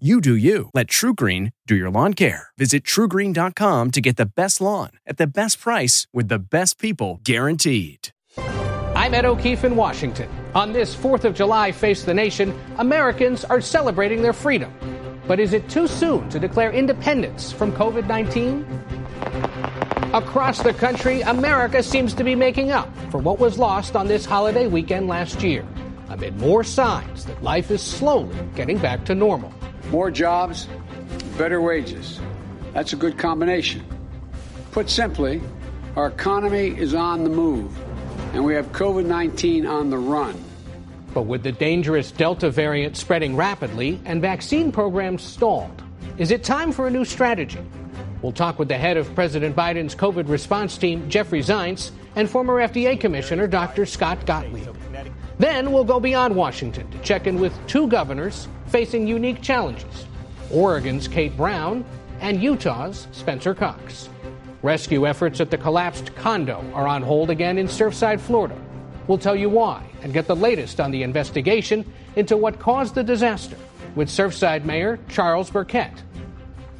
You 0.00 0.20
do 0.20 0.34
you. 0.34 0.70
Let 0.74 0.88
TruGreen 0.88 1.52
do 1.68 1.76
your 1.76 1.88
lawn 1.88 2.14
care. 2.14 2.48
Visit 2.58 2.82
trugreen.com 2.82 3.92
to 3.92 4.00
get 4.00 4.16
the 4.16 4.26
best 4.26 4.60
lawn 4.60 4.90
at 5.06 5.18
the 5.18 5.26
best 5.28 5.60
price 5.60 6.08
with 6.12 6.26
the 6.26 6.40
best 6.40 6.80
people 6.80 7.20
guaranteed. 7.22 8.08
I'm 8.96 9.14
Ed 9.14 9.24
O'Keefe 9.24 9.62
in 9.62 9.76
Washington. 9.76 10.28
On 10.52 10.72
this 10.72 10.96
4th 10.96 11.22
of 11.22 11.32
July, 11.32 11.70
Face 11.70 12.02
the 12.02 12.12
Nation, 12.12 12.58
Americans 12.78 13.44
are 13.44 13.60
celebrating 13.60 14.20
their 14.20 14.32
freedom. 14.32 14.74
But 15.28 15.38
is 15.38 15.52
it 15.52 15.68
too 15.68 15.86
soon 15.86 16.28
to 16.30 16.40
declare 16.40 16.72
independence 16.72 17.52
from 17.52 17.70
COVID 17.70 18.08
19? 18.08 18.66
Across 20.12 20.64
the 20.64 20.74
country, 20.74 21.20
America 21.20 21.84
seems 21.84 22.14
to 22.14 22.24
be 22.24 22.34
making 22.34 22.72
up 22.72 22.88
for 23.12 23.18
what 23.18 23.38
was 23.38 23.58
lost 23.60 23.94
on 23.94 24.08
this 24.08 24.24
holiday 24.24 24.66
weekend 24.66 25.06
last 25.06 25.44
year, 25.44 25.64
amid 26.08 26.36
more 26.38 26.64
signs 26.64 27.26
that 27.26 27.44
life 27.44 27.70
is 27.70 27.80
slowly 27.80 28.36
getting 28.56 28.78
back 28.78 29.04
to 29.04 29.14
normal. 29.14 29.54
More 29.90 30.10
jobs, 30.10 30.68
better 31.36 31.60
wages. 31.60 32.20
That's 32.72 32.92
a 32.92 32.96
good 32.96 33.18
combination. 33.18 33.84
Put 34.72 34.90
simply, 34.90 35.40
our 35.96 36.08
economy 36.08 36.68
is 36.68 36.94
on 36.94 37.22
the 37.22 37.30
move, 37.30 37.76
and 38.32 38.44
we 38.44 38.54
have 38.54 38.72
COVID 38.72 39.06
19 39.06 39.66
on 39.66 39.90
the 39.90 39.98
run. 39.98 40.42
But 41.12 41.22
with 41.22 41.44
the 41.44 41.52
dangerous 41.52 42.10
Delta 42.10 42.50
variant 42.50 42.96
spreading 42.96 43.36
rapidly 43.36 44.00
and 44.04 44.20
vaccine 44.20 44.72
programs 44.72 45.22
stalled, 45.22 45.82
is 46.18 46.32
it 46.32 46.42
time 46.42 46.72
for 46.72 46.88
a 46.88 46.90
new 46.90 47.04
strategy? 47.04 47.60
We'll 48.20 48.32
talk 48.32 48.58
with 48.58 48.68
the 48.68 48.78
head 48.78 48.96
of 48.96 49.14
President 49.14 49.54
Biden's 49.54 49.94
COVID 49.94 50.28
response 50.28 50.76
team, 50.78 51.08
Jeffrey 51.08 51.40
Zients, 51.40 51.90
and 52.16 52.28
former 52.28 52.54
FDA 52.54 52.98
Commissioner 52.98 53.46
Dr. 53.46 53.86
Scott 53.86 54.26
Gottlieb. 54.26 54.74
Then 55.38 55.72
we'll 55.72 55.84
go 55.84 55.98
beyond 55.98 56.36
Washington 56.36 56.90
to 56.90 56.98
check 56.98 57.26
in 57.26 57.40
with 57.40 57.54
two 57.66 57.88
governors 57.88 58.48
facing 58.66 59.06
unique 59.06 59.42
challenges 59.42 60.06
Oregon's 60.50 61.08
Kate 61.08 61.36
Brown 61.36 61.84
and 62.20 62.42
Utah's 62.42 63.08
Spencer 63.12 63.54
Cox. 63.54 64.08
Rescue 64.62 65.06
efforts 65.06 65.40
at 65.40 65.50
the 65.50 65.58
collapsed 65.58 66.14
condo 66.14 66.64
are 66.72 66.86
on 66.86 67.02
hold 67.02 67.30
again 67.30 67.58
in 67.58 67.66
Surfside, 67.66 68.20
Florida. 68.20 68.56
We'll 69.06 69.18
tell 69.18 69.36
you 69.36 69.50
why 69.50 69.84
and 70.02 70.12
get 70.12 70.26
the 70.26 70.36
latest 70.36 70.80
on 70.80 70.90
the 70.90 71.02
investigation 71.02 71.84
into 72.16 72.36
what 72.36 72.58
caused 72.58 72.94
the 72.94 73.02
disaster 73.02 73.56
with 73.94 74.08
Surfside 74.08 74.64
Mayor 74.64 74.98
Charles 75.08 75.50
Burkett. 75.50 75.92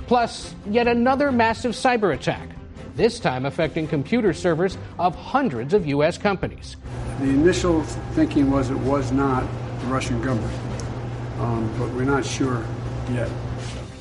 Plus, 0.07 0.55
yet 0.71 0.87
another 0.87 1.33
massive 1.33 1.73
cyber 1.73 2.15
attack, 2.15 2.49
this 2.95 3.19
time 3.19 3.45
affecting 3.45 3.87
computer 3.87 4.33
servers 4.33 4.79
of 4.99 5.15
hundreds 5.15 5.75
of 5.75 5.87
U.S. 5.87 6.17
companies. 6.19 6.77
The 7.21 7.31
initial 7.31 7.83
thinking 8.13 8.51
was 8.51 8.71
it 8.71 8.79
was 8.79 9.13
not 9.13 9.47
the 9.81 9.87
Russian 9.87 10.21
government, 10.21 10.53
um, 11.39 11.73
but 11.79 11.89
we're 11.91 12.05
not 12.05 12.25
sure 12.25 12.65
yet. 13.13 13.31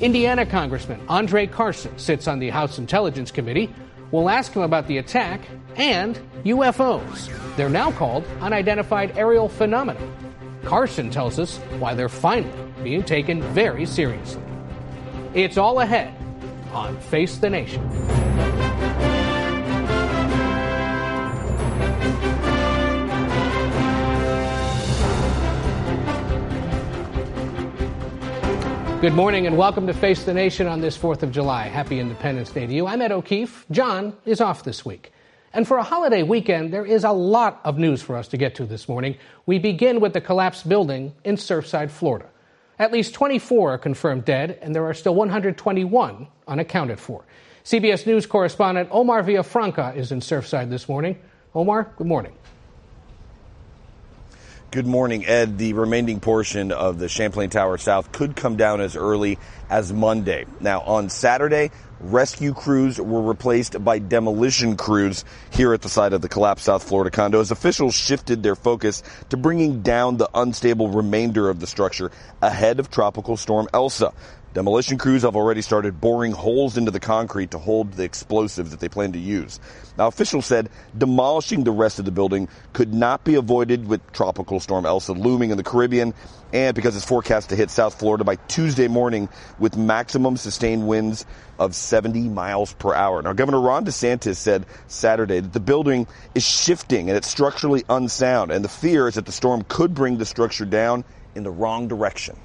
Indiana 0.02 0.46
Congressman 0.46 1.00
Andre 1.08 1.46
Carson 1.48 1.98
sits 1.98 2.28
on 2.28 2.40
the 2.40 2.50
House 2.50 2.80
Intelligence 2.80 3.32
Committee. 3.32 3.74
We'll 4.12 4.30
ask 4.30 4.52
him 4.54 4.64
about 4.64 4.88
the 4.88 4.98
attack 4.98 5.42
and 5.76 6.20
UFOs. 6.44 7.30
They're 7.56 7.70
now 7.70 7.92
called 7.92 8.26
unidentified 8.42 9.18
aerial 9.18 9.48
phenomena. 9.48 10.00
Carson 10.64 11.10
tells 11.10 11.40
us 11.40 11.58
why 11.80 11.94
they're 11.94 12.10
finally 12.10 12.52
being 12.84 13.04
taken 13.04 13.42
very 13.54 13.86
seriously. 13.86 14.42
It's 15.34 15.58
all 15.58 15.80
ahead 15.82 16.14
on 16.74 16.98
Face 17.00 17.38
the 17.38 17.50
Nation. 17.50 17.88
Good 29.04 29.16
morning 29.16 29.48
and 29.48 29.58
welcome 29.58 29.86
to 29.88 29.94
Face 29.94 30.24
the 30.24 30.34
Nation 30.34 30.66
on 30.66 30.80
this 30.80 30.98
4th 30.98 31.24
of 31.24 31.32
July. 31.34 31.68
Happy 31.68 32.00
Independence 32.00 32.50
Day 32.52 32.66
to 32.66 32.74
you. 32.74 32.88
I'm 32.88 33.02
Ed 33.02 33.12
O'Keefe. 33.12 33.66
John 33.70 34.16
is 34.24 34.40
off 34.40 34.64
this 34.64 34.86
week. 34.86 35.12
And 35.52 35.68
for 35.68 35.76
a 35.76 35.84
holiday 35.84 36.24
weekend, 36.24 36.72
there 36.72 36.86
is 36.86 37.04
a 37.04 37.12
lot 37.12 37.60
of 37.66 37.78
news 37.78 38.02
for 38.02 38.16
us 38.16 38.30
to 38.30 38.38
get 38.38 38.56
to 38.56 38.66
this 38.66 38.88
morning. 38.88 39.18
We 39.46 39.60
begin 39.60 40.00
with 40.00 40.14
the 40.14 40.22
collapsed 40.22 40.70
building 40.70 41.14
in 41.26 41.36
Surfside, 41.36 41.92
Florida. 41.92 42.30
At 42.80 42.94
least 42.94 43.14
24 43.14 43.74
are 43.74 43.78
confirmed 43.78 44.24
dead, 44.24 44.58
and 44.62 44.74
there 44.74 44.86
are 44.86 44.94
still 44.94 45.16
121 45.16 46.26
unaccounted 46.48 46.98
for. 46.98 47.26
CBS 47.66 48.08
News 48.08 48.26
correspondent 48.26 48.88
Omar 48.90 49.22
Villafranca 49.22 49.98
is 49.98 50.14
in 50.14 50.22
Surfside 50.22 50.70
this 50.70 50.88
morning. 50.88 51.20
Omar, 51.54 51.92
good 51.98 52.08
morning. 52.08 52.38
Good 54.74 54.88
morning, 54.88 55.24
Ed. 55.28 55.60
The 55.60 55.74
remaining 55.74 56.20
portion 56.20 56.72
of 56.72 56.98
the 56.98 57.08
Champlain 57.08 57.52
Tower 57.52 57.78
South 57.78 58.12
could 58.12 58.36
come 58.36 58.58
down 58.58 58.82
as 58.82 58.96
early 58.96 59.38
as 59.70 59.94
Monday. 59.94 60.46
Now, 60.60 60.82
on 60.82 61.10
Saturday, 61.10 61.70
rescue 62.00 62.56
crews 62.56 63.00
were 63.00 63.22
replaced 63.22 63.84
by 63.86 64.00
demolition 64.00 64.76
crews 64.76 65.26
here 65.52 65.76
at 65.76 65.84
the 65.84 65.90
site 65.90 66.12
of 66.12 66.24
the 66.24 66.28
collapsed 66.28 66.66
South 66.66 66.82
Florida 66.82 67.12
condo 67.12 67.40
as 67.40 67.52
officials 67.52 67.94
shifted 67.94 68.42
their 68.42 68.56
focus 68.56 69.04
to 69.30 69.38
bringing 69.38 69.84
down 69.84 70.18
the 70.18 70.28
unstable 70.34 70.90
remainder 70.90 71.52
of 71.52 71.60
the 71.60 71.68
structure 71.68 72.10
ahead 72.42 72.80
of 72.80 72.90
Tropical 72.90 73.38
Storm 73.38 73.68
Elsa. 73.76 74.12
Demolition 74.54 75.00
crews 75.00 75.24
have 75.24 75.36
already 75.36 75.64
started 75.64 76.00
boring 76.00 76.32
holes 76.32 76.78
into 76.78 76.92
the 76.92 77.00
concrete 77.00 77.50
to 77.52 77.58
hold 77.58 77.94
the 77.94 78.04
explosives 78.04 78.70
that 78.70 78.80
they 78.80 78.88
plan 78.88 79.14
to 79.14 79.20
use. 79.20 79.60
Now, 79.98 80.06
officials 80.06 80.46
said 80.46 80.70
demolishing 80.96 81.64
the 81.64 81.72
rest 81.72 81.98
of 81.98 82.06
the 82.06 82.12
building 82.12 82.48
could 82.72 82.94
not 82.94 83.24
be 83.24 83.34
avoided 83.34 83.88
with 83.88 84.12
Tropical 84.12 84.60
Storm 84.60 84.86
Elsa 84.86 85.14
looming 85.14 85.50
in 85.50 85.58
the 85.58 85.64
Caribbean 85.64 86.14
and 86.54 86.76
because 86.76 86.96
it's 86.96 87.04
forecast 87.04 87.50
to 87.50 87.56
hit 87.56 87.72
South 87.72 87.98
Florida 87.98 88.24
by 88.24 88.36
Tuesday 88.36 88.88
morning 88.88 89.28
with 89.58 89.76
maximum 89.76 90.38
sustained 90.38 90.88
winds 90.88 91.26
of 91.58 91.74
70 91.74 92.30
miles 92.30 92.74
per 92.74 92.94
hour. 92.94 93.24
Now, 93.24 93.34
Governor 93.34 93.60
Ron 93.60 93.86
DeSantis 93.86 94.36
said 94.36 94.68
Saturday 94.86 95.40
that 95.40 95.54
the 95.54 95.60
building 95.60 96.06
is 96.36 96.44
shifting 96.46 97.10
and 97.10 97.18
it's 97.18 97.28
structurally 97.28 97.86
unsound, 97.90 98.52
and 98.52 98.64
the 98.64 98.70
fear 98.70 99.08
is 99.08 99.16
that 99.16 99.26
the 99.26 99.32
storm 99.32 99.64
could 99.68 99.96
bring 99.96 100.20
the 100.20 100.26
structure 100.26 100.66
down 100.66 101.06
in 101.34 101.42
the 101.42 101.50
wrong 101.50 101.88
direction. 101.88 102.38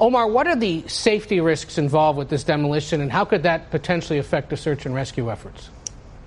Omar, 0.00 0.26
what 0.26 0.48
are 0.48 0.56
the 0.56 0.86
safety 0.88 1.40
risks 1.40 1.78
involved 1.78 2.18
with 2.18 2.28
this 2.28 2.42
demolition, 2.42 3.00
and 3.00 3.12
how 3.12 3.24
could 3.24 3.44
that 3.44 3.70
potentially 3.70 4.18
affect 4.18 4.50
the 4.50 4.56
search 4.56 4.86
and 4.86 4.94
rescue 4.94 5.30
efforts? 5.30 5.70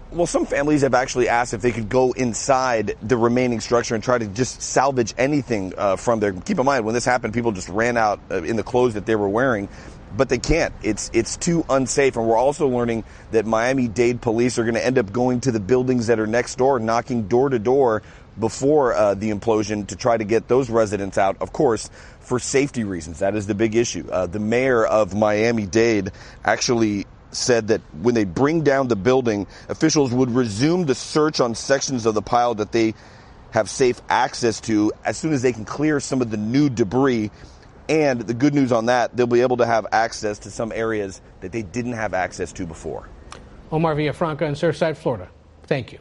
Well, 0.10 0.26
some 0.26 0.46
families 0.46 0.84
have 0.84 0.94
actually 0.94 1.28
asked 1.28 1.54
if 1.54 1.62
they 1.62 1.74
could 1.74 1.90
go 1.90 2.14
inside 2.14 2.96
the 3.02 3.18
remaining 3.18 3.60
structure 3.60 3.94
and 3.94 4.02
try 4.02 4.18
to 4.18 4.26
just 4.26 4.62
salvage 4.62 5.14
anything 5.18 5.74
uh, 5.78 5.98
from 5.98 6.22
there. 6.22 6.32
Keep 6.32 6.60
in 6.60 6.66
mind, 6.66 6.86
when 6.86 6.94
this 6.94 7.04
happened, 7.04 7.34
people 7.34 7.52
just 7.52 7.68
ran 7.68 7.98
out 7.98 8.22
uh, 8.32 8.42
in 8.42 8.56
the 8.56 8.64
clothes 8.64 8.94
that 8.94 9.06
they 9.06 9.18
were 9.18 9.28
wearing, 9.28 9.68
but 10.16 10.30
they 10.30 10.38
can't. 10.38 10.74
It's 10.82 11.12
it's 11.14 11.36
too 11.36 11.66
unsafe. 11.70 12.16
And 12.16 12.26
we're 12.26 12.38
also 12.38 12.70
learning 12.70 13.04
that 13.32 13.46
Miami-Dade 13.46 14.22
police 14.22 14.58
are 14.58 14.64
going 14.64 14.76
to 14.76 14.86
end 14.86 14.98
up 14.98 15.12
going 15.12 15.42
to 15.42 15.52
the 15.52 15.60
buildings 15.60 16.08
that 16.08 16.22
are 16.22 16.28
next 16.28 16.56
door, 16.56 16.80
knocking 16.80 17.28
door 17.28 17.50
to 17.50 17.60
door 17.60 18.02
before 18.40 18.94
uh, 18.94 19.14
the 19.14 19.32
implosion 19.32 19.88
to 19.88 19.98
try 19.98 20.16
to 20.16 20.24
get 20.24 20.48
those 20.48 20.70
residents 20.70 21.18
out. 21.18 21.36
Of 21.42 21.52
course, 21.52 21.90
for 22.28 22.40
safety 22.40 22.84
reasons, 22.84 23.20
that 23.20 23.36
is 23.36 23.48
the 23.48 23.56
big 23.56 23.74
issue. 23.74 24.06
Uh, 24.12 24.28
the 24.28 24.40
mayor 24.40 24.86
of 24.86 25.16
Miami-Dade 25.16 26.12
actually 26.44 27.06
said 27.32 27.70
that 27.70 27.80
when 28.02 28.16
they 28.16 28.26
bring 28.26 28.64
down 28.64 28.90
the 28.90 28.98
building, 28.98 29.48
officials 29.70 30.12
would 30.12 30.30
resume 30.32 30.86
the 30.86 30.94
search 30.94 31.40
on 31.40 31.56
sections 31.56 32.06
of 32.06 32.16
the 32.16 32.22
pile 32.22 32.54
that 32.56 32.74
they 32.74 32.96
have 33.52 33.70
safe 33.70 34.02
access 34.10 34.60
to 34.60 34.92
as 35.06 35.18
soon 35.18 35.32
as 35.32 35.42
they 35.42 35.54
can 35.54 35.64
clear 35.64 36.02
some 36.02 36.22
of 36.22 36.30
the 36.30 36.36
new 36.36 36.70
debris. 36.70 37.32
And 37.88 38.20
the 38.20 38.34
good 38.34 38.54
news 38.54 38.74
on 38.74 38.88
that, 38.88 39.16
they'll 39.16 39.26
be 39.26 39.40
able 39.40 39.58
to 39.58 39.66
have 39.66 39.88
access 39.94 40.40
to 40.40 40.52
some 40.52 40.74
areas 40.74 41.22
that 41.40 41.54
they 41.54 41.62
didn't 41.62 41.94
have 41.94 42.14
access 42.14 42.52
to 42.54 42.66
before. 42.66 43.08
Omar 43.72 43.96
Villafranca 43.96 44.42
in 44.42 44.54
Surfside, 44.54 44.98
Florida. 44.98 45.30
Thank 45.64 45.94
you. 45.94 46.00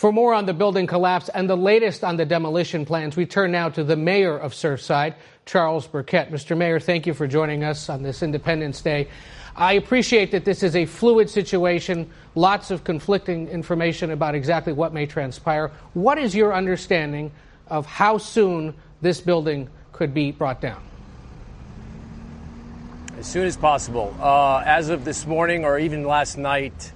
For 0.00 0.12
more 0.14 0.32
on 0.32 0.46
the 0.46 0.54
building 0.54 0.86
collapse 0.86 1.28
and 1.28 1.46
the 1.46 1.58
latest 1.58 2.04
on 2.04 2.16
the 2.16 2.24
demolition 2.24 2.86
plans, 2.86 3.18
we 3.18 3.26
turn 3.26 3.52
now 3.52 3.68
to 3.68 3.84
the 3.84 3.96
mayor 3.96 4.34
of 4.34 4.54
Surfside, 4.54 5.14
Charles 5.44 5.86
Burkett. 5.86 6.30
Mr. 6.30 6.56
Mayor, 6.56 6.80
thank 6.80 7.06
you 7.06 7.12
for 7.12 7.26
joining 7.26 7.64
us 7.64 7.90
on 7.90 8.02
this 8.02 8.22
Independence 8.22 8.80
Day. 8.80 9.08
I 9.54 9.74
appreciate 9.74 10.30
that 10.30 10.46
this 10.46 10.62
is 10.62 10.74
a 10.74 10.86
fluid 10.86 11.28
situation, 11.28 12.10
lots 12.34 12.70
of 12.70 12.82
conflicting 12.82 13.48
information 13.48 14.10
about 14.10 14.34
exactly 14.34 14.72
what 14.72 14.94
may 14.94 15.04
transpire. 15.04 15.70
What 15.92 16.16
is 16.16 16.34
your 16.34 16.54
understanding 16.54 17.30
of 17.66 17.84
how 17.84 18.16
soon 18.16 18.72
this 19.02 19.20
building 19.20 19.68
could 19.92 20.14
be 20.14 20.32
brought 20.32 20.62
down? 20.62 20.82
As 23.18 23.26
soon 23.26 23.46
as 23.46 23.54
possible. 23.54 24.16
Uh, 24.18 24.62
as 24.64 24.88
of 24.88 25.04
this 25.04 25.26
morning 25.26 25.66
or 25.66 25.78
even 25.78 26.04
last 26.04 26.38
night, 26.38 26.90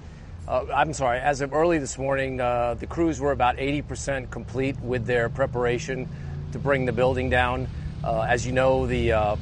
uh, 0.47 0.65
I'm 0.73 0.93
sorry, 0.93 1.19
as 1.19 1.41
of 1.41 1.53
early 1.53 1.79
this 1.79 1.97
morning, 1.97 2.39
uh, 2.39 2.75
the 2.75 2.85
crews 2.85 3.19
were 3.19 3.31
about 3.31 3.57
80% 3.57 4.29
complete 4.29 4.79
with 4.79 5.05
their 5.05 5.27
preparation 5.27 6.07
to 6.51 6.59
bring 6.59 6.85
the 6.85 6.91
building 6.91 7.29
down. 7.31 7.67
Uh, 8.03 8.21
as 8.21 8.45
you 8.45 8.51
know, 8.51 8.85
the, 8.85 9.11
uh, 9.11 9.35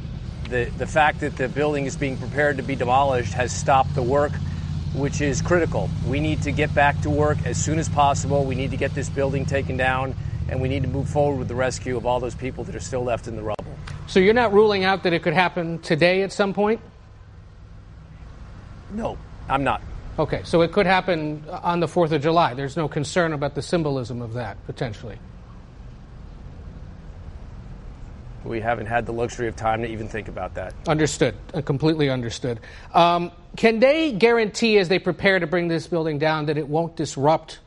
the, 0.50 0.66
the 0.78 0.88
fact 0.88 1.20
that 1.20 1.36
the 1.36 1.50
building 1.50 1.86
is 1.86 1.98
being 1.98 2.18
prepared 2.18 2.56
to 2.58 2.64
be 2.64 2.76
demolished 2.76 3.34
has 3.34 3.52
stopped 3.52 3.94
the 3.96 4.02
work, 4.02 4.32
which 4.96 5.20
is 5.20 5.42
critical. 5.42 5.90
We 6.08 6.22
need 6.22 6.42
to 6.44 6.54
get 6.54 6.74
back 6.74 7.02
to 7.02 7.10
work 7.10 7.38
as 7.46 7.62
soon 7.62 7.80
as 7.80 7.90
possible. 7.90 8.46
We 8.46 8.56
need 8.56 8.72
to 8.72 8.78
get 8.78 8.96
this 8.96 9.10
building 9.10 9.46
taken 9.46 9.76
down, 9.76 10.16
and 10.48 10.62
we 10.62 10.70
need 10.70 10.84
to 10.84 10.90
move 10.90 11.10
forward 11.10 11.38
with 11.38 11.50
the 11.50 11.56
rescue 11.56 11.98
of 11.98 12.06
all 12.06 12.22
those 12.22 12.36
people 12.36 12.64
that 12.64 12.76
are 12.76 12.80
still 12.80 13.04
left 13.04 13.28
in 13.28 13.36
the 13.36 13.44
rubble. 13.44 13.66
So 14.08 14.22
you're 14.22 14.34
not 14.34 14.54
ruling 14.54 14.86
out 14.86 15.04
that 15.04 15.12
it 15.12 15.22
could 15.22 15.34
happen 15.34 15.80
today 15.80 16.24
at 16.24 16.32
some 16.32 16.54
point? 16.54 16.80
No, 18.94 19.18
I'm 19.50 19.66
not. 19.66 19.82
Okay, 20.20 20.42
so 20.44 20.62
it 20.62 20.72
could 20.72 20.86
happen 20.86 21.44
on 21.50 21.80
the 21.80 21.88
4th 21.88 22.12
of 22.12 22.22
July. 22.22 22.54
There's 22.54 22.78
no 22.78 22.88
concern 22.88 23.34
about 23.34 23.56
the 23.56 23.62
symbolism 23.62 24.22
of 24.22 24.34
that, 24.34 24.64
potentially. 24.68 25.18
We 28.44 28.60
haven't 28.60 28.88
had 28.88 29.06
the 29.06 29.14
luxury 29.14 29.48
of 29.48 29.56
time 29.56 29.82
to 29.82 29.88
even 29.88 30.08
think 30.08 30.28
about 30.28 30.56
that. 30.56 30.74
Understood. 30.88 31.36
Uh, 31.54 31.62
completely 31.62 32.10
understood. 32.10 32.60
Um, 32.94 33.32
can 33.56 33.80
they 33.80 34.12
guarantee, 34.12 34.78
as 34.78 34.90
they 34.90 35.00
prepare 35.00 35.40
to 35.40 35.48
bring 35.48 35.68
this 35.68 35.88
building 35.88 36.20
down, 36.20 36.48
that 36.48 36.58
it 36.58 36.68
won't 36.68 36.96
disrupt 36.96 37.60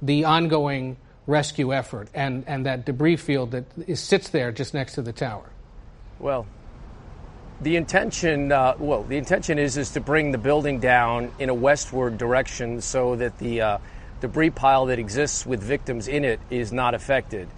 the 0.00 0.24
ongoing 0.24 0.96
rescue 1.26 1.72
effort 1.74 2.08
and, 2.14 2.44
and 2.46 2.66
that 2.66 2.84
debris 2.84 3.16
field 3.16 3.52
that 3.52 3.64
is, 3.86 4.00
sits 4.00 4.30
there 4.30 4.52
just 4.52 4.74
next 4.74 4.94
to 4.94 5.02
the 5.02 5.12
tower? 5.12 5.50
Well, 6.18 6.46
the 7.62 7.76
intention, 7.76 8.50
uh, 8.50 8.74
well, 8.78 9.04
the 9.04 9.16
intention 9.16 9.58
is 9.58 9.76
is 9.76 9.90
to 9.90 10.00
bring 10.00 10.32
the 10.32 10.38
building 10.38 10.80
down 10.80 11.30
in 11.38 11.48
a 11.48 11.54
westward 11.54 12.18
direction 12.18 12.80
so 12.80 13.14
that 13.16 13.38
the 13.38 13.60
uh, 13.60 13.78
debris 14.20 14.50
pile 14.50 14.86
that 14.86 14.98
exists 14.98 15.46
with 15.46 15.62
victims 15.62 16.08
in 16.08 16.24
it 16.24 16.40
is 16.50 16.72
not 16.72 16.94
affected. 16.94 17.48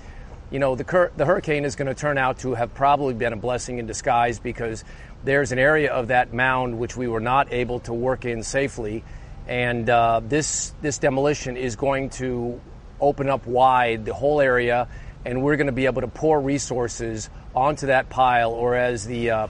You 0.51 0.59
know, 0.59 0.75
the, 0.77 0.85
cur- 0.85 1.11
the 1.17 1.25
hurricane 1.25 1.65
is 1.65 1.75
going 1.75 1.89
to 1.89 1.95
turn 1.95 2.19
out 2.19 2.41
to 2.41 2.55
have 2.55 2.75
probably 2.75 3.15
been 3.15 3.33
a 3.33 3.37
blessing 3.37 3.79
in 3.79 3.87
disguise 3.87 4.39
because 4.39 4.85
there's 5.25 5.53
an 5.53 5.59
area 5.59 5.91
of 5.91 6.09
that 6.09 6.35
mound 6.35 6.79
which 6.79 6.97
we 6.97 7.09
were 7.09 7.21
not 7.21 7.53
able 7.53 7.81
to 7.81 7.95
work 7.95 8.27
in 8.27 8.43
safely, 8.43 9.03
and 9.49 9.89
uh, 9.89 10.21
this 10.23 10.75
this 10.83 10.99
demolition 10.99 11.57
is 11.57 11.77
going 11.77 12.11
to 12.11 12.61
open 13.01 13.31
up 13.31 13.47
wide 13.47 14.05
the 14.05 14.13
whole 14.13 14.43
area, 14.43 14.87
and 15.25 15.43
we're 15.43 15.57
going 15.57 15.67
to 15.67 15.73
be 15.73 15.87
able 15.87 16.03
to 16.03 16.09
pour 16.09 16.39
resources 16.39 17.31
onto 17.55 17.87
that 17.87 18.11
pile, 18.11 18.53
or 18.53 18.75
as 18.75 19.07
the 19.07 19.31
uh, 19.31 19.47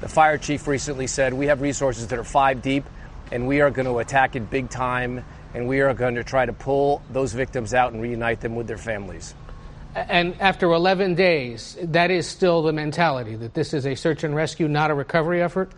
the 0.00 0.08
fire 0.08 0.38
chief 0.38 0.66
recently 0.66 1.06
said, 1.06 1.32
we 1.32 1.46
have 1.46 1.60
resources 1.60 2.08
that 2.08 2.18
are 2.18 2.24
five 2.24 2.62
deep, 2.62 2.84
and 3.32 3.46
we 3.46 3.60
are 3.60 3.70
going 3.70 3.86
to 3.86 3.98
attack 3.98 4.36
it 4.36 4.50
big 4.50 4.68
time, 4.68 5.24
and 5.54 5.66
we 5.66 5.80
are 5.80 5.94
going 5.94 6.16
to 6.16 6.24
try 6.24 6.44
to 6.44 6.52
pull 6.52 7.02
those 7.10 7.32
victims 7.32 7.72
out 7.72 7.92
and 7.92 8.02
reunite 8.02 8.40
them 8.40 8.54
with 8.54 8.66
their 8.66 8.78
families. 8.78 9.34
And 9.94 10.38
after 10.40 10.70
11 10.72 11.14
days, 11.14 11.78
that 11.80 12.10
is 12.10 12.28
still 12.28 12.62
the 12.62 12.72
mentality 12.72 13.34
that 13.36 13.54
this 13.54 13.72
is 13.72 13.86
a 13.86 13.94
search 13.94 14.24
and 14.24 14.34
rescue, 14.34 14.68
not 14.68 14.90
a 14.90 14.94
recovery 14.94 15.42
effort? 15.42 15.72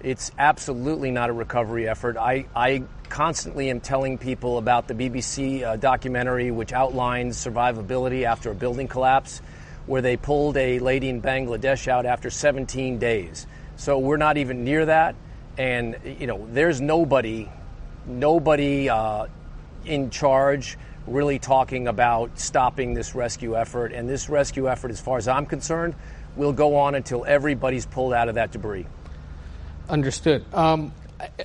It's 0.00 0.30
absolutely 0.38 1.10
not 1.10 1.30
a 1.30 1.32
recovery 1.32 1.88
effort. 1.88 2.16
I, 2.16 2.46
I 2.54 2.84
constantly 3.08 3.70
am 3.70 3.80
telling 3.80 4.18
people 4.18 4.58
about 4.58 4.86
the 4.86 4.94
BBC 4.94 5.64
uh, 5.64 5.74
documentary, 5.76 6.52
which 6.52 6.72
outlines 6.72 7.36
survivability 7.36 8.22
after 8.22 8.52
a 8.52 8.54
building 8.54 8.86
collapse 8.86 9.42
where 9.86 10.02
they 10.02 10.16
pulled 10.16 10.56
a 10.56 10.78
lady 10.78 11.08
in 11.08 11.22
Bangladesh 11.22 11.88
out 11.88 12.06
after 12.06 12.30
17 12.30 12.98
days. 12.98 13.46
So 13.76 13.98
we're 13.98 14.16
not 14.16 14.36
even 14.36 14.64
near 14.64 14.86
that. 14.86 15.14
And, 15.56 15.96
you 16.04 16.26
know, 16.26 16.46
there's 16.50 16.80
nobody, 16.80 17.48
nobody 18.06 18.88
uh, 18.88 19.26
in 19.84 20.10
charge 20.10 20.76
really 21.06 21.38
talking 21.38 21.86
about 21.86 22.38
stopping 22.38 22.94
this 22.94 23.14
rescue 23.14 23.56
effort. 23.56 23.92
And 23.92 24.08
this 24.08 24.28
rescue 24.28 24.68
effort, 24.68 24.90
as 24.90 25.00
far 25.00 25.18
as 25.18 25.28
I'm 25.28 25.46
concerned, 25.46 25.94
will 26.34 26.52
go 26.52 26.76
on 26.76 26.94
until 26.94 27.24
everybody's 27.24 27.86
pulled 27.86 28.12
out 28.12 28.28
of 28.28 28.34
that 28.34 28.52
debris. 28.52 28.86
Understood. 29.88 30.44
Um, 30.52 30.92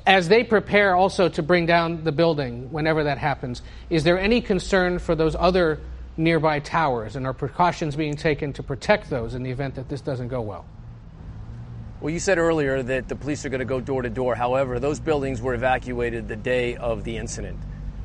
as 0.06 0.28
they 0.28 0.44
prepare 0.44 0.96
also 0.96 1.30
to 1.30 1.44
bring 1.44 1.66
down 1.66 2.04
the 2.04 2.12
building, 2.12 2.72
whenever 2.72 3.06
that 3.06 3.18
happens, 3.18 3.62
is 3.90 4.04
there 4.04 4.20
any 4.20 4.42
concern 4.42 5.00
for 5.00 5.16
those 5.16 5.36
other 5.36 5.80
nearby 6.18 6.60
towers, 6.60 7.16
and 7.16 7.26
are 7.26 7.34
precautions 7.34 7.96
being 7.96 8.16
taken 8.16 8.54
to 8.54 8.64
protect 8.64 9.10
those 9.10 9.34
in 9.34 9.44
the 9.44 9.52
event 9.52 9.76
that 9.76 9.90
this 9.90 10.02
doesn't 10.02 10.28
go 10.28 10.42
well? 10.42 10.66
Well, 12.02 12.12
you 12.12 12.20
said 12.20 12.40
earlier 12.40 12.82
that 12.82 13.08
the 13.08 13.16
police 13.16 13.46
are 13.46 13.50
going 13.50 13.60
to 13.60 13.66
go 13.66 13.80
door 13.80 14.02
to 14.02 14.10
door. 14.10 14.34
However, 14.34 14.80
those 14.80 15.00
buildings 15.00 15.40
were 15.40 15.54
evacuated 15.54 16.28
the 16.28 16.36
day 16.36 16.76
of 16.76 17.04
the 17.04 17.18
incident. 17.18 17.60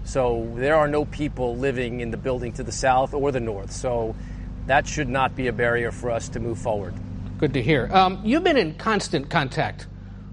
So 0.04 0.52
there 0.54 0.76
are 0.76 0.86
no 0.86 1.06
people 1.06 1.56
living 1.56 2.00
in 2.00 2.10
the 2.10 2.18
building 2.18 2.52
to 2.54 2.62
the 2.62 2.72
south 2.72 3.14
or 3.14 3.32
the 3.32 3.40
north. 3.40 3.72
So 3.72 4.14
that 4.66 4.86
should 4.86 5.08
not 5.08 5.34
be 5.34 5.46
a 5.46 5.52
barrier 5.52 5.90
for 5.92 6.10
us 6.10 6.28
to 6.30 6.40
move 6.40 6.58
forward. 6.58 6.94
Good 7.38 7.54
to 7.54 7.62
hear. 7.62 7.88
Um, 7.92 8.20
you've 8.22 8.44
been 8.44 8.56
in 8.56 8.74
constant 8.74 9.30
contact 9.30 9.86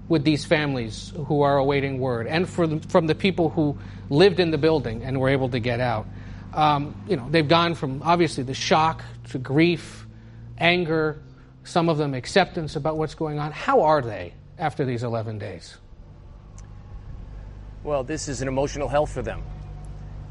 with 0.08 0.24
these 0.24 0.44
families 0.44 1.12
who 1.26 1.40
are 1.42 1.56
awaiting 1.56 1.98
word 1.98 2.26
and 2.26 2.46
the, 2.46 2.80
from 2.88 3.06
the 3.06 3.14
people 3.14 3.48
who 3.48 3.78
lived 4.10 4.40
in 4.40 4.50
the 4.50 4.58
building 4.58 5.02
and 5.02 5.18
were 5.18 5.30
able 5.30 5.48
to 5.48 5.58
get 5.58 5.80
out 5.80 6.06
um, 6.54 6.94
you 7.08 7.16
know, 7.16 7.28
they've 7.28 7.46
gone 7.46 7.74
from 7.74 8.02
obviously 8.02 8.44
the 8.44 8.54
shock 8.54 9.02
to 9.30 9.38
grief, 9.38 10.06
anger, 10.58 11.20
some 11.64 11.88
of 11.88 11.98
them 11.98 12.14
acceptance 12.14 12.76
about 12.76 12.96
what's 12.96 13.14
going 13.14 13.38
on. 13.38 13.52
How 13.52 13.82
are 13.82 14.02
they 14.02 14.34
after 14.58 14.84
these 14.84 15.02
11 15.02 15.38
days? 15.38 15.76
Well, 17.82 18.04
this 18.04 18.28
is 18.28 18.40
an 18.40 18.48
emotional 18.48 18.88
health 18.88 19.12
for 19.12 19.22
them. 19.22 19.42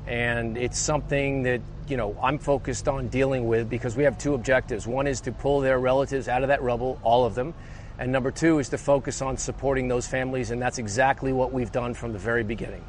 And 0.08 0.58
it's 0.58 0.80
something 0.80 1.44
that, 1.44 1.62
you 1.88 1.98
know, 1.98 2.18
I'm 2.22 2.40
focused 2.40 2.88
on 2.88 3.08
dealing 3.10 3.48
with 3.48 3.70
because 3.70 3.96
we 3.96 4.04
have 4.04 4.18
two 4.18 4.34
objectives. 4.34 4.88
One 4.88 5.08
is 5.08 5.22
to 5.22 5.32
pull 5.32 5.60
their 5.62 5.80
relatives 5.80 6.28
out 6.28 6.44
of 6.44 6.50
that 6.50 6.62
rubble, 6.62 7.00
all 7.04 7.26
of 7.26 7.36
them. 7.36 7.54
And 8.00 8.12
number 8.12 8.32
two 8.32 8.60
is 8.60 8.70
to 8.70 8.78
focus 8.78 9.22
on 9.22 9.38
supporting 9.38 9.88
those 9.88 10.08
families. 10.08 10.52
And 10.52 10.62
that's 10.62 10.78
exactly 10.78 11.32
what 11.32 11.54
we've 11.54 11.72
done 11.72 11.94
from 11.94 12.12
the 12.12 12.20
very 12.20 12.44
beginning. 12.44 12.84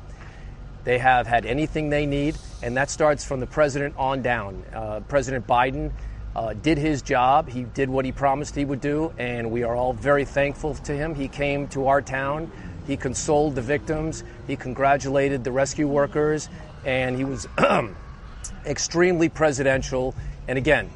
They 0.85 0.99
have 0.99 1.27
had 1.27 1.47
anything 1.47 1.89
they 1.89 2.07
need, 2.07 2.37
and 2.63 2.77
that 2.77 2.91
starts 2.91 3.25
from 3.25 3.41
the 3.41 3.47
president 3.47 3.95
on 3.97 4.23
down. 4.23 4.63
Uh, 4.73 5.01
president 5.01 5.47
Biden 5.47 5.93
uh, 6.37 6.53
did 6.53 6.79
his 6.79 7.01
job. 7.01 7.49
He 7.49 7.63
did 7.63 7.89
what 7.89 8.05
he 8.05 8.13
promised 8.13 8.55
he 8.55 8.65
would 8.65 8.81
do, 8.81 9.13
and 9.17 9.51
we 9.51 9.63
are 9.63 9.75
all 9.75 9.95
very 9.95 10.25
thankful 10.25 10.75
to 10.75 10.93
him. 10.95 11.15
He 11.15 11.29
came 11.29 11.69
to 11.69 11.87
our 11.87 12.03
town. 12.03 12.53
He 12.87 12.99
consoled 12.99 13.55
the 13.55 13.63
victims. 13.63 14.25
He 14.47 14.57
congratulated 14.57 15.43
the 15.43 15.53
rescue 15.53 15.89
workers, 15.89 16.51
and 16.85 17.17
he 17.17 17.25
was 17.25 17.49
extremely 18.67 19.31
presidential. 19.31 20.15
And 20.49 20.59
again, 20.59 20.91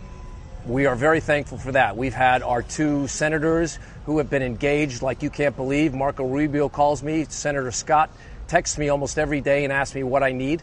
we 0.66 0.84
are 0.84 0.96
very 0.96 1.20
thankful 1.20 1.56
for 1.56 1.72
that. 1.72 1.96
We've 1.96 2.12
had 2.12 2.42
our 2.42 2.62
two 2.62 3.08
senators 3.08 3.78
who 4.04 4.18
have 4.18 4.28
been 4.28 4.42
engaged 4.42 5.00
like 5.00 5.22
you 5.22 5.30
can't 5.30 5.56
believe. 5.56 5.94
Marco 5.94 6.24
Rubio 6.24 6.68
calls 6.68 7.02
me, 7.02 7.24
Senator 7.28 7.70
Scott 7.70 8.10
texts 8.48 8.78
me 8.78 8.88
almost 8.88 9.18
every 9.18 9.40
day 9.40 9.64
and 9.64 9.72
asks 9.72 9.94
me 9.94 10.02
what 10.02 10.22
I 10.22 10.32
need. 10.32 10.62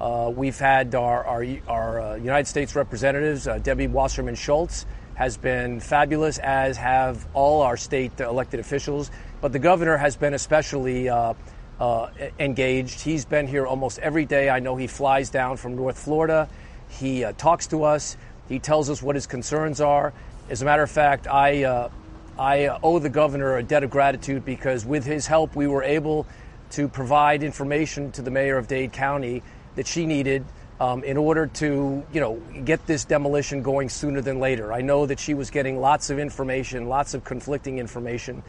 Uh, 0.00 0.32
we've 0.34 0.58
had 0.58 0.94
our, 0.94 1.24
our, 1.24 1.44
our 1.68 2.00
uh, 2.00 2.14
United 2.16 2.46
States 2.46 2.74
representatives, 2.74 3.46
uh, 3.46 3.58
Debbie 3.58 3.86
Wasserman 3.86 4.34
Schultz, 4.34 4.86
has 5.14 5.36
been 5.36 5.80
fabulous, 5.80 6.38
as 6.38 6.76
have 6.76 7.26
all 7.34 7.62
our 7.62 7.76
state 7.76 8.18
elected 8.20 8.60
officials. 8.60 9.10
But 9.40 9.52
the 9.52 9.58
governor 9.58 9.96
has 9.96 10.16
been 10.16 10.34
especially 10.34 11.08
uh, 11.08 11.34
uh, 11.80 12.10
engaged. 12.38 13.00
He's 13.00 13.24
been 13.24 13.46
here 13.46 13.66
almost 13.66 13.98
every 13.98 14.24
day. 14.24 14.48
I 14.48 14.60
know 14.60 14.76
he 14.76 14.86
flies 14.86 15.28
down 15.28 15.56
from 15.56 15.76
North 15.76 15.98
Florida. 15.98 16.48
He 16.88 17.24
uh, 17.24 17.32
talks 17.36 17.66
to 17.68 17.82
us. 17.82 18.16
He 18.48 18.60
tells 18.60 18.88
us 18.88 19.02
what 19.02 19.16
his 19.16 19.26
concerns 19.26 19.80
are. 19.80 20.14
As 20.48 20.62
a 20.62 20.64
matter 20.64 20.84
of 20.84 20.90
fact, 20.90 21.26
I, 21.26 21.90
I 22.38 22.68
owe 22.82 22.98
the 23.00 23.10
governor 23.10 23.58
a 23.58 23.62
debt 23.62 23.84
of 23.84 23.90
gratitude 23.90 24.44
because 24.44 24.86
with 24.86 25.04
his 25.04 25.26
help, 25.26 25.54
we 25.54 25.66
were 25.66 25.82
able 25.82 26.26
to 26.70 26.88
provide 26.88 27.42
information 27.42 28.12
to 28.12 28.22
the 28.22 28.30
mayor 28.30 28.56
of 28.56 28.68
Dade 28.68 28.92
County 28.92 29.42
that 29.76 29.86
she 29.86 30.06
needed 30.06 30.44
um, 30.80 31.02
in 31.02 31.16
order 31.16 31.46
to, 31.46 32.04
you 32.12 32.20
know, 32.20 32.36
get 32.64 32.86
this 32.86 33.04
demolition 33.04 33.62
going 33.62 33.88
sooner 33.88 34.20
than 34.20 34.38
later. 34.38 34.72
I 34.72 34.80
know 34.80 35.06
that 35.06 35.18
she 35.18 35.34
was 35.34 35.50
getting 35.50 35.80
lots 35.80 36.10
of 36.10 36.18
information, 36.18 36.88
lots 36.88 37.14
of 37.14 37.24
conflicting 37.24 37.78
information, 37.78 38.42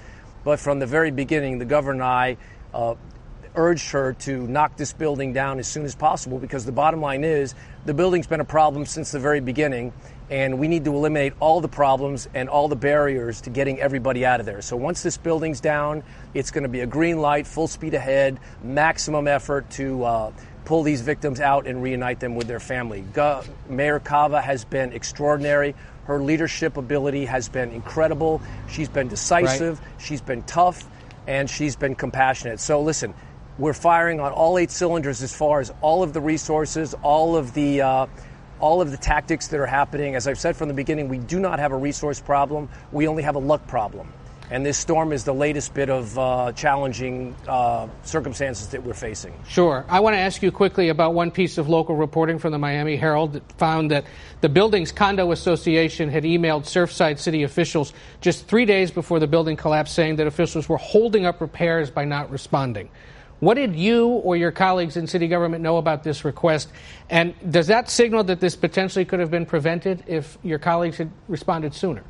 but 0.43 0.59
from 0.59 0.79
the 0.79 0.85
very 0.85 1.11
beginning, 1.11 1.59
the 1.59 1.65
governor 1.65 1.93
and 1.93 2.03
I 2.03 2.38
uh, 2.73 2.95
urged 3.55 3.91
her 3.91 4.13
to 4.13 4.47
knock 4.47 4.77
this 4.77 4.93
building 4.93 5.33
down 5.33 5.59
as 5.59 5.67
soon 5.67 5.85
as 5.85 5.95
possible 5.95 6.38
because 6.38 6.65
the 6.65 6.71
bottom 6.71 7.01
line 7.01 7.23
is 7.23 7.55
the 7.85 7.93
building's 7.93 8.27
been 8.27 8.39
a 8.39 8.45
problem 8.45 8.85
since 8.85 9.11
the 9.11 9.19
very 9.19 9.39
beginning, 9.39 9.91
and 10.29 10.59
we 10.59 10.67
need 10.67 10.86
to 10.86 10.95
eliminate 10.95 11.33
all 11.39 11.59
the 11.62 11.67
problems 11.67 12.29
and 12.33 12.50
all 12.50 12.67
the 12.67 12.75
barriers 12.75 13.41
to 13.41 13.50
getting 13.50 13.79
everybody 13.79 14.25
out 14.25 14.39
of 14.39 14.45
there. 14.45 14.62
So 14.62 14.77
once 14.77 15.01
this 15.01 15.17
building's 15.17 15.59
down, 15.59 16.03
it's 16.33 16.51
going 16.51 16.63
to 16.63 16.69
be 16.69 16.81
a 16.81 16.86
green 16.88 17.19
light, 17.19 17.48
full 17.48 17.67
speed 17.67 17.93
ahead, 17.93 18.39
maximum 18.63 19.27
effort 19.27 19.69
to 19.71 20.03
uh, 20.03 20.31
pull 20.65 20.83
these 20.83 21.01
victims 21.01 21.39
out 21.39 21.65
and 21.65 21.81
reunite 21.81 22.19
them 22.19 22.36
with 22.36 22.48
their 22.48 22.59
family. 22.59 23.01
Go- 23.13 23.43
Mayor 23.67 24.00
Cava 24.00 24.39
has 24.39 24.65
been 24.65 24.93
extraordinary. 24.93 25.74
Her 26.05 26.21
leadership 26.21 26.77
ability 26.77 27.25
has 27.25 27.50
been 27.50 27.71
incredible. 27.71 28.41
She's 28.69 28.89
been 28.89 29.07
decisive, 29.07 29.79
right. 29.79 29.89
she's 30.00 30.21
been 30.21 30.43
tough, 30.43 30.83
and 31.27 31.50
she's 31.50 31.75
been 31.75 31.95
compassionate. 31.95 32.59
So 32.59 32.81
listen, 32.81 33.13
we're 33.57 33.74
firing 33.74 34.19
on 34.19 34.31
all 34.31 34.57
eight 34.57 34.71
cylinders 34.71 35.21
as 35.21 35.36
far 35.36 35.59
as 35.59 35.71
all 35.81 36.01
of 36.01 36.13
the 36.13 36.21
resources, 36.21 36.93
all 37.03 37.36
of 37.36 37.53
the 37.53 37.81
uh, 37.81 38.05
all 38.59 38.81
of 38.81 38.91
the 38.91 38.97
tactics 38.97 39.47
that 39.47 39.59
are 39.59 39.65
happening. 39.65 40.15
As 40.15 40.27
I've 40.27 40.39
said 40.39 40.55
from 40.55 40.67
the 40.67 40.73
beginning, 40.73 41.07
we 41.07 41.17
do 41.17 41.39
not 41.39 41.59
have 41.59 41.71
a 41.71 41.77
resource 41.77 42.19
problem. 42.19 42.69
We 42.91 43.07
only 43.07 43.23
have 43.23 43.35
a 43.35 43.39
luck 43.39 43.67
problem. 43.67 44.11
And 44.51 44.65
this 44.65 44.79
storm 44.79 45.13
is 45.13 45.25
the 45.25 45.33
latest 45.33 45.75
bit 45.75 45.91
of 45.91 46.17
uh, 46.17 46.51
challenging 46.53 47.35
uh, 47.47 47.87
circumstances 48.01 48.69
that 48.69 48.83
we're 48.83 48.95
facing. 48.95 49.33
Sure. 49.47 49.85
I 49.87 49.99
want 49.99 50.15
to 50.15 50.19
ask 50.19 50.41
you 50.41 50.51
quickly 50.51 50.89
about 50.89 51.13
one 51.13 51.29
piece 51.29 51.59
of 51.59 51.69
local 51.69 51.95
reporting 51.95 52.39
from 52.39 52.51
the 52.51 52.57
Miami 52.57 52.95
Herald 52.95 53.33
that 53.33 53.51
found 53.53 53.91
that 53.91 54.05
the 54.41 54.49
building's 54.49 54.91
condo 54.91 55.31
association 55.31 56.09
had 56.09 56.23
emailed 56.23 56.63
Surfside 56.63 57.19
city 57.19 57.43
officials 57.43 57.93
just 58.21 58.47
three 58.47 58.65
days 58.65 58.89
before 58.89 59.19
the 59.19 59.27
building 59.27 59.55
collapsed, 59.55 59.93
saying 59.93 60.15
that 60.15 60.25
officials 60.25 60.67
were 60.67 60.77
holding 60.77 61.27
up 61.27 61.41
repairs 61.41 61.91
by 61.91 62.05
not 62.05 62.31
responding. 62.31 62.89
What 63.39 63.53
did 63.53 63.75
you 63.75 64.08
or 64.08 64.36
your 64.36 64.51
colleagues 64.51 64.98
in 64.98 65.08
city 65.08 65.27
government 65.27 65.63
know 65.63 65.77
about 65.77 66.03
this 66.03 66.25
request? 66.25 66.69
And 67.10 67.34
does 67.50 67.67
that 67.67 67.89
signal 67.89 68.25
that 68.25 68.39
this 68.41 68.55
potentially 68.55 69.05
could 69.05 69.19
have 69.19 69.31
been 69.31 69.46
prevented 69.46 70.03
if 70.08 70.38
your 70.43 70.60
colleagues 70.60 70.98
had 70.98 71.10
responded 71.27 71.74
sooner? 71.74 72.03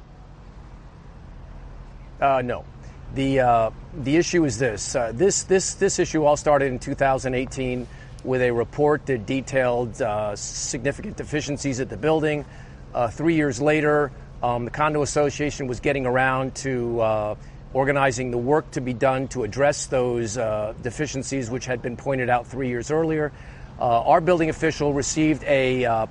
Uh, 2.20 2.42
no. 2.44 2.66
The, 3.14 3.40
uh, 3.40 3.72
the 3.94 4.18
issue 4.18 4.44
is 4.46 4.58
this. 4.58 4.96
Uh, 4.96 5.12
this. 5.14 5.44
This 5.44 5.74
this 5.76 5.98
issue 5.98 6.26
all 6.26 6.38
started 6.38 6.72
in 6.72 6.78
2018 6.78 7.88
with 8.24 8.42
a 8.42 8.52
report 8.52 9.06
that 9.08 9.26
detailed 9.26 10.00
uh, 10.02 10.36
significant 10.36 11.18
deficiencies 11.18 11.80
at 11.80 11.90
the 11.90 11.98
building. 11.98 12.46
Uh, 12.94 13.08
three 13.08 13.36
years 13.36 13.60
later, 13.62 14.12
um, 14.44 14.66
the 14.66 14.72
condo 14.72 15.02
association 15.02 15.68
was 15.68 15.80
getting 15.80 16.06
around 16.06 16.54
to 16.56 17.00
uh, 17.02 17.36
organizing 17.74 18.32
the 18.32 18.38
work 18.38 18.70
to 18.72 18.82
be 18.82 18.94
done 18.94 19.28
to 19.30 19.44
address 19.44 19.86
those 19.88 20.38
uh, 20.38 20.74
deficiencies, 20.82 21.50
which 21.50 21.66
had 21.66 21.82
been 21.82 21.98
pointed 21.98 22.30
out 22.30 22.48
three 22.48 22.70
years 22.70 22.92
earlier. 22.92 23.32
Uh, 23.80 24.02
our 24.02 24.22
building 24.22 24.50
official 24.50 24.94
received 24.94 25.44
a 25.44 25.86
uh, 25.86 26.08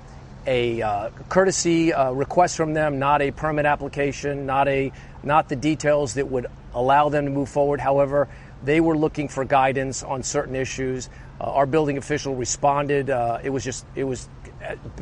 a 0.46 0.80
uh, 0.80 1.10
courtesy 1.28 1.92
uh, 1.92 2.10
request 2.12 2.56
from 2.56 2.72
them, 2.72 2.98
not 2.98 3.20
a 3.20 3.30
permit 3.30 3.66
application, 3.66 4.46
not 4.46 4.68
a 4.68 4.92
not 5.22 5.48
the 5.48 5.56
details 5.56 6.14
that 6.14 6.28
would 6.28 6.46
allow 6.72 7.08
them 7.08 7.26
to 7.26 7.30
move 7.30 7.48
forward. 7.48 7.80
However, 7.80 8.28
they 8.64 8.80
were 8.80 8.96
looking 8.96 9.28
for 9.28 9.44
guidance 9.44 10.02
on 10.02 10.22
certain 10.22 10.54
issues. 10.54 11.10
Uh, 11.38 11.44
our 11.44 11.66
building 11.66 11.98
official 11.98 12.34
responded. 12.34 13.10
it 13.10 13.50
was 13.50 13.64
just 13.64 13.84
it 13.94 14.04
was 14.04 14.28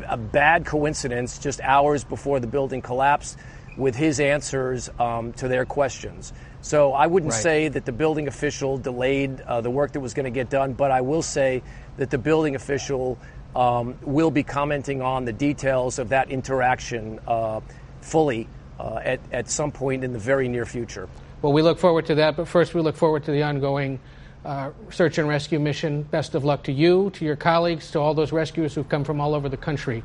a 0.05 0.17
bad 0.17 0.65
coincidence, 0.65 1.39
just 1.39 1.61
hours 1.61 2.03
before 2.03 2.39
the 2.39 2.47
building 2.47 2.81
collapsed, 2.81 3.37
with 3.77 3.95
his 3.95 4.19
answers 4.19 4.89
um, 4.99 5.33
to 5.33 5.47
their 5.47 5.65
questions. 5.65 6.33
So 6.61 6.93
I 6.93 7.07
wouldn't 7.07 7.31
right. 7.31 7.41
say 7.41 7.67
that 7.69 7.85
the 7.85 7.91
building 7.91 8.27
official 8.27 8.77
delayed 8.77 9.39
uh, 9.41 9.61
the 9.61 9.69
work 9.69 9.93
that 9.93 9.99
was 9.99 10.13
going 10.13 10.25
to 10.25 10.31
get 10.31 10.49
done, 10.49 10.73
but 10.73 10.91
I 10.91 11.01
will 11.01 11.21
say 11.21 11.63
that 11.97 12.09
the 12.09 12.17
building 12.17 12.55
official 12.55 13.17
um, 13.55 13.97
will 14.01 14.31
be 14.31 14.43
commenting 14.43 15.01
on 15.01 15.25
the 15.25 15.33
details 15.33 15.99
of 15.99 16.09
that 16.09 16.29
interaction 16.29 17.19
uh, 17.27 17.61
fully 18.01 18.47
uh, 18.79 18.99
at, 19.03 19.19
at 19.31 19.49
some 19.49 19.71
point 19.71 20.03
in 20.03 20.13
the 20.13 20.19
very 20.19 20.47
near 20.47 20.65
future. 20.65 21.07
Well, 21.41 21.53
we 21.53 21.61
look 21.61 21.79
forward 21.79 22.07
to 22.07 22.15
that, 22.15 22.35
but 22.35 22.47
first 22.47 22.73
we 22.73 22.81
look 22.81 22.95
forward 22.95 23.23
to 23.25 23.31
the 23.31 23.43
ongoing 23.43 23.99
uh, 24.43 24.71
search 24.89 25.17
and 25.17 25.27
rescue 25.27 25.59
mission. 25.59 26.03
Best 26.03 26.35
of 26.35 26.43
luck 26.43 26.63
to 26.63 26.71
you, 26.71 27.11
to 27.11 27.25
your 27.25 27.35
colleagues, 27.35 27.91
to 27.91 27.99
all 27.99 28.13
those 28.13 28.31
rescuers 28.31 28.73
who've 28.73 28.89
come 28.89 29.03
from 29.03 29.21
all 29.21 29.33
over 29.33 29.49
the 29.49 29.57
country 29.57 30.03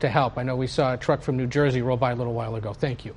to 0.00 0.08
help. 0.08 0.38
I 0.38 0.42
know 0.42 0.56
we 0.56 0.66
saw 0.66 0.94
a 0.94 0.96
truck 0.96 1.22
from 1.22 1.36
New 1.36 1.46
Jersey 1.46 1.82
roll 1.82 1.96
by 1.96 2.12
a 2.12 2.14
little 2.14 2.34
while 2.34 2.56
ago. 2.56 2.72
Thank 2.72 3.04
you. 3.04 3.14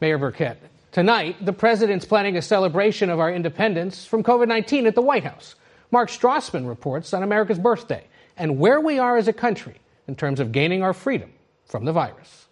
Mayor 0.00 0.18
Burkett. 0.18 0.58
Tonight, 0.92 1.44
the 1.44 1.52
president's 1.52 2.04
planning 2.04 2.36
a 2.36 2.42
celebration 2.42 3.10
of 3.10 3.20
our 3.20 3.32
independence 3.32 4.04
from 4.04 4.24
COVID 4.24 4.48
19 4.48 4.86
at 4.86 4.94
the 4.94 5.02
White 5.02 5.24
House. 5.24 5.54
Mark 5.90 6.08
Strassmann 6.08 6.66
reports 6.66 7.14
on 7.14 7.22
America's 7.22 7.58
birthday 7.58 8.04
and 8.36 8.58
where 8.58 8.80
we 8.80 8.98
are 8.98 9.16
as 9.16 9.28
a 9.28 9.32
country 9.32 9.76
in 10.08 10.16
terms 10.16 10.40
of 10.40 10.50
gaining 10.50 10.82
our 10.82 10.92
freedom 10.92 11.30
from 11.66 11.84
the 11.84 11.92
virus. 11.92 12.46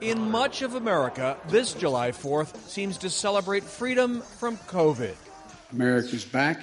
In 0.00 0.30
much 0.30 0.60
of 0.60 0.74
America, 0.74 1.38
this 1.48 1.72
July 1.72 2.10
4th 2.10 2.68
seems 2.68 2.98
to 2.98 3.08
celebrate 3.08 3.64
freedom 3.64 4.20
from 4.20 4.58
COVID. 4.58 5.14
America's 5.72 6.24
back, 6.24 6.62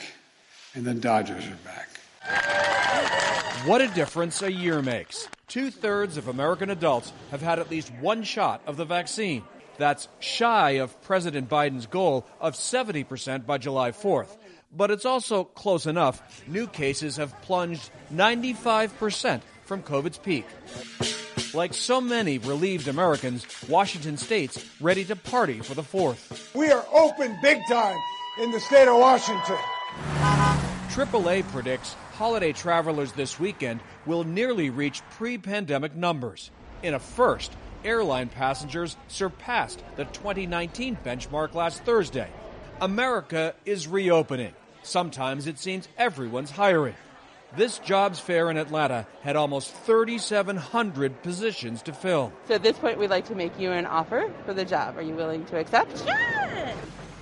and 0.76 0.86
the 0.86 0.94
Dodgers 0.94 1.46
are 1.48 1.58
back. 1.66 3.33
What 3.66 3.80
a 3.80 3.88
difference 3.88 4.42
a 4.42 4.52
year 4.52 4.82
makes. 4.82 5.30
Two 5.48 5.72
thirds 5.72 6.18
of 6.18 6.28
American 6.28 6.70
adults 6.70 7.14
have 7.32 7.42
had 7.42 7.60
at 7.60 7.72
least 7.72 7.94
one 8.02 8.24
shot 8.24 8.62
of 8.68 8.76
the 8.76 8.84
vaccine. 8.84 9.44
That's 9.78 10.10
shy 10.20 10.72
of 10.72 11.02
President 11.04 11.48
Biden's 11.48 11.86
goal 11.86 12.26
of 12.42 12.56
70% 12.56 13.46
by 13.46 13.58
July 13.60 13.92
4th. 13.92 14.36
But 14.76 14.92
it's 14.92 15.06
also 15.06 15.46
close 15.46 15.86
enough. 15.86 16.46
New 16.46 16.68
cases 16.68 17.16
have 17.16 17.42
plunged 17.44 17.90
95% 18.14 19.42
from 19.64 19.82
COVID's 19.82 20.18
peak. 20.18 20.46
Like 21.54 21.74
so 21.74 22.02
many 22.02 22.40
relieved 22.40 22.90
Americans, 22.90 23.48
Washington 23.70 24.18
state's 24.18 24.62
ready 24.82 25.06
to 25.06 25.16
party 25.16 25.60
for 25.62 25.74
the 25.74 25.84
4th. 25.84 26.54
We 26.54 26.70
are 26.70 26.86
open 26.92 27.38
big 27.42 27.60
time 27.70 27.98
in 28.42 28.52
the 28.52 28.60
state 28.60 28.90
of 28.90 29.00
Washington. 29.00 29.58
AAA 30.90 31.50
predicts 31.50 31.96
holiday 32.14 32.54
travelers 32.54 33.12
this 33.12 33.40
weekend 33.40 33.82
will 34.06 34.24
nearly 34.24 34.70
reach 34.70 35.02
pre 35.12 35.38
pandemic 35.38 35.96
numbers. 35.96 36.52
In 36.84 36.94
a 36.94 37.00
first, 37.00 37.52
airline 37.84 38.30
passengers 38.30 38.96
surpassed 39.08 39.84
the 39.96 40.06
2019 40.06 40.98
benchmark 41.04 41.54
last 41.54 41.84
Thursday. 41.84 42.30
America 42.82 43.54
is 43.66 43.88
reopening. 43.88 44.54
Sometimes 44.84 45.48
it 45.48 45.58
seems 45.60 45.88
everyone's 45.98 46.52
hiring. 46.52 46.96
This 47.56 47.78
jobs 47.80 48.20
fair 48.20 48.50
in 48.50 48.58
Atlanta 48.58 49.06
had 49.22 49.36
almost 49.36 49.74
3,700 49.74 51.22
positions 51.22 51.84
to 51.84 51.94
fill. 51.94 52.34
So 52.48 52.56
at 52.56 52.64
this 52.64 52.78
point, 52.78 52.98
we'd 52.98 53.12
like 53.12 53.28
to 53.28 53.36
make 53.36 53.60
you 53.60 53.72
an 53.72 53.86
offer 53.86 54.32
for 54.46 54.54
the 54.54 54.66
job. 54.66 54.98
Are 54.98 55.04
you 55.04 55.14
willing 55.14 55.46
to 55.46 55.58
accept? 55.58 56.04
Sure. 56.04 56.74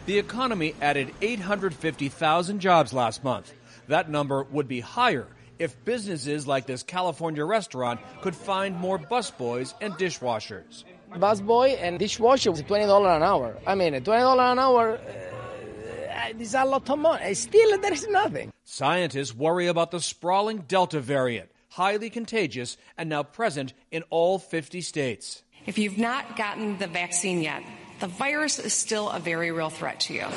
The 0.05 0.17
economy 0.17 0.74
added 0.81 1.13
850,000 1.21 2.60
jobs 2.60 2.93
last 2.93 3.24
month. 3.24 3.53
That 3.91 4.10
number 4.10 4.43
would 4.43 4.69
be 4.69 4.79
higher 4.79 5.27
if 5.60 5.83
businesses 5.83 6.48
like 6.48 6.65
this 6.65 6.81
California 6.81 7.43
restaurant 7.43 8.00
could 8.21 8.33
find 8.33 8.74
more 8.77 8.98
busboys 8.98 9.74
and 9.81 9.93
dishwashers. 9.95 10.86
Busboy 11.12 11.77
and 11.77 12.00
dishwasher 12.00 12.53
is 12.53 12.63
$20 12.63 13.17
an 13.17 13.21
hour. 13.21 13.57
I 13.67 13.75
mean, 13.75 13.93
$20 13.93 14.51
an 14.53 14.60
hour 14.60 14.98
uh, 14.98 16.39
is 16.39 16.53
a 16.55 16.63
lot 16.63 16.89
of 16.89 17.00
money. 17.00 17.33
Still, 17.33 17.77
there 17.79 17.91
is 17.91 18.07
nothing. 18.07 18.53
Scientists 18.63 19.36
worry 19.36 19.67
about 19.67 19.91
the 19.91 20.00
sprawling 20.00 20.60
Delta 20.60 21.01
variant, 21.01 21.51
highly 21.71 22.10
contagious 22.10 22.77
and 22.98 23.10
now 23.10 23.24
present 23.24 23.74
in 23.91 24.03
all 24.10 24.39
50 24.39 24.79
states. 24.79 25.43
If 25.65 25.77
you've 25.77 25.98
not 25.98 26.38
gotten 26.38 26.77
the 26.77 26.88
vaccine 26.88 27.41
yet, 27.41 27.62
the 28.00 28.07
virus 28.07 28.57
is 28.57 28.71
still 28.71 29.10
a 29.10 29.19
very 29.19 29.51
real 29.51 29.69
threat 29.69 30.00
to 30.07 30.13
you. 30.13 30.27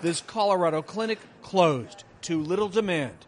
This 0.00 0.22
Colorado 0.22 0.80
clinic 0.80 1.18
closed 1.42 2.04
too 2.22 2.42
little 2.42 2.68
demand. 2.68 3.26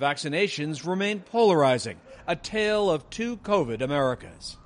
Vaccinations 0.00 0.86
remain 0.86 1.20
polarizing, 1.20 2.00
a 2.26 2.36
tale 2.36 2.90
of 2.90 3.08
two 3.10 3.36
COVID 3.38 3.80
Americas. 3.80 4.56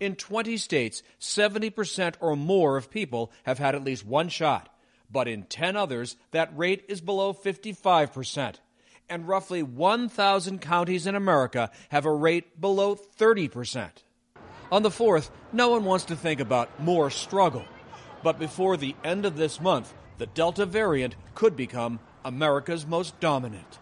In 0.00 0.16
20 0.16 0.56
states, 0.56 1.02
70% 1.20 2.14
or 2.20 2.36
more 2.36 2.76
of 2.76 2.90
people 2.90 3.30
have 3.44 3.58
had 3.58 3.74
at 3.74 3.84
least 3.84 4.04
one 4.04 4.28
shot, 4.28 4.68
but 5.10 5.28
in 5.28 5.44
10 5.44 5.76
others, 5.76 6.16
that 6.30 6.56
rate 6.56 6.84
is 6.88 7.00
below 7.00 7.32
55%. 7.32 8.56
And 9.08 9.28
roughly 9.28 9.62
1,000 9.62 10.60
counties 10.60 11.06
in 11.06 11.14
America 11.14 11.70
have 11.90 12.06
a 12.06 12.12
rate 12.12 12.60
below 12.60 12.96
30%. 12.96 13.90
On 14.72 14.82
the 14.82 14.88
4th, 14.88 15.30
no 15.52 15.68
one 15.68 15.84
wants 15.84 16.06
to 16.06 16.16
think 16.16 16.40
about 16.40 16.80
more 16.80 17.10
struggle. 17.10 17.64
But 18.22 18.38
before 18.38 18.76
the 18.76 18.96
end 19.04 19.26
of 19.26 19.36
this 19.36 19.60
month, 19.60 19.92
the 20.16 20.26
Delta 20.26 20.64
variant 20.64 21.14
could 21.34 21.56
become 21.56 22.00
America's 22.24 22.86
most 22.86 23.18
dominant. 23.20 23.78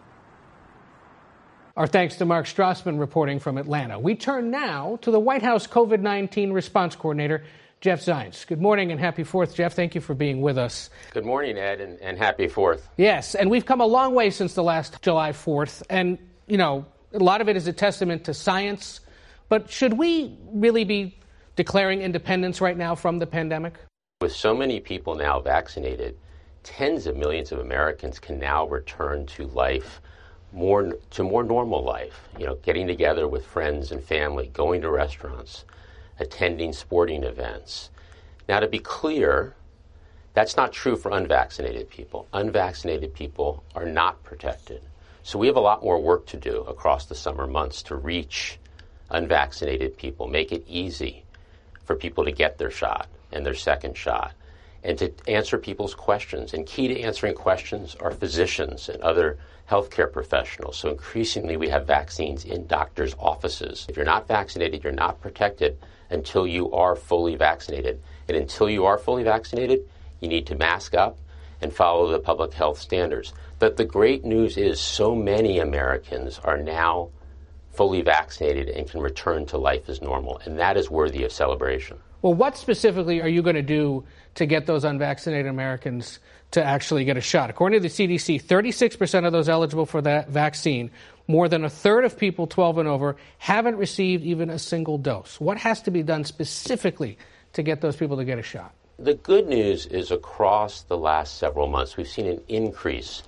Our 1.77 1.87
thanks 1.87 2.17
to 2.17 2.25
Mark 2.25 2.47
Strassmann 2.47 2.99
reporting 2.99 3.39
from 3.39 3.57
Atlanta. 3.57 3.97
We 3.97 4.15
turn 4.15 4.51
now 4.51 4.99
to 5.03 5.11
the 5.11 5.19
White 5.19 5.41
House 5.41 5.67
COVID 5.67 6.01
19 6.01 6.51
response 6.51 6.95
coordinator, 6.95 7.43
Jeff 7.79 8.01
Zients. 8.01 8.45
Good 8.45 8.61
morning 8.61 8.91
and 8.91 8.99
happy 8.99 9.23
4th. 9.23 9.55
Jeff, 9.55 9.73
thank 9.73 9.95
you 9.95 10.01
for 10.01 10.13
being 10.13 10.41
with 10.41 10.57
us. 10.57 10.89
Good 11.13 11.25
morning, 11.25 11.57
Ed, 11.57 11.79
and, 11.79 11.99
and 12.01 12.17
happy 12.17 12.47
4th. 12.47 12.81
Yes, 12.97 13.35
and 13.35 13.49
we've 13.49 13.65
come 13.65 13.79
a 13.79 13.85
long 13.85 14.13
way 14.13 14.29
since 14.29 14.53
the 14.53 14.63
last 14.63 15.01
July 15.01 15.31
4th. 15.31 15.81
And, 15.89 16.17
you 16.45 16.57
know, 16.57 16.85
a 17.13 17.19
lot 17.19 17.41
of 17.41 17.47
it 17.47 17.55
is 17.55 17.67
a 17.67 17.73
testament 17.73 18.25
to 18.25 18.33
science. 18.33 18.99
But 19.47 19.69
should 19.69 19.93
we 19.93 20.37
really 20.53 20.83
be 20.83 21.17
declaring 21.55 22.01
independence 22.01 22.61
right 22.61 22.77
now 22.77 22.95
from 22.95 23.19
the 23.19 23.27
pandemic? 23.27 23.75
With 24.19 24.33
so 24.33 24.53
many 24.53 24.79
people 24.79 25.15
now 25.15 25.39
vaccinated, 25.39 26.17
tens 26.63 27.07
of 27.07 27.17
millions 27.17 27.51
of 27.51 27.59
Americans 27.59 28.19
can 28.19 28.39
now 28.39 28.67
return 28.67 29.25
to 29.25 29.45
life 29.47 30.01
more 30.53 30.93
to 31.11 31.23
more 31.23 31.43
normal 31.43 31.83
life, 31.83 32.27
you 32.37 32.45
know, 32.45 32.55
getting 32.55 32.87
together 32.87 33.27
with 33.27 33.45
friends 33.45 33.91
and 33.91 34.03
family, 34.03 34.47
going 34.53 34.81
to 34.81 34.89
restaurants, 34.89 35.65
attending 36.19 36.73
sporting 36.73 37.23
events. 37.23 37.89
Now 38.49 38.59
to 38.59 38.67
be 38.67 38.79
clear, 38.79 39.55
that's 40.33 40.57
not 40.57 40.73
true 40.73 40.95
for 40.95 41.11
unvaccinated 41.11 41.89
people. 41.89 42.27
Unvaccinated 42.33 43.13
people 43.13 43.63
are 43.75 43.85
not 43.85 44.21
protected. 44.23 44.81
So 45.23 45.39
we 45.39 45.47
have 45.47 45.55
a 45.55 45.61
lot 45.61 45.83
more 45.83 46.01
work 46.01 46.25
to 46.27 46.37
do 46.37 46.61
across 46.61 47.05
the 47.05 47.15
summer 47.15 47.47
months 47.47 47.83
to 47.83 47.95
reach 47.95 48.57
unvaccinated 49.09 49.97
people, 49.97 50.27
make 50.27 50.51
it 50.51 50.63
easy 50.67 51.23
for 51.83 51.95
people 51.95 52.25
to 52.25 52.31
get 52.31 52.57
their 52.57 52.71
shot 52.71 53.07
and 53.31 53.45
their 53.45 53.53
second 53.53 53.95
shot 53.95 54.33
and 54.83 54.97
to 54.97 55.11
answer 55.27 55.57
people's 55.57 55.93
questions. 55.93 56.53
And 56.53 56.65
key 56.65 56.87
to 56.87 57.01
answering 57.01 57.35
questions 57.35 57.95
are 57.99 58.11
physicians 58.11 58.89
and 58.89 59.01
other 59.01 59.37
healthcare 59.69 60.11
professionals. 60.11 60.77
So 60.77 60.89
increasingly, 60.89 61.55
we 61.55 61.69
have 61.69 61.85
vaccines 61.85 62.45
in 62.45 62.67
doctors' 62.67 63.15
offices. 63.19 63.85
If 63.87 63.95
you're 63.95 64.05
not 64.05 64.27
vaccinated, 64.27 64.83
you're 64.83 64.91
not 64.91 65.21
protected 65.21 65.77
until 66.09 66.45
you 66.45 66.71
are 66.73 66.95
fully 66.95 67.35
vaccinated. 67.35 68.01
And 68.27 68.35
until 68.35 68.69
you 68.69 68.85
are 68.85 68.97
fully 68.97 69.23
vaccinated, 69.23 69.87
you 70.19 70.27
need 70.27 70.47
to 70.47 70.55
mask 70.55 70.93
up 70.93 71.17
and 71.61 71.71
follow 71.71 72.11
the 72.11 72.19
public 72.19 72.53
health 72.53 72.79
standards. 72.79 73.33
But 73.59 73.77
the 73.77 73.85
great 73.85 74.25
news 74.25 74.57
is 74.57 74.81
so 74.81 75.15
many 75.15 75.59
Americans 75.59 76.39
are 76.43 76.57
now 76.57 77.09
fully 77.71 78.01
vaccinated 78.01 78.67
and 78.69 78.89
can 78.89 78.99
return 78.99 79.45
to 79.45 79.57
life 79.57 79.87
as 79.87 80.01
normal. 80.01 80.41
And 80.43 80.59
that 80.59 80.75
is 80.75 80.89
worthy 80.89 81.23
of 81.23 81.31
celebration. 81.31 81.97
Well, 82.21 82.33
what 82.33 82.55
specifically 82.55 83.21
are 83.21 83.27
you 83.27 83.41
going 83.41 83.55
to 83.55 83.61
do 83.61 84.03
to 84.35 84.45
get 84.45 84.67
those 84.67 84.83
unvaccinated 84.83 85.47
Americans 85.47 86.19
to 86.51 86.63
actually 86.63 87.03
get 87.03 87.17
a 87.17 87.21
shot? 87.21 87.49
According 87.49 87.81
to 87.81 87.89
the 87.89 87.93
CDC, 87.93 88.43
36% 88.43 89.25
of 89.25 89.31
those 89.31 89.49
eligible 89.49 89.87
for 89.87 90.01
that 90.03 90.29
vaccine, 90.29 90.91
more 91.27 91.49
than 91.49 91.65
a 91.65 91.69
third 91.69 92.05
of 92.05 92.17
people 92.17 92.45
12 92.45 92.79
and 92.79 92.87
over, 92.87 93.15
haven't 93.39 93.77
received 93.77 94.23
even 94.23 94.49
a 94.49 94.59
single 94.59 94.97
dose. 94.97 95.39
What 95.39 95.57
has 95.57 95.81
to 95.83 95.91
be 95.91 96.03
done 96.03 96.23
specifically 96.23 97.17
to 97.53 97.63
get 97.63 97.81
those 97.81 97.95
people 97.95 98.17
to 98.17 98.25
get 98.25 98.37
a 98.37 98.43
shot? 98.43 98.73
The 98.99 99.15
good 99.15 99.47
news 99.47 99.87
is 99.87 100.11
across 100.11 100.83
the 100.83 100.97
last 100.97 101.39
several 101.39 101.67
months, 101.67 101.97
we've 101.97 102.07
seen 102.07 102.27
an 102.27 102.41
increase 102.47 103.23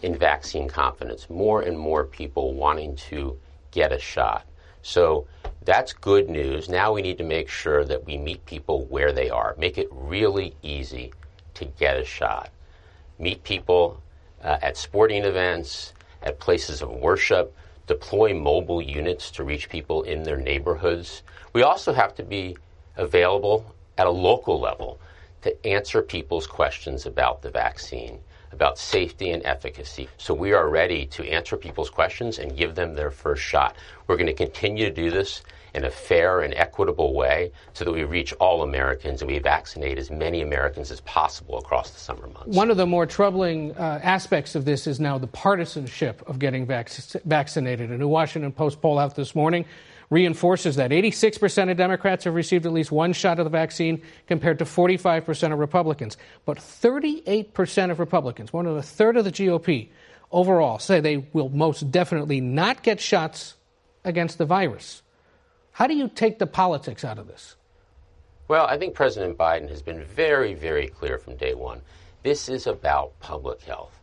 in 0.00 0.16
vaccine 0.16 0.66
confidence, 0.66 1.28
more 1.28 1.60
and 1.60 1.78
more 1.78 2.04
people 2.04 2.54
wanting 2.54 2.96
to 2.96 3.36
get 3.70 3.92
a 3.92 3.98
shot. 3.98 4.46
So 4.82 5.26
that's 5.62 5.92
good 5.92 6.28
news. 6.28 6.68
Now 6.68 6.92
we 6.92 7.02
need 7.02 7.18
to 7.18 7.24
make 7.24 7.48
sure 7.48 7.84
that 7.84 8.06
we 8.06 8.16
meet 8.16 8.44
people 8.46 8.84
where 8.86 9.12
they 9.12 9.30
are, 9.30 9.54
make 9.58 9.78
it 9.78 9.88
really 9.90 10.54
easy 10.62 11.12
to 11.54 11.64
get 11.64 11.96
a 11.96 12.04
shot. 12.04 12.50
Meet 13.18 13.44
people 13.44 14.00
uh, 14.42 14.58
at 14.62 14.76
sporting 14.76 15.24
events, 15.24 15.92
at 16.22 16.40
places 16.40 16.82
of 16.82 16.90
worship, 16.90 17.54
deploy 17.86 18.32
mobile 18.32 18.80
units 18.80 19.30
to 19.32 19.44
reach 19.44 19.68
people 19.68 20.02
in 20.02 20.22
their 20.22 20.36
neighborhoods. 20.36 21.22
We 21.52 21.62
also 21.62 21.92
have 21.92 22.14
to 22.14 22.22
be 22.22 22.56
available 22.96 23.74
at 23.98 24.06
a 24.06 24.10
local 24.10 24.58
level 24.58 24.98
to 25.42 25.66
answer 25.66 26.02
people's 26.02 26.46
questions 26.46 27.06
about 27.06 27.42
the 27.42 27.50
vaccine 27.50 28.20
about 28.52 28.78
safety 28.78 29.30
and 29.30 29.44
efficacy. 29.44 30.08
So 30.18 30.34
we 30.34 30.52
are 30.52 30.68
ready 30.68 31.06
to 31.06 31.28
answer 31.28 31.56
people's 31.56 31.90
questions 31.90 32.38
and 32.38 32.56
give 32.56 32.74
them 32.74 32.94
their 32.94 33.10
first 33.10 33.42
shot. 33.42 33.76
We're 34.06 34.16
going 34.16 34.26
to 34.26 34.32
continue 34.32 34.86
to 34.86 34.94
do 34.94 35.10
this 35.10 35.42
in 35.74 35.84
a 35.84 35.90
fair 35.90 36.40
and 36.40 36.52
equitable 36.54 37.14
way 37.14 37.52
so 37.74 37.84
that 37.84 37.92
we 37.92 38.04
reach 38.04 38.32
all 38.34 38.62
Americans 38.62 39.22
and 39.22 39.30
we 39.30 39.38
vaccinate 39.38 39.98
as 39.98 40.10
many 40.10 40.42
Americans 40.42 40.90
as 40.90 41.00
possible 41.02 41.58
across 41.58 41.90
the 41.90 42.00
summer 42.00 42.26
months. 42.26 42.56
One 42.56 42.70
of 42.70 42.76
the 42.76 42.86
more 42.86 43.06
troubling 43.06 43.76
uh, 43.76 44.00
aspects 44.02 44.54
of 44.54 44.64
this 44.64 44.86
is 44.86 44.98
now 44.98 45.18
the 45.18 45.28
partisanship 45.28 46.28
of 46.28 46.38
getting 46.38 46.66
vac- 46.66 46.90
vaccinated. 47.24 47.90
A 47.90 47.98
new 47.98 48.08
Washington 48.08 48.52
Post 48.52 48.80
poll 48.80 48.98
out 48.98 49.14
this 49.14 49.34
morning 49.34 49.64
reinforces 50.10 50.76
that 50.76 50.90
86% 50.90 51.70
of 51.70 51.76
Democrats 51.76 52.24
have 52.24 52.34
received 52.34 52.66
at 52.66 52.72
least 52.72 52.90
one 52.90 53.12
shot 53.12 53.38
of 53.38 53.44
the 53.44 53.50
vaccine 53.50 54.02
compared 54.26 54.58
to 54.58 54.64
45% 54.64 55.52
of 55.52 55.58
Republicans. 55.58 56.16
But 56.44 56.58
38% 56.58 57.90
of 57.90 58.00
Republicans, 58.00 58.52
more 58.52 58.64
than 58.64 58.76
a 58.76 58.82
third 58.82 59.16
of 59.16 59.24
the 59.24 59.30
GOP 59.30 59.88
overall, 60.32 60.80
say 60.80 61.00
they 61.00 61.28
will 61.32 61.48
most 61.48 61.90
definitely 61.90 62.40
not 62.40 62.82
get 62.82 63.00
shots 63.00 63.54
against 64.04 64.38
the 64.38 64.46
virus. 64.46 65.02
How 65.72 65.86
do 65.86 65.94
you 65.94 66.08
take 66.08 66.40
the 66.40 66.46
politics 66.46 67.04
out 67.04 67.18
of 67.18 67.28
this? 67.28 67.56
Well, 68.48 68.66
I 68.66 68.78
think 68.78 68.94
President 68.94 69.38
Biden 69.38 69.68
has 69.68 69.80
been 69.80 70.02
very, 70.02 70.54
very 70.54 70.88
clear 70.88 71.18
from 71.18 71.36
day 71.36 71.54
one. 71.54 71.82
This 72.24 72.48
is 72.48 72.66
about 72.66 73.18
public 73.20 73.62
health. 73.62 73.96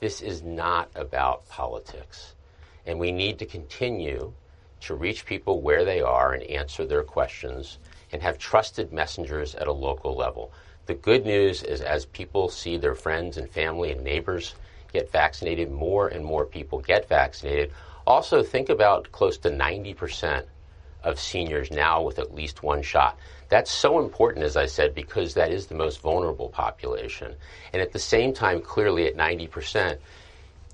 This 0.00 0.22
is 0.22 0.42
not 0.42 0.90
about 0.94 1.46
politics. 1.48 2.34
And 2.86 2.98
we 2.98 3.12
need 3.12 3.38
to 3.38 3.46
continue 3.46 4.32
to 4.82 4.94
reach 4.94 5.26
people 5.26 5.60
where 5.60 5.84
they 5.84 6.00
are 6.00 6.32
and 6.32 6.42
answer 6.44 6.84
their 6.84 7.02
questions 7.02 7.78
and 8.12 8.22
have 8.22 8.38
trusted 8.38 8.92
messengers 8.92 9.54
at 9.54 9.66
a 9.66 9.72
local 9.72 10.14
level. 10.14 10.52
The 10.86 10.94
good 10.94 11.24
news 11.24 11.62
is 11.62 11.80
as 11.80 12.06
people 12.06 12.48
see 12.48 12.76
their 12.76 12.94
friends 12.94 13.36
and 13.36 13.48
family 13.48 13.92
and 13.92 14.02
neighbors 14.02 14.54
get 14.92 15.10
vaccinated, 15.10 15.70
more 15.70 16.08
and 16.08 16.24
more 16.24 16.44
people 16.44 16.80
get 16.80 17.08
vaccinated. 17.08 17.72
Also, 18.06 18.42
think 18.42 18.68
about 18.68 19.10
close 19.12 19.38
to 19.38 19.50
90% 19.50 20.44
of 21.04 21.18
seniors 21.18 21.70
now 21.70 22.02
with 22.02 22.18
at 22.18 22.34
least 22.34 22.62
one 22.62 22.82
shot. 22.82 23.18
That's 23.48 23.70
so 23.70 23.98
important, 23.98 24.44
as 24.44 24.56
I 24.56 24.66
said, 24.66 24.94
because 24.94 25.34
that 25.34 25.50
is 25.50 25.66
the 25.66 25.74
most 25.74 26.00
vulnerable 26.00 26.48
population. 26.48 27.34
And 27.72 27.82
at 27.82 27.92
the 27.92 27.98
same 27.98 28.32
time, 28.32 28.60
clearly 28.60 29.06
at 29.06 29.16
90%, 29.16 29.98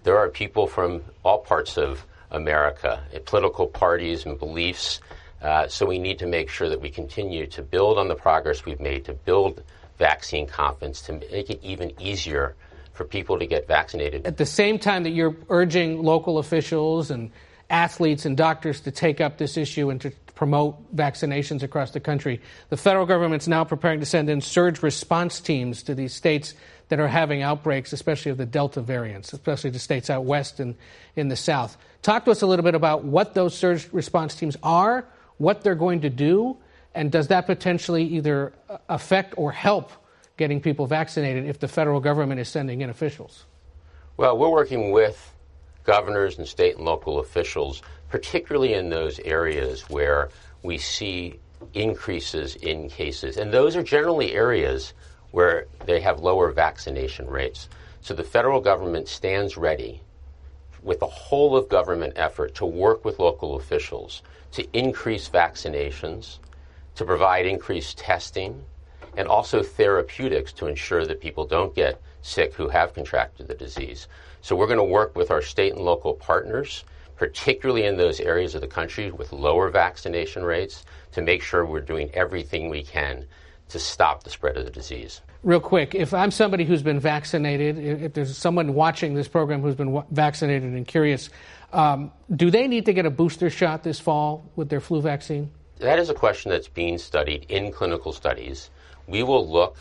there 0.04 0.18
are 0.18 0.28
people 0.28 0.66
from 0.66 1.02
all 1.24 1.38
parts 1.38 1.76
of 1.76 2.04
America, 2.30 3.02
political 3.26 3.66
parties 3.66 4.24
and 4.26 4.38
beliefs. 4.38 5.00
Uh, 5.40 5.68
so 5.68 5.86
we 5.86 5.98
need 5.98 6.18
to 6.18 6.26
make 6.26 6.50
sure 6.50 6.68
that 6.68 6.80
we 6.80 6.90
continue 6.90 7.46
to 7.46 7.62
build 7.62 7.98
on 7.98 8.08
the 8.08 8.14
progress 8.14 8.64
we've 8.64 8.80
made 8.80 9.04
to 9.04 9.14
build 9.14 9.62
vaccine 9.98 10.46
confidence 10.46 11.02
to 11.02 11.12
make 11.12 11.50
it 11.50 11.60
even 11.62 11.92
easier 12.00 12.54
for 12.92 13.04
people 13.04 13.38
to 13.38 13.46
get 13.46 13.68
vaccinated. 13.68 14.26
At 14.26 14.36
the 14.36 14.46
same 14.46 14.78
time 14.78 15.04
that 15.04 15.10
you're 15.10 15.36
urging 15.48 16.02
local 16.02 16.38
officials 16.38 17.10
and 17.10 17.30
athletes 17.70 18.24
and 18.24 18.36
doctors 18.36 18.80
to 18.82 18.90
take 18.90 19.20
up 19.20 19.38
this 19.38 19.56
issue 19.56 19.90
and 19.90 20.00
to 20.00 20.10
promote 20.34 20.94
vaccinations 20.94 21.62
across 21.62 21.92
the 21.92 22.00
country, 22.00 22.40
the 22.70 22.76
federal 22.76 23.06
government's 23.06 23.46
now 23.46 23.64
preparing 23.64 24.00
to 24.00 24.06
send 24.06 24.28
in 24.28 24.40
surge 24.40 24.82
response 24.82 25.40
teams 25.40 25.82
to 25.84 25.94
these 25.94 26.14
states 26.14 26.54
that 26.88 27.00
are 27.00 27.08
having 27.08 27.42
outbreaks, 27.42 27.92
especially 27.92 28.30
of 28.30 28.38
the 28.38 28.46
Delta 28.46 28.80
variants, 28.80 29.32
especially 29.32 29.70
the 29.70 29.78
states 29.78 30.10
out 30.10 30.24
west 30.24 30.60
and 30.60 30.74
in 31.16 31.28
the 31.28 31.36
south. 31.36 31.76
Talk 32.02 32.24
to 32.24 32.30
us 32.30 32.42
a 32.42 32.46
little 32.46 32.64
bit 32.64 32.74
about 32.74 33.04
what 33.04 33.34
those 33.34 33.56
surge 33.56 33.88
response 33.92 34.34
teams 34.34 34.56
are, 34.62 35.06
what 35.36 35.62
they're 35.62 35.74
going 35.74 36.00
to 36.02 36.10
do, 36.10 36.56
and 36.94 37.12
does 37.12 37.28
that 37.28 37.46
potentially 37.46 38.04
either 38.04 38.52
uh, 38.68 38.78
affect 38.88 39.34
or 39.36 39.52
help 39.52 39.92
getting 40.36 40.60
people 40.60 40.86
vaccinated 40.86 41.44
if 41.44 41.58
the 41.58 41.68
federal 41.68 42.00
government 42.00 42.40
is 42.40 42.48
sending 42.48 42.80
in 42.80 42.90
officials? 42.90 43.44
Well, 44.16 44.38
we're 44.38 44.48
working 44.48 44.90
with 44.92 45.34
governors 45.84 46.38
and 46.38 46.46
state 46.46 46.76
and 46.76 46.84
local 46.84 47.18
officials, 47.18 47.82
particularly 48.08 48.74
in 48.74 48.90
those 48.90 49.18
areas 49.20 49.82
where 49.88 50.30
we 50.62 50.78
see 50.78 51.38
increases 51.74 52.56
in 52.56 52.88
cases. 52.88 53.36
And 53.36 53.52
those 53.52 53.76
are 53.76 53.82
generally 53.82 54.32
areas 54.32 54.94
where 55.30 55.66
they 55.86 56.00
have 56.00 56.20
lower 56.20 56.50
vaccination 56.50 57.26
rates. 57.28 57.68
So 58.00 58.14
the 58.14 58.24
federal 58.24 58.60
government 58.60 59.08
stands 59.08 59.56
ready 59.56 60.02
with 60.82 61.02
a 61.02 61.06
whole 61.06 61.56
of 61.56 61.68
government 61.68 62.14
effort 62.16 62.54
to 62.54 62.66
work 62.66 63.04
with 63.04 63.18
local 63.18 63.56
officials 63.56 64.22
to 64.52 64.66
increase 64.72 65.28
vaccinations, 65.28 66.38
to 66.94 67.04
provide 67.04 67.46
increased 67.46 67.98
testing, 67.98 68.64
and 69.16 69.28
also 69.28 69.62
therapeutics 69.62 70.52
to 70.52 70.66
ensure 70.66 71.04
that 71.04 71.20
people 71.20 71.44
don't 71.44 71.74
get 71.74 72.00
sick 72.22 72.54
who 72.54 72.68
have 72.68 72.94
contracted 72.94 73.48
the 73.48 73.54
disease. 73.54 74.08
So 74.40 74.56
we're 74.56 74.66
going 74.66 74.78
to 74.78 74.84
work 74.84 75.16
with 75.16 75.30
our 75.30 75.42
state 75.42 75.74
and 75.74 75.84
local 75.84 76.14
partners, 76.14 76.84
particularly 77.16 77.84
in 77.84 77.96
those 77.96 78.20
areas 78.20 78.54
of 78.54 78.60
the 78.60 78.68
country 78.68 79.10
with 79.10 79.32
lower 79.32 79.68
vaccination 79.70 80.44
rates, 80.44 80.84
to 81.12 81.22
make 81.22 81.42
sure 81.42 81.66
we're 81.66 81.80
doing 81.80 82.10
everything 82.14 82.68
we 82.68 82.82
can 82.82 83.26
to 83.68 83.78
stop 83.78 84.24
the 84.24 84.30
spread 84.30 84.56
of 84.56 84.64
the 84.64 84.70
disease. 84.70 85.20
Real 85.42 85.60
quick, 85.60 85.94
if 85.94 86.12
I'm 86.12 86.30
somebody 86.30 86.64
who's 86.64 86.82
been 86.82 86.98
vaccinated, 86.98 87.78
if 87.78 88.12
there's 88.12 88.36
someone 88.36 88.74
watching 88.74 89.14
this 89.14 89.28
program 89.28 89.62
who's 89.62 89.74
been 89.74 90.02
vaccinated 90.10 90.72
and 90.72 90.86
curious, 90.86 91.30
um, 91.72 92.10
do 92.34 92.50
they 92.50 92.66
need 92.66 92.86
to 92.86 92.92
get 92.92 93.06
a 93.06 93.10
booster 93.10 93.50
shot 93.50 93.82
this 93.84 94.00
fall 94.00 94.50
with 94.56 94.68
their 94.68 94.80
flu 94.80 95.00
vaccine? 95.00 95.50
that 95.78 95.98
is 95.98 96.10
a 96.10 96.14
question 96.14 96.50
that's 96.50 96.68
being 96.68 96.98
studied 96.98 97.46
in 97.48 97.70
clinical 97.70 98.12
studies. 98.12 98.70
We 99.06 99.22
will 99.22 99.48
look, 99.48 99.76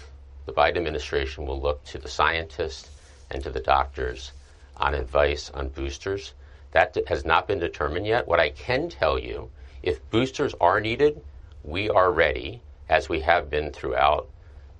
the 0.45 0.54
Biden 0.54 0.78
administration 0.78 1.45
will 1.45 1.60
look 1.60 1.84
to 1.86 1.97
the 1.97 2.08
scientists 2.08 2.89
and 3.32 3.43
to 3.43 3.50
the 3.50 3.60
doctors 3.60 4.32
on 4.78 4.93
advice 4.93 5.50
on 5.50 5.69
boosters. 5.69 6.34
That 6.71 6.95
has 7.08 7.26
not 7.26 7.47
been 7.47 7.60
determined 7.60 8.06
yet. 8.06 8.28
What 8.28 8.39
I 8.39 8.50
can 8.52 8.89
tell 8.89 9.17
you, 9.17 9.50
if 9.82 10.08
boosters 10.12 10.54
are 10.62 10.80
needed, 10.80 11.19
we 11.63 11.89
are 11.89 12.12
ready, 12.12 12.62
as 12.89 13.10
we 13.10 13.19
have 13.21 13.50
been 13.50 13.71
throughout 13.71 14.30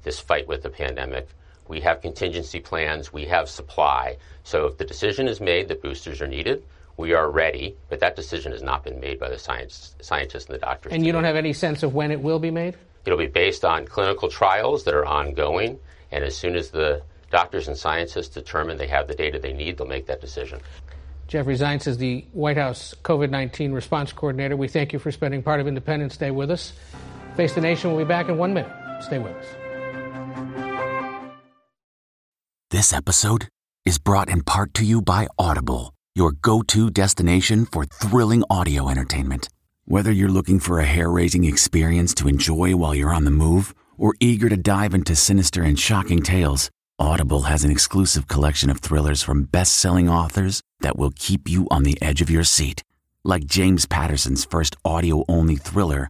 this 0.04 0.20
fight 0.20 0.48
with 0.48 0.64
the 0.64 0.70
pandemic. 0.70 1.28
We 1.68 1.82
have 1.82 2.02
contingency 2.02 2.62
plans, 2.62 3.12
we 3.12 3.26
have 3.26 3.50
supply. 3.50 4.18
So 4.44 4.68
if 4.68 4.78
the 4.78 4.86
decision 4.86 5.28
is 5.28 5.42
made 5.42 5.68
that 5.68 5.82
boosters 5.82 6.22
are 6.22 6.28
needed, 6.28 6.64
we 6.96 7.14
are 7.14 7.30
ready, 7.30 7.76
but 7.90 8.00
that 8.00 8.16
decision 8.16 8.52
has 8.52 8.64
not 8.64 8.84
been 8.84 9.00
made 9.00 9.20
by 9.20 9.30
the 9.30 9.38
science, 9.38 9.96
scientists 10.02 10.46
and 10.46 10.56
the 10.56 10.60
doctors. 10.60 10.94
And 10.94 11.06
you 11.06 11.12
don't 11.12 11.26
have 11.26 11.36
any 11.36 11.54
sense 11.54 11.84
of 11.84 11.94
when 11.94 12.12
it 12.12 12.22
will 12.22 12.40
be 12.40 12.52
made? 12.52 12.76
It'll 13.06 13.20
be 13.20 13.28
based 13.28 13.64
on 13.64 13.86
clinical 13.86 14.30
trials 14.30 14.84
that 14.86 14.94
are 14.94 15.06
ongoing, 15.06 15.80
and 16.12 16.24
as 16.24 16.36
soon 16.36 16.56
as 16.56 16.72
the 16.72 17.02
doctors 17.30 17.68
and 17.68 17.78
scientists 17.78 18.30
determine 18.30 18.78
they 18.78 18.88
have 18.88 19.08
the 19.08 19.16
data 19.16 19.38
they 19.40 19.54
need, 19.54 19.78
they'll 19.78 19.88
make 19.88 20.08
that 20.08 20.22
decision. 20.22 20.60
Jeffrey 21.28 21.56
Zients 21.56 21.88
is 21.88 21.98
the 21.98 22.26
White 22.32 22.58
House 22.58 22.96
COVID 23.04 23.30
19 23.30 23.74
response 23.74 24.14
coordinator. 24.14 24.56
We 24.56 24.70
thank 24.70 24.94
you 24.94 25.00
for 25.00 25.12
spending 25.12 25.44
part 25.44 25.60
of 25.60 25.68
Independence 25.68 26.16
Day 26.16 26.32
with 26.32 26.50
us. 26.50 26.74
Face 27.38 27.54
the 27.54 27.62
Nation 27.62 27.92
will 27.92 28.00
be 28.00 28.04
back 28.04 28.30
in 28.30 28.38
one 28.40 28.52
minute. 28.52 28.72
Stay 29.00 29.20
with 29.20 29.32
us. 29.32 29.46
This 32.72 32.92
episode 32.92 33.48
is 33.86 34.00
brought 34.00 34.28
in 34.28 34.42
part 34.42 34.74
to 34.74 34.84
you 34.84 35.04
by 35.04 35.28
Audible, 35.38 35.94
your 36.16 36.32
go 36.32 36.64
to 36.64 36.90
destination 36.90 37.68
for 37.68 37.86
thrilling 37.86 38.44
audio 38.50 38.90
entertainment. 38.90 39.50
Whether 39.86 40.12
you're 40.12 40.30
looking 40.30 40.60
for 40.60 40.80
a 40.80 40.86
hair 40.86 41.12
raising 41.12 41.44
experience 41.44 42.16
to 42.16 42.28
enjoy 42.28 42.76
while 42.76 42.96
you're 42.96 43.14
on 43.14 43.24
the 43.24 43.32
move 43.32 43.76
or 44.00 44.16
eager 44.20 44.50
to 44.50 44.58
dive 44.58 44.96
into 44.96 45.16
sinister 45.16 45.62
and 45.62 45.80
shocking 45.80 46.24
tales, 46.24 46.72
Audible 46.98 47.44
has 47.44 47.64
an 47.64 47.70
exclusive 47.70 48.28
collection 48.28 48.72
of 48.72 48.80
thrillers 48.80 49.22
from 49.22 49.44
best 49.44 49.76
selling 49.76 50.10
authors 50.10 50.62
that 50.80 50.98
will 50.98 51.12
keep 51.16 51.48
you 51.48 51.68
on 51.70 51.84
the 51.84 52.02
edge 52.02 52.20
of 52.20 52.32
your 52.32 52.44
seat. 52.44 52.84
Like 53.24 53.46
James 53.46 53.86
Patterson's 53.86 54.44
first 54.44 54.76
audio 54.84 55.24
only 55.30 55.56
thriller, 55.56 56.10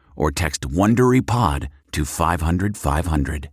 or 0.15 0.31
text 0.31 0.61
WonderyPod 0.61 1.67
to 1.91 2.05
500, 2.05 2.77
500. 2.77 3.49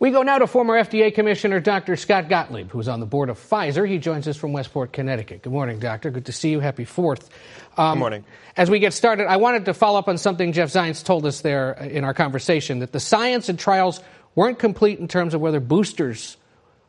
We 0.00 0.10
go 0.10 0.22
now 0.22 0.38
to 0.38 0.46
former 0.46 0.82
FDA 0.82 1.14
Commissioner 1.14 1.60
Dr. 1.60 1.94
Scott 1.94 2.30
Gottlieb, 2.30 2.70
who's 2.70 2.88
on 2.88 3.00
the 3.00 3.06
board 3.06 3.28
of 3.28 3.38
Pfizer. 3.38 3.86
He 3.86 3.98
joins 3.98 4.26
us 4.26 4.34
from 4.34 4.54
Westport, 4.54 4.94
Connecticut. 4.94 5.42
Good 5.42 5.52
morning, 5.52 5.78
Doctor. 5.78 6.10
Good 6.10 6.24
to 6.24 6.32
see 6.32 6.48
you. 6.48 6.60
Happy 6.60 6.86
4th. 6.86 7.28
Um, 7.76 7.96
Good 7.96 8.00
morning. 8.00 8.24
As 8.56 8.70
we 8.70 8.78
get 8.78 8.94
started, 8.94 9.26
I 9.26 9.36
wanted 9.36 9.66
to 9.66 9.74
follow 9.74 9.98
up 9.98 10.08
on 10.08 10.16
something 10.16 10.52
Jeff 10.52 10.70
Zients 10.72 11.04
told 11.04 11.26
us 11.26 11.42
there 11.42 11.72
in 11.72 12.04
our 12.04 12.14
conversation 12.14 12.78
that 12.78 12.92
the 12.92 13.00
science 13.00 13.50
and 13.50 13.58
trials 13.58 14.00
weren't 14.34 14.58
complete 14.58 15.00
in 15.00 15.06
terms 15.06 15.34
of 15.34 15.42
whether 15.42 15.60
boosters, 15.60 16.38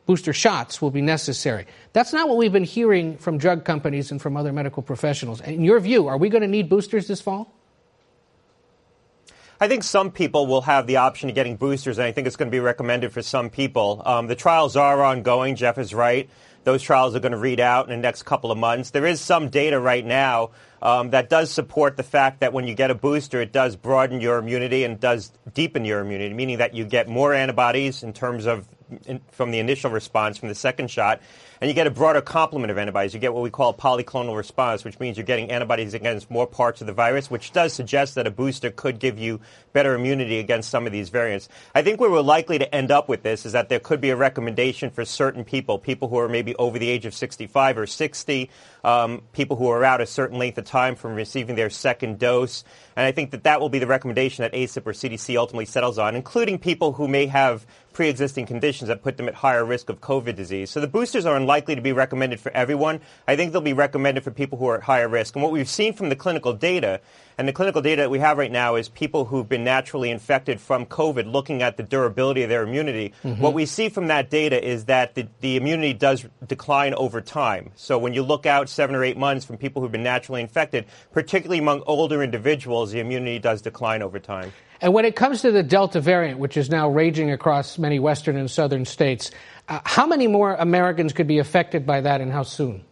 booster 0.06 0.32
shots 0.32 0.80
will 0.80 0.90
be 0.90 1.02
necessary. 1.02 1.66
That's 1.92 2.14
not 2.14 2.30
what 2.30 2.38
we've 2.38 2.50
been 2.50 2.64
hearing 2.64 3.18
from 3.18 3.36
drug 3.36 3.66
companies 3.66 4.10
and 4.10 4.22
from 4.22 4.38
other 4.38 4.54
medical 4.54 4.82
professionals. 4.82 5.42
In 5.42 5.64
your 5.64 5.80
view, 5.80 6.08
are 6.08 6.16
we 6.16 6.30
going 6.30 6.40
to 6.40 6.48
need 6.48 6.70
boosters 6.70 7.08
this 7.08 7.20
fall? 7.20 7.52
I 9.62 9.68
think 9.68 9.84
some 9.84 10.10
people 10.10 10.48
will 10.48 10.62
have 10.62 10.88
the 10.88 10.96
option 10.96 11.28
of 11.28 11.36
getting 11.36 11.54
boosters, 11.54 11.96
and 11.96 12.04
I 12.04 12.10
think 12.10 12.26
it's 12.26 12.34
going 12.34 12.48
to 12.48 12.50
be 12.50 12.58
recommended 12.58 13.12
for 13.12 13.22
some 13.22 13.48
people. 13.48 14.02
Um, 14.04 14.26
the 14.26 14.34
trials 14.34 14.74
are 14.74 15.00
ongoing. 15.04 15.54
Jeff 15.54 15.78
is 15.78 15.94
right. 15.94 16.28
Those 16.64 16.82
trials 16.82 17.14
are 17.14 17.20
going 17.20 17.30
to 17.30 17.38
read 17.38 17.60
out 17.60 17.88
in 17.88 17.90
the 17.92 18.02
next 18.02 18.24
couple 18.24 18.50
of 18.50 18.58
months. 18.58 18.90
There 18.90 19.06
is 19.06 19.20
some 19.20 19.50
data 19.50 19.78
right 19.78 20.04
now 20.04 20.50
um, 20.82 21.10
that 21.10 21.30
does 21.30 21.48
support 21.52 21.96
the 21.96 22.02
fact 22.02 22.40
that 22.40 22.52
when 22.52 22.66
you 22.66 22.74
get 22.74 22.90
a 22.90 22.96
booster, 22.96 23.40
it 23.40 23.52
does 23.52 23.76
broaden 23.76 24.20
your 24.20 24.38
immunity 24.38 24.82
and 24.82 24.98
does 24.98 25.30
deepen 25.54 25.84
your 25.84 26.00
immunity, 26.00 26.34
meaning 26.34 26.58
that 26.58 26.74
you 26.74 26.84
get 26.84 27.08
more 27.08 27.32
antibodies 27.32 28.02
in 28.02 28.12
terms 28.12 28.46
of 28.46 28.66
in, 29.06 29.20
from 29.30 29.52
the 29.52 29.60
initial 29.60 29.92
response 29.92 30.38
from 30.38 30.48
the 30.48 30.56
second 30.56 30.90
shot, 30.90 31.20
and 31.62 31.68
you 31.68 31.74
get 31.74 31.86
a 31.86 31.92
broader 31.92 32.20
complement 32.20 32.72
of 32.72 32.76
antibodies. 32.76 33.14
You 33.14 33.20
get 33.20 33.32
what 33.32 33.44
we 33.44 33.48
call 33.48 33.70
a 33.70 33.74
polyclonal 33.74 34.36
response, 34.36 34.84
which 34.84 34.98
means 34.98 35.16
you're 35.16 35.24
getting 35.24 35.52
antibodies 35.52 35.94
against 35.94 36.28
more 36.28 36.44
parts 36.44 36.80
of 36.80 36.88
the 36.88 36.92
virus, 36.92 37.30
which 37.30 37.52
does 37.52 37.72
suggest 37.72 38.16
that 38.16 38.26
a 38.26 38.32
booster 38.32 38.68
could 38.72 38.98
give 38.98 39.16
you 39.16 39.38
better 39.72 39.94
immunity 39.94 40.40
against 40.40 40.70
some 40.70 40.86
of 40.86 40.92
these 40.92 41.08
variants. 41.08 41.48
I 41.72 41.82
think 41.82 42.00
where 42.00 42.10
we're 42.10 42.20
likely 42.20 42.58
to 42.58 42.74
end 42.74 42.90
up 42.90 43.08
with 43.08 43.22
this 43.22 43.46
is 43.46 43.52
that 43.52 43.68
there 43.68 43.78
could 43.78 44.00
be 44.00 44.10
a 44.10 44.16
recommendation 44.16 44.90
for 44.90 45.04
certain 45.04 45.44
people, 45.44 45.78
people 45.78 46.08
who 46.08 46.18
are 46.18 46.28
maybe 46.28 46.52
over 46.56 46.80
the 46.80 46.90
age 46.90 47.06
of 47.06 47.14
65 47.14 47.78
or 47.78 47.86
60, 47.86 48.50
um, 48.82 49.22
people 49.32 49.54
who 49.54 49.68
are 49.68 49.84
out 49.84 50.00
a 50.00 50.06
certain 50.06 50.40
length 50.40 50.58
of 50.58 50.64
time 50.64 50.96
from 50.96 51.14
receiving 51.14 51.54
their 51.54 51.70
second 51.70 52.18
dose. 52.18 52.64
And 52.96 53.06
I 53.06 53.12
think 53.12 53.30
that 53.30 53.44
that 53.44 53.60
will 53.60 53.68
be 53.68 53.78
the 53.78 53.86
recommendation 53.86 54.42
that 54.42 54.52
ACIP 54.52 54.84
or 54.84 54.92
CDC 54.92 55.36
ultimately 55.36 55.66
settles 55.66 55.96
on, 55.96 56.16
including 56.16 56.58
people 56.58 56.94
who 56.94 57.06
may 57.06 57.26
have 57.26 57.64
pre-existing 57.92 58.46
conditions 58.46 58.88
that 58.88 59.02
put 59.02 59.18
them 59.18 59.28
at 59.28 59.34
higher 59.34 59.64
risk 59.64 59.90
of 59.90 60.00
COVID 60.00 60.34
disease. 60.34 60.70
So 60.70 60.80
the 60.80 60.86
boosters 60.86 61.26
are 61.26 61.36
unlikely 61.36 61.51
to 61.60 61.80
be 61.80 61.92
recommended 61.92 62.40
for 62.40 62.50
everyone. 62.52 63.00
I 63.28 63.36
think 63.36 63.52
they'll 63.52 63.60
be 63.60 63.72
recommended 63.72 64.24
for 64.24 64.30
people 64.30 64.58
who 64.58 64.66
are 64.68 64.76
at 64.76 64.82
higher 64.82 65.08
risk. 65.08 65.36
And 65.36 65.42
what 65.42 65.52
we've 65.52 65.68
seen 65.68 65.92
from 65.92 66.08
the 66.08 66.16
clinical 66.16 66.52
data 66.52 67.00
and 67.38 67.48
the 67.48 67.52
clinical 67.52 67.80
data 67.80 68.02
that 68.02 68.10
we 68.10 68.18
have 68.18 68.38
right 68.38 68.52
now 68.52 68.76
is 68.76 68.88
people 68.88 69.24
who've 69.24 69.48
been 69.48 69.64
naturally 69.64 70.10
infected 70.10 70.60
from 70.60 70.86
COVID 70.86 71.30
looking 71.30 71.62
at 71.62 71.76
the 71.76 71.82
durability 71.82 72.42
of 72.42 72.48
their 72.48 72.62
immunity. 72.62 73.14
Mm-hmm. 73.24 73.40
What 73.40 73.54
we 73.54 73.66
see 73.66 73.88
from 73.88 74.08
that 74.08 74.30
data 74.30 74.62
is 74.62 74.84
that 74.86 75.14
the, 75.14 75.26
the 75.40 75.56
immunity 75.56 75.94
does 75.94 76.26
decline 76.46 76.94
over 76.94 77.20
time. 77.20 77.70
So 77.74 77.98
when 77.98 78.12
you 78.12 78.22
look 78.22 78.46
out 78.46 78.68
seven 78.68 78.94
or 78.94 79.02
eight 79.02 79.16
months 79.16 79.44
from 79.44 79.56
people 79.56 79.80
who've 79.82 79.92
been 79.92 80.02
naturally 80.02 80.40
infected, 80.40 80.86
particularly 81.12 81.58
among 81.58 81.82
older 81.86 82.22
individuals, 82.22 82.92
the 82.92 83.00
immunity 83.00 83.38
does 83.38 83.62
decline 83.62 84.02
over 84.02 84.18
time. 84.18 84.52
And 84.82 84.92
when 84.92 85.04
it 85.04 85.14
comes 85.14 85.42
to 85.42 85.52
the 85.52 85.62
Delta 85.62 86.00
variant, 86.00 86.40
which 86.40 86.56
is 86.56 86.68
now 86.68 86.88
raging 86.90 87.30
across 87.30 87.78
many 87.78 88.00
western 88.00 88.36
and 88.36 88.50
southern 88.50 88.84
states, 88.84 89.30
uh, 89.68 89.80
how 89.84 90.06
many 90.06 90.26
more 90.26 90.54
Americans 90.54 91.12
could 91.12 91.26
be 91.26 91.38
affected 91.38 91.86
by 91.86 92.00
that 92.00 92.20
and 92.20 92.32
how 92.32 92.42
soon? 92.42 92.84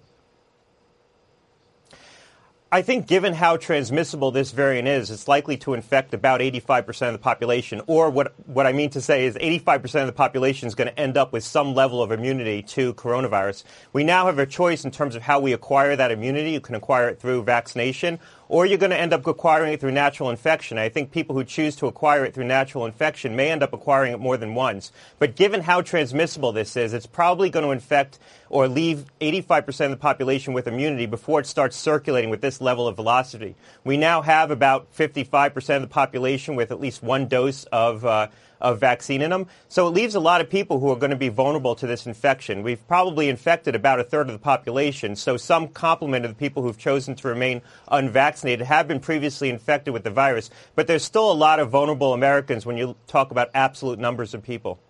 I 2.72 2.83
think 2.83 3.09
given 3.09 3.35
how 3.35 3.56
transmissible 3.56 4.30
this 4.30 4.52
variant 4.52 4.87
is, 4.87 5.11
it's 5.11 5.26
likely 5.26 5.56
to 5.59 5.74
infect 5.74 6.14
about 6.14 6.40
85% 6.40 7.09
of 7.09 7.12
the 7.14 7.18
population. 7.18 7.83
Or 7.88 8.11
what, 8.11 8.33
what 8.48 8.64
I 8.64 8.72
mean 8.72 8.90
to 8.90 9.00
say 9.00 9.26
is 9.26 9.35
85% 9.35 10.02
of 10.02 10.06
the 10.06 10.12
population 10.12 10.68
is 10.68 10.76
going 10.76 10.87
to 10.87 10.96
end 10.96 11.16
up 11.16 11.33
with 11.33 11.42
some 11.42 11.74
level 11.74 12.00
of 12.00 12.12
immunity 12.12 12.62
to 12.62 12.94
coronavirus. 12.94 13.64
We 13.92 14.04
now 14.04 14.26
have 14.26 14.38
a 14.38 14.46
choice 14.46 14.85
in 14.85 14.92
terms 14.92 15.16
of 15.16 15.22
how 15.22 15.40
we 15.40 15.52
acquire 15.52 15.96
that 15.96 16.12
immunity. 16.12 16.52
You 16.52 16.61
can 16.61 16.76
acquire 16.76 17.09
it 17.09 17.18
through 17.18 17.42
vaccination 17.42 18.20
or 18.50 18.66
you're 18.66 18.78
going 18.78 18.90
to 18.90 18.98
end 18.98 19.12
up 19.12 19.24
acquiring 19.28 19.72
it 19.72 19.80
through 19.80 19.92
natural 19.92 20.28
infection. 20.28 20.76
I 20.76 20.88
think 20.88 21.12
people 21.12 21.36
who 21.36 21.44
choose 21.44 21.76
to 21.76 21.86
acquire 21.86 22.24
it 22.24 22.34
through 22.34 22.46
natural 22.46 22.84
infection 22.84 23.36
may 23.36 23.48
end 23.48 23.62
up 23.62 23.72
acquiring 23.72 24.12
it 24.12 24.18
more 24.18 24.36
than 24.36 24.56
once. 24.56 24.90
But 25.20 25.36
given 25.36 25.60
how 25.60 25.82
transmissible 25.82 26.50
this 26.50 26.76
is, 26.76 26.92
it's 26.92 27.06
probably 27.06 27.48
going 27.48 27.64
to 27.64 27.70
infect 27.70 28.18
or 28.48 28.66
leave 28.66 29.04
85% 29.20 29.84
of 29.84 29.90
the 29.92 29.96
population 29.96 30.52
with 30.52 30.66
immunity 30.66 31.06
before 31.06 31.38
it 31.38 31.46
starts 31.46 31.76
circulating 31.76 32.28
with 32.28 32.40
this 32.40 32.60
level 32.60 32.88
of 32.88 32.96
velocity. 32.96 33.54
We 33.84 33.96
now 33.96 34.20
have 34.20 34.50
about 34.50 34.92
55% 34.96 35.76
of 35.76 35.82
the 35.82 35.88
population 35.88 36.56
with 36.56 36.72
at 36.72 36.80
least 36.80 37.04
one 37.04 37.28
dose 37.28 37.62
of 37.66 38.04
uh, 38.04 38.26
of 38.61 38.81
vaccine 38.81 39.23
in 39.23 39.31
them. 39.31 39.46
So 39.68 39.87
it 39.87 39.90
leaves 39.90 40.14
a 40.14 40.20
lot 40.20 40.40
of 40.40 40.51
people 40.51 40.81
who 40.81 40.90
are 40.90 40.96
going 40.96 41.11
to 41.11 41.16
be 41.16 41.29
vulnerable 41.29 41.75
to 41.77 41.87
this 41.87 42.07
infection. 42.07 42.62
We've 42.62 42.87
probably 42.87 43.29
infected 43.29 43.75
about 43.75 44.01
a 44.01 44.05
third 44.05 44.29
of 44.29 44.33
the 44.33 44.38
population. 44.38 45.16
So 45.16 45.37
some 45.37 45.68
complement 45.68 46.25
of 46.25 46.31
the 46.31 46.37
people 46.37 46.62
who've 46.62 46.79
chosen 46.79 47.14
to 47.16 47.29
remain 47.29 47.62
unvaccinated 47.88 48.66
have 48.66 48.88
been 48.88 49.01
previously 49.01 49.51
infected 49.51 49.94
with 49.94 50.05
the 50.05 50.11
virus. 50.11 50.51
But 50.75 50.87
there's 50.87 51.05
still 51.05 51.31
a 51.31 51.35
lot 51.35 51.61
of 51.61 51.70
vulnerable 51.70 52.12
Americans 52.12 52.66
when 52.66 52.77
you 52.77 52.96
talk 53.07 53.31
about 53.31 53.51
absolute 53.55 53.99
numbers 53.99 54.35
of 54.35 54.42
people. 54.42 54.81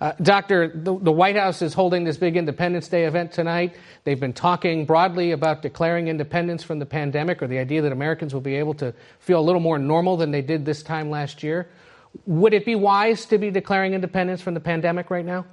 Uh, 0.00 0.12
Doctor, 0.20 0.68
the, 0.68 0.98
the, 0.98 1.12
White 1.12 1.36
House 1.36 1.62
is 1.62 1.74
holding 1.74 2.04
this 2.04 2.16
big 2.16 2.36
Independence 2.36 2.88
Day 2.88 3.04
event 3.04 3.32
tonight. 3.32 3.74
They've 4.04 4.18
been 4.18 4.32
talking 4.32 4.84
broadly 4.84 5.32
about 5.32 5.62
declaring 5.62 6.08
independence 6.08 6.62
from 6.62 6.78
the 6.78 6.86
pandemic 6.86 7.42
or 7.42 7.46
the 7.46 7.58
idea 7.58 7.82
that 7.82 7.92
Americans 7.92 8.34
will 8.34 8.40
be 8.40 8.56
able 8.56 8.74
to 8.74 8.94
feel 9.18 9.40
a 9.40 9.42
little 9.42 9.60
more 9.60 9.78
normal 9.78 10.16
than 10.16 10.30
they 10.30 10.42
did 10.42 10.64
this 10.64 10.82
time 10.82 11.10
last 11.10 11.42
year. 11.42 11.68
Would 12.26 12.54
it 12.54 12.64
be 12.64 12.74
wise 12.74 13.26
to 13.26 13.38
be 13.38 13.50
declaring 13.50 13.94
independence 13.94 14.40
from 14.40 14.54
the 14.54 14.60
pandemic 14.60 15.10
right 15.10 15.24
now? 15.24 15.46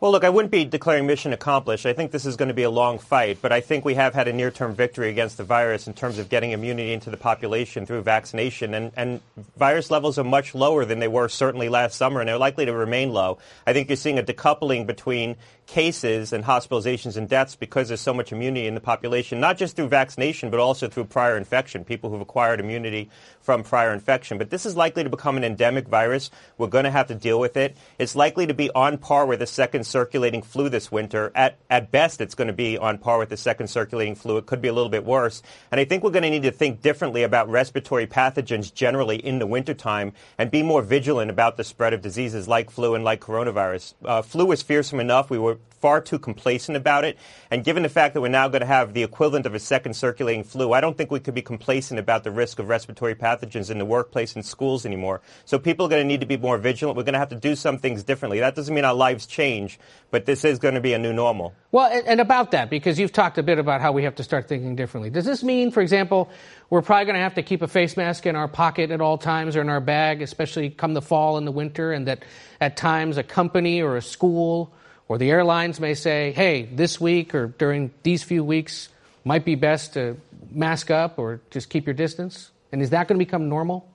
Well, 0.00 0.12
look, 0.12 0.24
I 0.24 0.30
wouldn't 0.30 0.50
be 0.50 0.64
declaring 0.64 1.06
mission 1.06 1.34
accomplished. 1.34 1.84
I 1.84 1.92
think 1.92 2.10
this 2.10 2.24
is 2.24 2.36
going 2.36 2.48
to 2.48 2.54
be 2.54 2.62
a 2.62 2.70
long 2.70 2.98
fight, 2.98 3.36
but 3.42 3.52
I 3.52 3.60
think 3.60 3.84
we 3.84 3.96
have 3.96 4.14
had 4.14 4.28
a 4.28 4.32
near 4.32 4.50
term 4.50 4.74
victory 4.74 5.10
against 5.10 5.36
the 5.36 5.44
virus 5.44 5.86
in 5.86 5.92
terms 5.92 6.18
of 6.18 6.30
getting 6.30 6.52
immunity 6.52 6.94
into 6.94 7.10
the 7.10 7.18
population 7.18 7.84
through 7.84 8.00
vaccination. 8.00 8.72
And, 8.72 8.92
and 8.96 9.20
virus 9.58 9.90
levels 9.90 10.18
are 10.18 10.24
much 10.24 10.54
lower 10.54 10.86
than 10.86 11.00
they 11.00 11.08
were 11.08 11.28
certainly 11.28 11.68
last 11.68 11.96
summer, 11.96 12.20
and 12.20 12.28
they're 12.30 12.38
likely 12.38 12.64
to 12.64 12.72
remain 12.72 13.12
low. 13.12 13.36
I 13.66 13.74
think 13.74 13.90
you're 13.90 13.96
seeing 13.96 14.18
a 14.18 14.22
decoupling 14.22 14.86
between 14.86 15.36
cases 15.70 16.32
and 16.32 16.44
hospitalizations 16.44 17.16
and 17.16 17.28
deaths 17.28 17.54
because 17.54 17.86
there's 17.86 18.00
so 18.00 18.12
much 18.12 18.32
immunity 18.32 18.66
in 18.66 18.74
the 18.74 18.80
population, 18.80 19.38
not 19.38 19.56
just 19.56 19.76
through 19.76 19.86
vaccination, 19.86 20.50
but 20.50 20.58
also 20.58 20.88
through 20.88 21.04
prior 21.04 21.36
infection, 21.36 21.84
people 21.84 22.10
who've 22.10 22.20
acquired 22.20 22.58
immunity 22.58 23.08
from 23.40 23.62
prior 23.62 23.92
infection. 23.92 24.36
But 24.36 24.50
this 24.50 24.66
is 24.66 24.76
likely 24.76 25.04
to 25.04 25.10
become 25.10 25.36
an 25.36 25.44
endemic 25.44 25.86
virus. 25.86 26.32
We're 26.58 26.66
going 26.66 26.86
to 26.86 26.90
have 26.90 27.06
to 27.06 27.14
deal 27.14 27.38
with 27.38 27.56
it. 27.56 27.76
It's 28.00 28.16
likely 28.16 28.48
to 28.48 28.54
be 28.54 28.68
on 28.72 28.98
par 28.98 29.26
with 29.26 29.38
the 29.38 29.46
second 29.46 29.86
circulating 29.86 30.42
flu 30.42 30.68
this 30.68 30.90
winter. 30.90 31.30
At, 31.36 31.56
at 31.70 31.92
best, 31.92 32.20
it's 32.20 32.34
going 32.34 32.48
to 32.48 32.52
be 32.52 32.76
on 32.76 32.98
par 32.98 33.18
with 33.18 33.28
the 33.28 33.36
second 33.36 33.68
circulating 33.68 34.16
flu. 34.16 34.38
It 34.38 34.46
could 34.46 34.60
be 34.60 34.68
a 34.68 34.72
little 34.72 34.90
bit 34.90 35.04
worse. 35.04 35.40
And 35.70 35.80
I 35.80 35.84
think 35.84 36.02
we're 36.02 36.10
going 36.10 36.24
to 36.24 36.30
need 36.30 36.42
to 36.42 36.50
think 36.50 36.82
differently 36.82 37.22
about 37.22 37.48
respiratory 37.48 38.08
pathogens 38.08 38.74
generally 38.74 39.18
in 39.18 39.38
the 39.38 39.46
wintertime 39.46 40.14
and 40.36 40.50
be 40.50 40.64
more 40.64 40.82
vigilant 40.82 41.30
about 41.30 41.56
the 41.56 41.62
spread 41.62 41.92
of 41.92 42.02
diseases 42.02 42.48
like 42.48 42.72
flu 42.72 42.96
and 42.96 43.04
like 43.04 43.20
coronavirus. 43.20 43.94
Uh, 44.04 44.20
flu 44.20 44.46
was 44.46 44.62
fearsome 44.62 44.98
enough. 44.98 45.30
We 45.30 45.38
were 45.38 45.59
far 45.80 46.00
too 46.00 46.18
complacent 46.18 46.76
about 46.76 47.04
it. 47.04 47.16
And 47.50 47.64
given 47.64 47.82
the 47.82 47.88
fact 47.88 48.14
that 48.14 48.20
we're 48.20 48.28
now 48.28 48.48
going 48.48 48.60
to 48.60 48.66
have 48.66 48.92
the 48.92 49.02
equivalent 49.02 49.46
of 49.46 49.54
a 49.54 49.58
second 49.58 49.94
circulating 49.94 50.44
flu, 50.44 50.72
I 50.72 50.80
don't 50.80 50.96
think 50.96 51.10
we 51.10 51.20
could 51.20 51.34
be 51.34 51.42
complacent 51.42 51.98
about 51.98 52.22
the 52.22 52.30
risk 52.30 52.58
of 52.58 52.68
respiratory 52.68 53.14
pathogens 53.14 53.70
in 53.70 53.78
the 53.78 53.84
workplace 53.84 54.34
and 54.34 54.44
schools 54.44 54.84
anymore. 54.84 55.22
So 55.46 55.58
people 55.58 55.86
are 55.86 55.88
going 55.88 56.02
to 56.02 56.06
need 56.06 56.20
to 56.20 56.26
be 56.26 56.36
more 56.36 56.58
vigilant. 56.58 56.96
We're 56.96 57.04
going 57.04 57.14
to 57.14 57.18
have 57.18 57.30
to 57.30 57.36
do 57.36 57.56
some 57.56 57.78
things 57.78 58.02
differently. 58.02 58.40
That 58.40 58.54
doesn't 58.54 58.74
mean 58.74 58.84
our 58.84 58.94
lives 58.94 59.26
change, 59.26 59.80
but 60.10 60.26
this 60.26 60.44
is 60.44 60.58
going 60.58 60.74
to 60.74 60.80
be 60.80 60.92
a 60.92 60.98
new 60.98 61.12
normal. 61.12 61.54
Well, 61.72 62.02
and 62.06 62.20
about 62.20 62.50
that, 62.50 62.68
because 62.68 62.98
you've 62.98 63.12
talked 63.12 63.38
a 63.38 63.42
bit 63.42 63.58
about 63.58 63.80
how 63.80 63.92
we 63.92 64.04
have 64.04 64.16
to 64.16 64.22
start 64.22 64.48
thinking 64.48 64.76
differently. 64.76 65.08
Does 65.08 65.24
this 65.24 65.42
mean, 65.42 65.70
for 65.70 65.80
example, 65.80 66.28
we're 66.68 66.82
probably 66.82 67.06
going 67.06 67.16
to 67.16 67.22
have 67.22 67.34
to 67.34 67.42
keep 67.42 67.62
a 67.62 67.68
face 67.68 67.96
mask 67.96 68.26
in 68.26 68.36
our 68.36 68.48
pocket 68.48 68.90
at 68.90 69.00
all 69.00 69.16
times 69.16 69.56
or 69.56 69.62
in 69.62 69.68
our 69.70 69.80
bag, 69.80 70.20
especially 70.20 70.68
come 70.68 70.94
the 70.94 71.02
fall 71.02 71.38
and 71.38 71.46
the 71.46 71.52
winter, 71.52 71.92
and 71.92 72.06
that 72.06 72.24
at 72.60 72.76
times 72.76 73.16
a 73.16 73.22
company 73.22 73.80
or 73.80 73.96
a 73.96 74.02
school 74.02 74.74
or 75.10 75.18
the 75.18 75.28
airlines 75.28 75.80
may 75.80 75.94
say, 75.94 76.30
hey, 76.30 76.62
this 76.62 77.00
week 77.00 77.34
or 77.34 77.48
during 77.48 77.90
these 78.04 78.22
few 78.22 78.44
weeks 78.44 78.88
might 79.24 79.44
be 79.44 79.56
best 79.56 79.94
to 79.94 80.16
mask 80.52 80.88
up 80.88 81.18
or 81.18 81.40
just 81.50 81.68
keep 81.68 81.84
your 81.84 81.94
distance? 81.94 82.52
And 82.70 82.80
is 82.80 82.90
that 82.90 83.08
going 83.08 83.18
to 83.18 83.24
become 83.24 83.48
normal? 83.48 83.88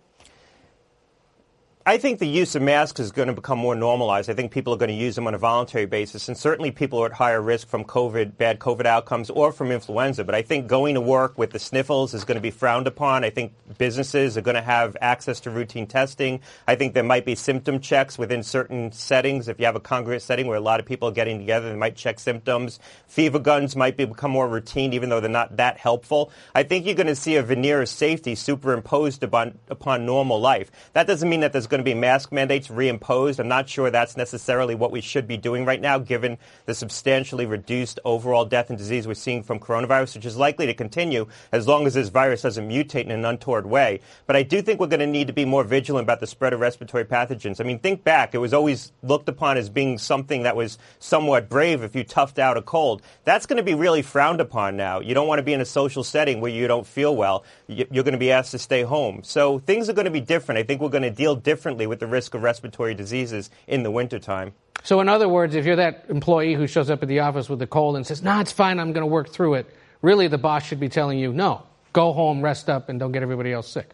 I 1.87 1.99
think 1.99 2.17
the 2.17 2.27
use 2.27 2.55
of 2.55 2.63
masks 2.63 2.99
is 2.99 3.11
going 3.11 3.27
to 3.27 3.33
become 3.35 3.59
more 3.59 3.75
normalized. 3.75 4.27
I 4.27 4.33
think 4.33 4.51
people 4.51 4.73
are 4.73 4.77
going 4.77 4.89
to 4.89 4.95
use 4.95 5.13
them 5.13 5.27
on 5.27 5.35
a 5.35 5.37
voluntary 5.37 5.85
basis, 5.85 6.27
and 6.27 6.35
certainly 6.35 6.71
people 6.71 6.97
are 7.03 7.05
at 7.05 7.13
higher 7.13 7.39
risk 7.39 7.67
from 7.67 7.83
COVID, 7.83 8.37
bad 8.37 8.57
COVID 8.57 8.87
outcomes, 8.87 9.29
or 9.29 9.51
from 9.51 9.71
influenza. 9.71 10.23
But 10.23 10.33
I 10.33 10.41
think 10.41 10.65
going 10.65 10.95
to 10.95 11.01
work 11.01 11.37
with 11.37 11.51
the 11.51 11.59
sniffles 11.59 12.15
is 12.15 12.25
going 12.25 12.37
to 12.37 12.41
be 12.41 12.49
frowned 12.49 12.87
upon. 12.87 13.23
I 13.23 13.29
think 13.29 13.53
businesses 13.77 14.35
are 14.35 14.41
going 14.41 14.55
to 14.55 14.63
have 14.63 14.97
access 14.99 15.41
to 15.41 15.51
routine 15.51 15.85
testing. 15.85 16.39
I 16.67 16.73
think 16.73 16.95
there 16.95 17.03
might 17.03 17.23
be 17.23 17.35
symptom 17.35 17.79
checks 17.79 18.17
within 18.17 18.41
certain 18.41 18.91
settings. 18.91 19.47
If 19.47 19.59
you 19.59 19.67
have 19.67 19.75
a 19.75 19.79
congregate 19.79 20.23
setting 20.23 20.47
where 20.47 20.57
a 20.57 20.61
lot 20.61 20.79
of 20.79 20.87
people 20.87 21.09
are 21.09 21.11
getting 21.11 21.37
together, 21.37 21.69
they 21.69 21.77
might 21.77 21.95
check 21.95 22.19
symptoms. 22.19 22.79
Fever 23.05 23.37
guns 23.37 23.75
might 23.75 23.95
be, 23.95 24.05
become 24.05 24.31
more 24.31 24.47
routine, 24.47 24.93
even 24.93 25.09
though 25.09 25.19
they're 25.19 25.29
not 25.29 25.57
that 25.57 25.77
helpful. 25.77 26.31
I 26.55 26.63
think 26.63 26.87
you're 26.87 26.95
going 26.95 27.05
to 27.05 27.15
see 27.15 27.35
a 27.35 27.43
veneer 27.43 27.83
of 27.83 27.89
safety 27.89 28.33
superimposed 28.33 29.21
upon, 29.21 29.59
upon 29.69 30.07
normal 30.07 30.41
life. 30.41 30.71
That 30.93 31.05
doesn't 31.05 31.29
mean 31.29 31.41
that 31.41 31.51
there's 31.51 31.74
going 31.75 31.83
to 31.83 31.91
be 31.91 31.93
mask 31.93 32.31
mandates 32.31 32.69
reimposed. 32.69 33.37
I'm 33.37 33.49
not 33.49 33.67
sure 33.67 33.91
that's 33.91 34.15
necessarily 34.15 34.75
what 34.75 34.93
we 34.93 35.01
should 35.01 35.27
be 35.27 35.35
doing 35.35 35.65
right 35.65 35.81
now, 35.81 35.97
given 35.97 36.37
the 36.65 36.73
substantially 36.73 37.45
reduced 37.45 37.99
overall 38.05 38.45
death 38.45 38.69
and 38.69 38.77
disease 38.77 39.05
we're 39.05 39.13
seeing 39.13 39.43
from 39.43 39.59
coronavirus, 39.59 40.15
which 40.15 40.25
is 40.25 40.37
likely 40.37 40.67
to 40.67 40.73
continue 40.73 41.27
as 41.51 41.67
long 41.67 41.85
as 41.85 41.93
this 41.93 42.07
virus 42.07 42.43
doesn't 42.43 42.69
mutate 42.69 43.03
in 43.03 43.11
an 43.11 43.25
untoward 43.25 43.65
way. 43.65 43.99
But 44.25 44.37
I 44.37 44.43
do 44.43 44.61
think 44.61 44.79
we're 44.79 44.87
going 44.87 45.01
to 45.01 45.05
need 45.05 45.27
to 45.27 45.33
be 45.33 45.43
more 45.43 45.65
vigilant 45.65 46.05
about 46.05 46.21
the 46.21 46.27
spread 46.27 46.53
of 46.53 46.61
respiratory 46.61 47.03
pathogens. 47.03 47.59
I 47.59 47.65
mean, 47.65 47.79
think 47.79 48.05
back. 48.05 48.33
It 48.33 48.37
was 48.37 48.53
always 48.53 48.93
looked 49.03 49.27
upon 49.27 49.57
as 49.57 49.67
being 49.67 49.97
something 49.97 50.43
that 50.43 50.55
was 50.55 50.77
somewhat 50.99 51.49
brave 51.49 51.83
if 51.83 51.93
you 51.93 52.05
toughed 52.05 52.39
out 52.39 52.55
a 52.55 52.61
cold. 52.61 53.01
That's 53.25 53.45
going 53.45 53.57
to 53.57 53.63
be 53.63 53.73
really 53.73 54.01
frowned 54.01 54.39
upon 54.39 54.77
now. 54.77 55.01
You 55.01 55.13
don't 55.13 55.27
want 55.27 55.39
to 55.39 55.43
be 55.43 55.51
in 55.51 55.59
a 55.59 55.65
social 55.65 56.05
setting 56.05 56.39
where 56.39 56.51
you 56.51 56.69
don't 56.69 56.87
feel 56.87 57.13
well. 57.17 57.43
You're 57.67 58.05
going 58.05 58.13
to 58.13 58.17
be 58.17 58.31
asked 58.31 58.51
to 58.51 58.59
stay 58.59 58.83
home. 58.83 59.23
So 59.23 59.59
things 59.59 59.89
are 59.89 59.93
going 59.93 60.05
to 60.05 60.11
be 60.11 60.21
different. 60.21 60.59
I 60.59 60.63
think 60.63 60.79
we're 60.79 60.87
going 60.87 61.03
to 61.03 61.09
deal 61.09 61.35
differently 61.35 61.64
with 61.73 61.99
the 61.99 62.07
risk 62.07 62.33
of 62.33 62.43
respiratory 62.43 62.93
diseases 62.93 63.49
in 63.67 63.83
the 63.83 63.91
wintertime. 63.91 64.53
So, 64.83 65.01
in 65.01 65.09
other 65.09 65.27
words, 65.27 65.55
if 65.55 65.65
you're 65.65 65.77
that 65.77 66.05
employee 66.09 66.53
who 66.53 66.67
shows 66.67 66.91
up 66.91 67.01
at 67.01 67.09
the 67.09 67.19
office 67.19 67.49
with 67.49 67.61
a 67.61 67.67
cold 67.67 67.95
and 67.95 68.05
says, 68.05 68.21
"No, 68.21 68.35
nah, 68.35 68.41
it's 68.41 68.51
fine. 68.51 68.79
I'm 68.79 68.93
going 68.93 69.01
to 69.01 69.07
work 69.07 69.29
through 69.29 69.55
it," 69.55 69.65
really, 70.03 70.27
the 70.27 70.37
boss 70.37 70.63
should 70.63 70.79
be 70.79 70.89
telling 70.89 71.17
you, 71.17 71.33
"No, 71.33 71.63
go 71.91 72.13
home, 72.13 72.41
rest 72.41 72.69
up, 72.69 72.87
and 72.89 72.99
don't 72.99 73.11
get 73.11 73.23
everybody 73.23 73.51
else 73.51 73.67
sick." 73.67 73.89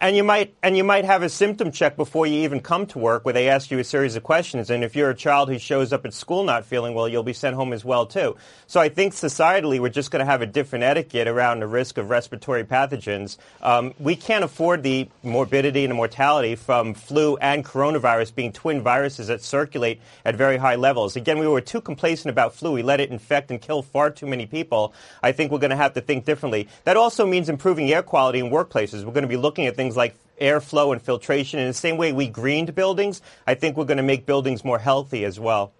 And 0.00 0.16
you 0.16 0.24
might 0.24 0.54
and 0.62 0.76
you 0.76 0.84
might 0.84 1.04
have 1.04 1.22
a 1.22 1.28
symptom 1.28 1.70
check 1.70 1.96
before 1.96 2.26
you 2.26 2.44
even 2.44 2.60
come 2.60 2.86
to 2.86 2.98
work 2.98 3.24
where 3.24 3.34
they 3.34 3.48
ask 3.48 3.70
you 3.70 3.78
a 3.78 3.84
series 3.84 4.16
of 4.16 4.22
questions. 4.22 4.70
And 4.70 4.84
if 4.84 4.94
you're 4.96 5.10
a 5.10 5.14
child 5.14 5.48
who 5.48 5.58
shows 5.58 5.92
up 5.92 6.04
at 6.04 6.14
school 6.14 6.44
not 6.44 6.64
feeling 6.64 6.94
well, 6.94 7.08
you'll 7.08 7.22
be 7.22 7.32
sent 7.32 7.56
home 7.56 7.72
as 7.72 7.84
well 7.84 8.06
too. 8.06 8.36
So 8.66 8.80
I 8.80 8.88
think 8.88 9.12
societally 9.12 9.78
we're 9.78 9.88
just 9.88 10.10
going 10.10 10.20
to 10.20 10.26
have 10.26 10.42
a 10.42 10.46
different 10.46 10.84
etiquette 10.84 11.28
around 11.28 11.60
the 11.60 11.66
risk 11.66 11.98
of 11.98 12.10
respiratory 12.10 12.64
pathogens. 12.64 13.36
Um, 13.62 13.94
we 13.98 14.16
can't 14.16 14.44
afford 14.44 14.82
the 14.82 15.08
morbidity 15.22 15.84
and 15.84 15.90
the 15.90 15.94
mortality 15.94 16.56
from 16.56 16.94
flu 16.94 17.36
and 17.36 17.64
coronavirus 17.64 18.34
being 18.34 18.52
twin 18.52 18.82
viruses 18.82 19.28
that 19.28 19.42
circulate 19.42 20.00
at 20.24 20.34
very 20.34 20.56
high 20.56 20.74
levels. 20.74 21.16
Again, 21.16 21.38
we 21.38 21.46
were 21.46 21.60
too 21.60 21.80
complacent 21.80 22.30
about 22.30 22.54
flu. 22.54 22.72
We 22.72 22.82
let 22.82 23.00
it 23.00 23.10
infect 23.10 23.50
and 23.50 23.60
kill 23.60 23.82
far 23.82 24.10
too 24.10 24.26
many 24.26 24.46
people. 24.46 24.92
I 25.22 25.32
think 25.32 25.52
we're 25.52 25.58
going 25.58 25.70
to 25.70 25.76
have 25.76 25.94
to 25.94 26.00
think 26.00 26.24
differently. 26.24 26.68
That 26.84 26.96
also 26.96 27.26
means 27.26 27.48
improving 27.48 27.92
air 27.92 28.02
quality 28.02 28.40
in 28.40 28.50
workplaces. 28.50 29.04
We're 29.04 29.12
going 29.12 29.22
to 29.22 29.28
be 29.28 29.36
looking 29.36 29.66
at 29.66 29.76
things 29.76 29.85
things 29.86 29.96
like 29.96 30.16
airflow 30.40 30.92
and 30.92 31.00
filtration. 31.00 31.60
In 31.60 31.68
the 31.68 31.72
same 31.72 31.96
way 31.96 32.12
we 32.12 32.26
greened 32.26 32.74
buildings, 32.74 33.22
I 33.46 33.54
think 33.54 33.76
we're 33.76 33.84
going 33.84 33.96
to 33.98 34.02
make 34.02 34.26
buildings 34.26 34.64
more 34.64 34.80
healthy 34.80 35.24
as 35.24 35.38
well. 35.38 35.72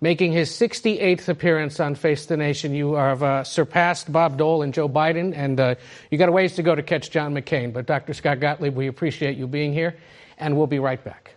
Making 0.00 0.32
his 0.32 0.50
68th 0.50 1.28
appearance 1.28 1.80
on 1.80 1.94
Face 1.94 2.26
the 2.26 2.36
Nation, 2.36 2.74
you 2.74 2.94
have 2.94 3.22
uh, 3.22 3.42
surpassed 3.42 4.12
Bob 4.12 4.36
Dole 4.36 4.60
and 4.60 4.74
Joe 4.74 4.88
Biden, 4.88 5.34
and 5.34 5.58
uh, 5.58 5.76
you 6.10 6.18
got 6.18 6.28
a 6.28 6.32
ways 6.32 6.54
to 6.56 6.62
go 6.62 6.74
to 6.74 6.82
catch 6.82 7.10
John 7.10 7.32
McCain. 7.32 7.72
But 7.72 7.86
Dr. 7.86 8.12
Scott 8.12 8.38
Gottlieb, 8.38 8.74
we 8.74 8.86
appreciate 8.86 9.38
you 9.38 9.46
being 9.46 9.72
here, 9.72 9.96
and 10.36 10.58
we'll 10.58 10.66
be 10.66 10.78
right 10.78 11.02
back. 11.02 11.34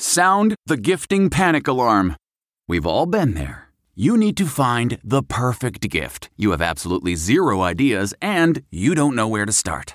Sound 0.00 0.56
the 0.66 0.76
gifting 0.76 1.30
panic 1.30 1.68
alarm. 1.68 2.16
We've 2.66 2.86
all 2.86 3.06
been 3.06 3.34
there. 3.34 3.68
You 3.94 4.16
need 4.16 4.36
to 4.38 4.46
find 4.46 4.98
the 5.04 5.22
perfect 5.22 5.88
gift. 5.90 6.30
You 6.36 6.50
have 6.50 6.62
absolutely 6.62 7.14
zero 7.14 7.60
ideas, 7.60 8.14
and 8.20 8.64
you 8.70 8.96
don't 8.96 9.14
know 9.14 9.28
where 9.28 9.46
to 9.46 9.52
start. 9.52 9.94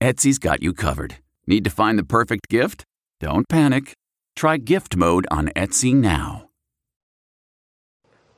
Etsy's 0.00 0.38
got 0.38 0.62
you 0.62 0.74
covered. 0.74 1.16
Need 1.46 1.64
to 1.64 1.70
find 1.70 1.98
the 1.98 2.04
perfect 2.04 2.48
gift? 2.48 2.84
Don't 3.20 3.48
panic. 3.48 3.94
Try 4.36 4.56
gift 4.56 4.96
mode 4.96 5.26
on 5.30 5.48
Etsy 5.56 5.94
now. 5.94 6.48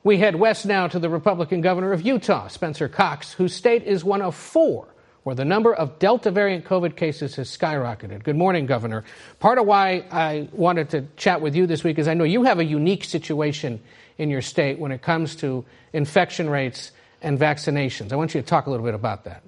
We 0.03 0.17
head 0.19 0.35
west 0.35 0.65
now 0.65 0.87
to 0.87 0.99
the 0.99 1.09
Republican 1.09 1.59
governor 1.59 1.91
of 1.91 2.01
Utah, 2.01 2.47
Spencer 2.47 2.87
Cox, 2.87 3.33
whose 3.33 3.53
state 3.53 3.83
is 3.83 4.05
one 4.05 4.21
of 4.21 4.35
four 4.35 4.87
where 5.23 5.35
the 5.35 5.43
number 5.43 5.73
of 5.73 5.99
Delta 5.99 6.31
variant 6.31 6.63
COVID 6.63 6.95
cases 6.95 7.35
has 7.35 7.49
skyrocketed. 7.49 8.23
Good 8.23 8.37
morning, 8.37 8.65
Governor. 8.65 9.03
Part 9.41 9.57
of 9.57 9.65
why 9.65 10.05
I 10.09 10.47
wanted 10.53 10.89
to 10.91 11.05
chat 11.17 11.41
with 11.41 11.53
you 11.53 11.67
this 11.67 11.83
week 11.83 11.99
is 11.99 12.07
I 12.07 12.13
know 12.13 12.23
you 12.23 12.43
have 12.43 12.59
a 12.59 12.63
unique 12.63 13.03
situation 13.03 13.81
in 14.17 14.29
your 14.29 14.41
state 14.41 14.79
when 14.79 14.93
it 14.93 15.01
comes 15.01 15.35
to 15.37 15.65
infection 15.91 16.49
rates 16.49 16.91
and 17.21 17.37
vaccinations. 17.37 18.13
I 18.13 18.15
want 18.15 18.33
you 18.33 18.41
to 18.41 18.47
talk 18.47 18.67
a 18.67 18.69
little 18.69 18.85
bit 18.85 18.95
about 18.95 19.25
that. 19.25 19.43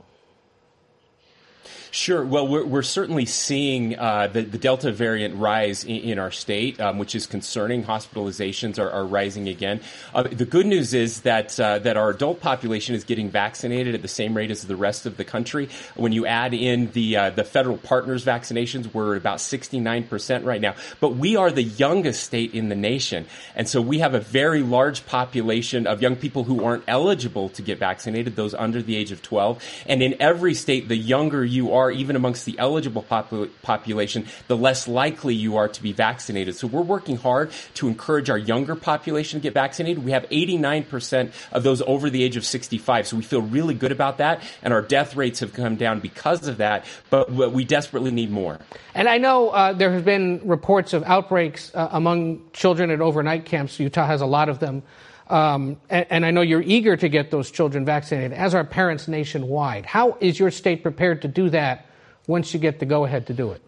Sure. 1.91 2.23
Well, 2.23 2.47
we're, 2.47 2.65
we're 2.65 2.83
certainly 2.83 3.25
seeing 3.25 3.97
uh, 3.97 4.27
the, 4.27 4.43
the, 4.43 4.59
Delta 4.59 4.91
variant 4.91 5.35
rise 5.35 5.83
in, 5.83 5.95
in 5.95 6.19
our 6.19 6.29
state, 6.29 6.79
um, 6.79 6.99
which 6.99 7.15
is 7.15 7.25
concerning. 7.25 7.83
Hospitalizations 7.83 8.77
are, 8.77 8.91
are 8.91 9.05
rising 9.05 9.49
again. 9.49 9.81
Uh, 10.13 10.23
the 10.23 10.45
good 10.45 10.67
news 10.67 10.93
is 10.93 11.21
that 11.21 11.59
uh, 11.59 11.79
that 11.79 11.97
our 11.97 12.11
adult 12.11 12.41
population 12.41 12.93
is 12.93 13.03
getting 13.03 13.31
vaccinated 13.31 13.95
at 13.95 14.03
the 14.03 14.07
same 14.07 14.37
rate 14.37 14.51
as 14.51 14.61
the 14.67 14.75
rest 14.75 15.07
of 15.07 15.17
the 15.17 15.23
country. 15.23 15.67
When 15.95 16.11
you 16.11 16.27
add 16.27 16.53
in 16.53 16.91
the 16.91 17.17
uh, 17.17 17.29
the 17.31 17.43
federal 17.43 17.77
partners 17.77 18.23
vaccinations, 18.23 18.93
we're 18.93 19.15
about 19.15 19.41
69 19.41 20.03
percent 20.03 20.45
right 20.45 20.61
now. 20.61 20.75
But 20.99 21.15
we 21.15 21.37
are 21.37 21.49
the 21.49 21.63
youngest 21.63 22.23
state 22.23 22.53
in 22.53 22.69
the 22.69 22.75
nation, 22.75 23.25
and 23.55 23.67
so 23.67 23.81
we 23.81 23.99
have 23.99 24.13
a 24.13 24.19
very 24.19 24.61
large 24.61 25.07
population 25.07 25.87
of 25.87 26.03
young 26.03 26.15
people 26.15 26.43
who 26.43 26.63
aren't 26.63 26.83
eligible 26.87 27.49
to 27.49 27.63
get 27.63 27.79
vaccinated, 27.79 28.35
those 28.35 28.53
under 28.53 28.83
the 28.83 28.95
age 28.95 29.11
of 29.11 29.23
12. 29.23 29.63
And 29.87 30.03
in 30.03 30.15
every 30.19 30.53
state, 30.53 30.87
the 30.87 30.95
younger 30.95 31.43
you 31.43 31.73
are 31.73 31.78
are, 31.79 31.91
even 31.91 32.15
amongst 32.15 32.45
the 32.45 32.57
eligible 32.59 33.03
popul- 33.03 33.49
population, 33.61 34.27
the 34.47 34.57
less 34.57 34.87
likely 34.87 35.33
you 35.33 35.57
are 35.57 35.67
to 35.67 35.81
be 35.81 35.91
vaccinated. 35.91 36.55
So 36.55 36.67
we're 36.67 36.81
working 36.81 37.17
hard 37.17 37.51
to 37.75 37.87
encourage 37.87 38.29
our 38.29 38.37
younger 38.37 38.75
population 38.75 39.39
to 39.39 39.43
get 39.43 39.53
vaccinated. 39.53 40.03
We 40.03 40.11
have 40.11 40.29
89% 40.29 41.31
of 41.51 41.63
those 41.63 41.81
over 41.81 42.09
the 42.09 42.23
age 42.23 42.37
of 42.37 42.45
65. 42.45 43.07
So 43.07 43.17
we 43.17 43.23
feel 43.23 43.41
really 43.41 43.73
good 43.73 43.91
about 43.91 44.17
that. 44.19 44.41
And 44.61 44.73
our 44.73 44.81
death 44.81 45.15
rates 45.15 45.39
have 45.39 45.53
come 45.53 45.75
down 45.75 45.99
because 45.99 46.47
of 46.47 46.57
that. 46.57 46.85
But 47.09 47.31
we 47.31 47.65
desperately 47.65 48.11
need 48.11 48.29
more. 48.29 48.59
And 48.93 49.07
I 49.07 49.17
know 49.17 49.49
uh, 49.49 49.73
there 49.73 49.91
have 49.93 50.05
been 50.05 50.41
reports 50.43 50.93
of 50.93 51.03
outbreaks 51.03 51.73
uh, 51.73 51.89
among 51.91 52.41
children 52.53 52.91
at 52.91 53.01
overnight 53.01 53.45
camps. 53.45 53.79
Utah 53.79 54.05
has 54.05 54.21
a 54.21 54.25
lot 54.25 54.49
of 54.49 54.59
them. 54.59 54.83
Um, 55.29 55.77
and, 55.89 56.07
and, 56.09 56.25
I 56.25 56.31
know 56.31 56.41
you're 56.41 56.63
eager 56.63 56.97
to 56.97 57.07
get 57.07 57.29
those 57.29 57.51
children 57.51 57.85
vaccinated, 57.85 58.33
as 58.33 58.55
are 58.55 58.63
parents 58.63 59.07
nationwide. 59.07 59.85
How 59.85 60.17
is 60.19 60.39
your 60.39 60.49
state 60.49 60.81
prepared 60.81 61.21
to 61.21 61.27
do 61.27 61.51
that 61.51 61.85
once 62.25 62.51
you 62.51 62.59
get 62.59 62.79
the 62.79 62.87
go 62.87 63.05
ahead 63.05 63.27
to 63.27 63.33
do 63.33 63.51
it? 63.51 63.61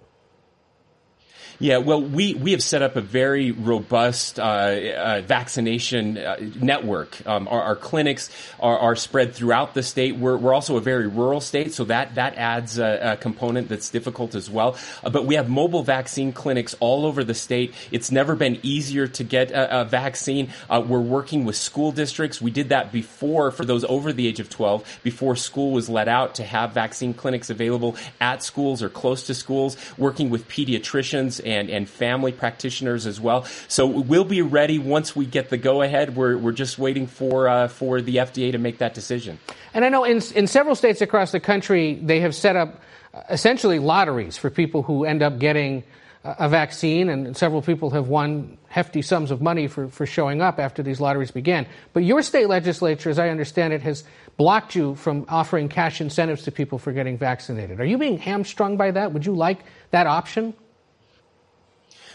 Yeah, 1.62 1.78
well, 1.78 2.02
we, 2.02 2.34
we 2.34 2.54
have 2.54 2.63
set 2.63 2.82
up 2.82 2.95
a 2.95 3.02
very 3.02 3.52
robust 3.52 4.39
uh, 4.39 4.43
uh, 4.43 5.21
vaccination 5.24 6.17
uh, 6.17 6.38
network. 6.60 7.24
Um, 7.28 7.47
our, 7.47 7.62
our, 7.62 7.76
clinics 7.76 8.32
are, 8.60 8.80
are, 8.80 8.95
spread 8.95 9.36
throughout 9.36 9.76
the 9.76 9.84
state. 9.84 10.15
We're, 10.15 10.38
we're 10.38 10.56
also 10.56 10.78
a 10.78 10.82
very 10.82 11.06
rural 11.06 11.39
state, 11.39 11.76
so 11.76 11.84
that, 11.84 12.15
that 12.15 12.34
adds 12.34 12.80
a, 12.80 13.12
a 13.12 13.17
component 13.17 13.69
that's 13.69 13.91
difficult 13.91 14.34
as 14.34 14.50
well. 14.50 14.76
Uh, 15.04 15.12
but 15.12 15.28
we 15.28 15.36
have 15.36 15.50
mobile 15.50 15.84
vaccine 15.84 16.34
clinics 16.34 16.76
all 16.80 17.06
over 17.06 17.24
the 17.24 17.36
state. 17.36 17.76
It's 17.91 18.10
never 18.10 18.36
been 18.36 18.58
easier 18.63 19.06
to 19.10 19.24
get 19.24 19.52
a, 19.52 19.82
a 19.82 19.86
vaccine. 19.86 20.50
Uh, 20.67 20.84
we're 20.84 21.00
working 21.00 21.45
with 21.45 21.58
school 21.58 21.91
districts. 21.91 22.41
We 22.41 22.50
did 22.50 22.69
that 22.69 22.91
before 22.91 23.52
for 23.52 23.65
those 23.65 23.84
over 23.84 24.12
the 24.12 24.28
age 24.28 24.39
of 24.39 24.50
12, 24.50 25.02
before 25.04 25.36
school 25.36 25.74
was 25.74 25.89
let 25.89 26.08
out 26.08 26.34
to 26.36 26.43
have 26.43 26.74
vaccine 26.74 27.13
clinics 27.13 27.52
available 27.52 27.97
at 28.19 28.41
schools 28.41 28.82
or 28.82 28.89
close 28.89 29.28
to 29.28 29.36
schools, 29.36 29.78
working 29.95 30.32
with 30.32 30.47
pediatricians 30.47 31.51
and, 31.52 31.70
and 31.70 31.90
family 31.90 32.32
practitioners 32.32 33.06
as 33.06 33.20
well. 33.20 33.46
So 33.68 33.86
we'll 33.86 34.26
be 34.26 34.42
ready 34.42 34.80
once 34.80 35.16
we 35.16 35.26
get 35.26 35.50
the 35.50 35.58
go 35.58 35.82
ahead. 35.82 36.16
We're, 36.16 36.38
we're 36.38 36.52
just 36.52 36.80
waiting 36.80 37.08
for, 37.08 37.48
uh, 37.48 37.68
for 37.68 38.02
the 38.02 38.18
FDA 38.18 38.52
to 38.52 38.58
make 38.58 38.80
that 38.80 38.94
decision. 38.94 39.40
And 39.74 39.86
I 39.86 39.90
know 39.90 40.04
in, 40.04 40.22
in 40.36 40.48
several 40.48 40.76
states 40.76 41.02
across 41.02 41.32
the 41.32 41.40
country, 41.40 41.96
they 41.96 42.20
have 42.22 42.36
set 42.36 42.56
up 42.56 42.82
uh, 43.14 43.22
essentially 43.30 43.80
lotteries 43.80 44.38
for 44.38 44.50
people 44.50 44.84
who 44.84 45.06
end 45.06 45.22
up 45.22 45.40
getting 45.40 45.84
a 46.24 46.48
vaccine, 46.48 47.10
and 47.10 47.36
several 47.36 47.64
people 47.64 47.90
have 47.90 48.08
won 48.08 48.58
hefty 48.68 49.02
sums 49.02 49.32
of 49.32 49.42
money 49.42 49.68
for, 49.68 49.88
for 49.88 50.06
showing 50.06 50.40
up 50.40 50.60
after 50.60 50.84
these 50.84 51.02
lotteries 51.02 51.32
began. 51.32 51.66
But 51.94 52.04
your 52.04 52.22
state 52.22 52.48
legislature, 52.48 53.10
as 53.10 53.18
I 53.18 53.30
understand 53.30 53.74
it, 53.74 53.82
has 53.82 54.04
blocked 54.38 54.76
you 54.76 54.94
from 54.96 55.26
offering 55.30 55.68
cash 55.68 56.00
incentives 56.00 56.44
to 56.44 56.52
people 56.52 56.78
for 56.78 56.92
getting 56.92 57.18
vaccinated. 57.18 57.80
Are 57.80 57.86
you 57.86 57.98
being 57.98 58.20
hamstrung 58.20 58.78
by 58.78 58.92
that? 58.92 59.14
Would 59.14 59.26
you 59.26 59.34
like 59.34 59.66
that 59.90 60.06
option? 60.06 60.54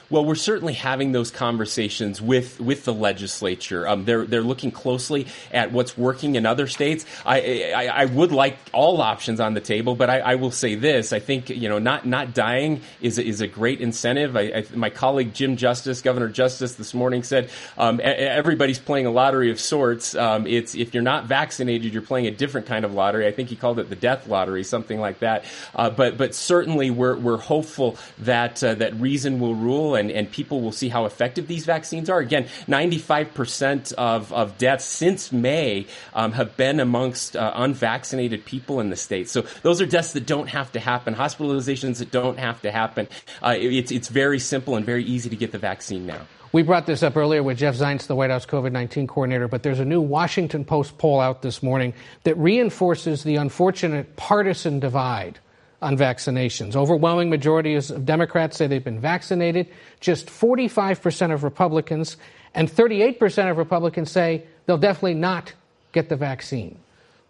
Well, 0.09 0.25
we're 0.25 0.37
certainly 0.37 0.75
having 0.75 1.11
those 1.11 1.33
conversations 1.33 2.23
with 2.23 2.61
with 2.61 2.85
the 2.85 2.95
legislature. 2.95 3.88
Um, 3.88 4.05
they're 4.05 4.25
they're 4.25 4.40
looking 4.40 4.71
closely 4.71 5.27
at 5.51 5.73
what's 5.73 5.99
working 5.99 6.37
in 6.37 6.47
other 6.47 6.69
states. 6.69 7.05
I 7.25 7.73
I, 7.75 7.87
I 7.87 8.05
would 8.05 8.31
like 8.31 8.57
all 8.73 9.01
options 9.01 9.40
on 9.40 9.55
the 9.55 9.61
table, 9.61 9.97
but 9.97 10.09
I, 10.09 10.21
I, 10.21 10.35
will 10.37 10.53
say 10.53 10.77
this: 10.77 11.12
I 11.12 11.19
think 11.19 11.51
you 11.51 11.69
know 11.69 11.81
not 11.81 12.07
not 12.07 12.35
dying 12.35 12.83
is 13.01 13.19
is 13.19 13.40
a 13.40 13.49
great 13.49 13.81
incentive. 13.81 14.37
I, 14.37 14.64
my 14.75 14.90
colleague 14.90 15.35
Jim 15.35 15.57
Justice, 15.57 16.03
Governor 16.03 16.29
Justice, 16.29 16.77
this 16.77 16.95
morning 16.95 17.25
said 17.25 17.51
um, 17.77 18.01
everybody's 18.01 18.79
playing 18.79 19.07
a 19.07 19.11
lottery 19.11 19.51
of 19.51 19.59
sorts. 19.59 20.14
Um, 20.14 20.47
it's 20.47 20.77
if 20.77 20.95
you're 20.95 21.03
not 21.03 21.25
vaccinated, 21.25 21.92
you're 21.92 22.01
playing 22.01 22.29
a 22.29 22.31
different 22.31 22.69
kind 22.69 22.85
of 22.85 22.95
lottery. 22.95 23.27
I 23.27 23.33
think 23.33 23.49
he 23.49 23.57
called 23.57 23.81
it 23.81 23.90
the 23.90 23.97
death 23.97 24.29
lottery, 24.29 24.62
something 24.62 25.01
like 25.01 25.19
that. 25.19 25.45
Uh, 25.75 25.90
but 25.90 26.16
but 26.16 26.33
certainly 26.33 26.92
we're 26.92 27.16
we're 27.16 27.38
hopeful 27.38 27.97
that 28.19 28.62
uh, 28.62 28.77
that 28.77 28.95
reason 29.01 29.40
will 29.40 29.57
rule 29.57 29.95
and, 29.96 30.11
and 30.11 30.30
people 30.30 30.61
will 30.61 30.72
see 30.72 30.88
how 30.88 31.06
effective 31.06 31.48
these 31.48 31.64
vaccines 31.64 32.09
are. 32.09 32.18
Again, 32.18 32.44
95% 32.68 33.92
of, 33.94 34.32
of 34.32 34.59
deaths 34.59 34.85
since 34.85 35.32
May 35.32 35.87
um, 36.14 36.32
have 36.32 36.56
been 36.56 36.80
amongst 36.80 37.37
uh, 37.37 37.52
unvaccinated 37.54 38.44
people 38.44 38.80
in 38.80 38.90
the 38.90 38.96
state. 38.96 39.28
So 39.28 39.42
those 39.62 39.80
are 39.80 39.87
deaths 39.87 40.12
that 40.12 40.26
don't 40.26 40.48
have 40.48 40.72
to 40.72 40.80
happen, 40.80 41.14
hospitalizations 41.14 41.98
that 41.98 42.11
don't 42.11 42.38
have 42.38 42.62
to 42.62 42.70
happen. 42.70 43.09
Uh, 43.42 43.54
it's, 43.59 43.90
it's 43.90 44.09
very 44.09 44.38
simple 44.38 44.76
and 44.76 44.87
very 44.87 45.04
easy 45.04 45.28
to 45.30 45.37
get 45.37 45.52
the 45.52 45.59
vaccine 45.59 46.06
now. 46.06 46.20
We 46.52 46.62
brought 46.62 46.87
this 46.87 47.02
up 47.02 47.16
earlier 47.16 47.42
with 47.42 47.59
Jeff 47.59 47.76
Zients, 47.76 48.06
the 48.06 48.14
White 48.14 48.30
House 48.30 48.46
COVID 48.46 48.72
19 48.72 49.09
coordinator, 49.09 49.48
but 49.48 49.62
there's 49.62 49.80
a 49.80 49.85
new 49.85 50.00
Washington 50.00 50.64
Post 50.64 50.96
poll 50.96 51.20
out 51.20 51.42
this 51.42 51.62
morning 51.62 51.92
that 52.22 52.37
reinforces 52.38 53.24
the 53.24 53.37
unfortunate 53.37 54.16
partisan 54.16 54.80
divide 54.80 55.38
on 55.83 55.97
vaccinations. 55.97 56.75
Overwhelming 56.75 57.31
majority 57.31 57.75
of 57.75 58.05
Democrats 58.05 58.57
say 58.57 58.67
they've 58.67 58.83
been 58.83 59.01
vaccinated. 59.01 59.69
Just 60.01 60.27
45% 60.27 61.33
of 61.33 61.45
Republicans 61.45 62.17
and 62.55 62.71
38% 62.71 63.51
of 63.51 63.59
Republicans 63.59 64.11
say 64.11 64.45
they'll 64.65 64.79
definitely 64.79 65.15
not 65.15 65.53
get 65.93 66.09
the 66.09 66.17
vaccine. 66.17 66.79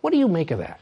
What 0.01 0.13
do 0.13 0.19
you 0.19 0.29
make 0.29 0.51
of 0.51 0.59
that? 0.61 0.81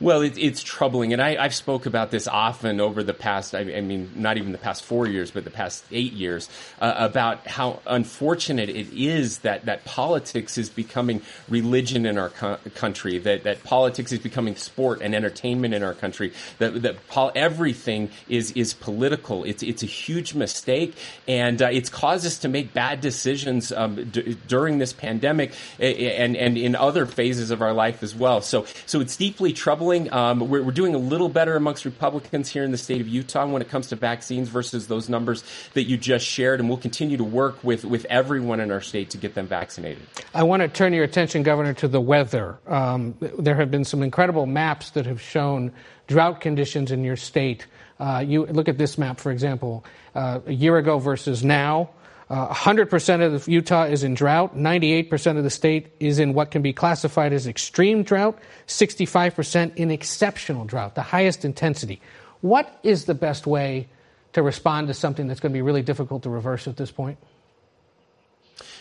Well, 0.00 0.22
it, 0.22 0.38
it's 0.38 0.62
troubling, 0.62 1.12
and 1.12 1.20
I, 1.20 1.42
have 1.42 1.54
spoke 1.54 1.84
about 1.84 2.12
this 2.12 2.28
often 2.28 2.80
over 2.80 3.02
the 3.02 3.14
past. 3.14 3.52
I, 3.52 3.60
I, 3.60 3.80
mean, 3.80 4.12
not 4.14 4.36
even 4.36 4.52
the 4.52 4.58
past 4.58 4.84
four 4.84 5.08
years, 5.08 5.32
but 5.32 5.42
the 5.42 5.50
past 5.50 5.84
eight 5.90 6.12
years, 6.12 6.48
uh, 6.80 6.94
about 6.96 7.48
how 7.48 7.80
unfortunate 7.84 8.68
it 8.68 8.92
is 8.92 9.38
that 9.40 9.64
that 9.64 9.84
politics 9.84 10.56
is 10.56 10.68
becoming 10.68 11.22
religion 11.48 12.06
in 12.06 12.16
our 12.16 12.28
co- 12.28 12.58
country. 12.76 13.18
That 13.18 13.42
that 13.42 13.64
politics 13.64 14.12
is 14.12 14.20
becoming 14.20 14.54
sport 14.54 15.00
and 15.02 15.16
entertainment 15.16 15.74
in 15.74 15.82
our 15.82 15.94
country. 15.94 16.32
That 16.58 16.80
that 16.82 17.08
pol- 17.08 17.32
everything 17.34 18.10
is 18.28 18.52
is 18.52 18.74
political. 18.74 19.42
It's 19.42 19.64
it's 19.64 19.82
a 19.82 19.86
huge 19.86 20.32
mistake, 20.32 20.94
and 21.26 21.60
uh, 21.60 21.70
it's 21.72 21.88
caused 21.88 22.24
us 22.24 22.38
to 22.38 22.48
make 22.48 22.72
bad 22.72 23.00
decisions 23.00 23.72
um, 23.72 24.08
d- 24.10 24.36
during 24.46 24.78
this 24.78 24.92
pandemic 24.92 25.54
and 25.80 26.36
and 26.36 26.56
in 26.56 26.76
other 26.76 27.04
phases 27.04 27.50
of 27.50 27.62
our 27.62 27.72
life 27.72 28.04
as 28.04 28.14
well. 28.14 28.42
So 28.42 28.64
so 28.86 29.00
it's 29.00 29.16
deeply 29.16 29.52
troubling 29.52 29.87
um, 30.10 30.40
we're, 30.40 30.62
we're, 30.62 30.72
doing 30.72 30.94
a 30.94 30.98
little 30.98 31.28
better 31.28 31.56
amongst 31.56 31.84
Republicans 31.84 32.48
here 32.48 32.62
in 32.62 32.70
the 32.70 32.78
state 32.78 33.00
of 33.00 33.08
Utah 33.08 33.46
when 33.46 33.62
it 33.62 33.68
comes 33.68 33.88
to 33.88 33.96
vaccines 33.96 34.48
versus 34.48 34.86
those 34.86 35.08
numbers 35.08 35.42
that 35.74 35.84
you 35.84 35.96
just 35.96 36.26
shared, 36.26 36.60
and 36.60 36.68
we'll 36.68 36.78
continue 36.78 37.16
to 37.16 37.24
work 37.24 37.62
with, 37.64 37.84
with 37.84 38.04
everyone 38.06 38.60
in 38.60 38.70
our 38.70 38.80
state 38.80 39.10
to 39.10 39.18
get 39.18 39.34
them 39.34 39.46
vaccinated. 39.46 40.02
I 40.34 40.42
want 40.42 40.62
to 40.62 40.68
turn 40.68 40.92
your 40.92 41.04
attention, 41.04 41.42
Governor, 41.42 41.74
to 41.74 41.88
the 41.88 42.00
weather. 42.00 42.58
Um, 42.66 43.16
there 43.38 43.56
have 43.56 43.70
been 43.70 43.84
some 43.84 44.02
incredible 44.02 44.46
maps 44.46 44.90
that 44.90 45.06
have 45.06 45.20
shown 45.20 45.72
drought 46.06 46.40
conditions 46.40 46.90
in 46.90 47.04
your 47.04 47.16
state. 47.16 47.66
Uh, 47.98 48.24
you 48.26 48.46
look 48.46 48.68
at 48.68 48.78
this 48.78 48.98
map, 48.98 49.18
for 49.18 49.32
example, 49.32 49.84
uh, 50.14 50.40
a 50.46 50.52
year 50.52 50.76
ago 50.76 50.98
versus 50.98 51.44
now. 51.44 51.90
Uh, 52.30 52.52
100% 52.52 53.34
of 53.34 53.48
Utah 53.48 53.84
is 53.84 54.02
in 54.02 54.14
drought. 54.14 54.56
98% 54.56 55.38
of 55.38 55.44
the 55.44 55.50
state 55.50 55.88
is 55.98 56.18
in 56.18 56.34
what 56.34 56.50
can 56.50 56.60
be 56.60 56.72
classified 56.72 57.32
as 57.32 57.46
extreme 57.46 58.02
drought. 58.02 58.38
65% 58.66 59.74
in 59.76 59.90
exceptional 59.90 60.64
drought, 60.64 60.94
the 60.94 61.02
highest 61.02 61.44
intensity. 61.44 62.00
What 62.42 62.78
is 62.82 63.06
the 63.06 63.14
best 63.14 63.46
way 63.46 63.88
to 64.34 64.42
respond 64.42 64.88
to 64.88 64.94
something 64.94 65.26
that's 65.26 65.40
going 65.40 65.52
to 65.52 65.56
be 65.56 65.62
really 65.62 65.82
difficult 65.82 66.22
to 66.24 66.30
reverse 66.30 66.68
at 66.68 66.76
this 66.76 66.90
point? 66.90 67.18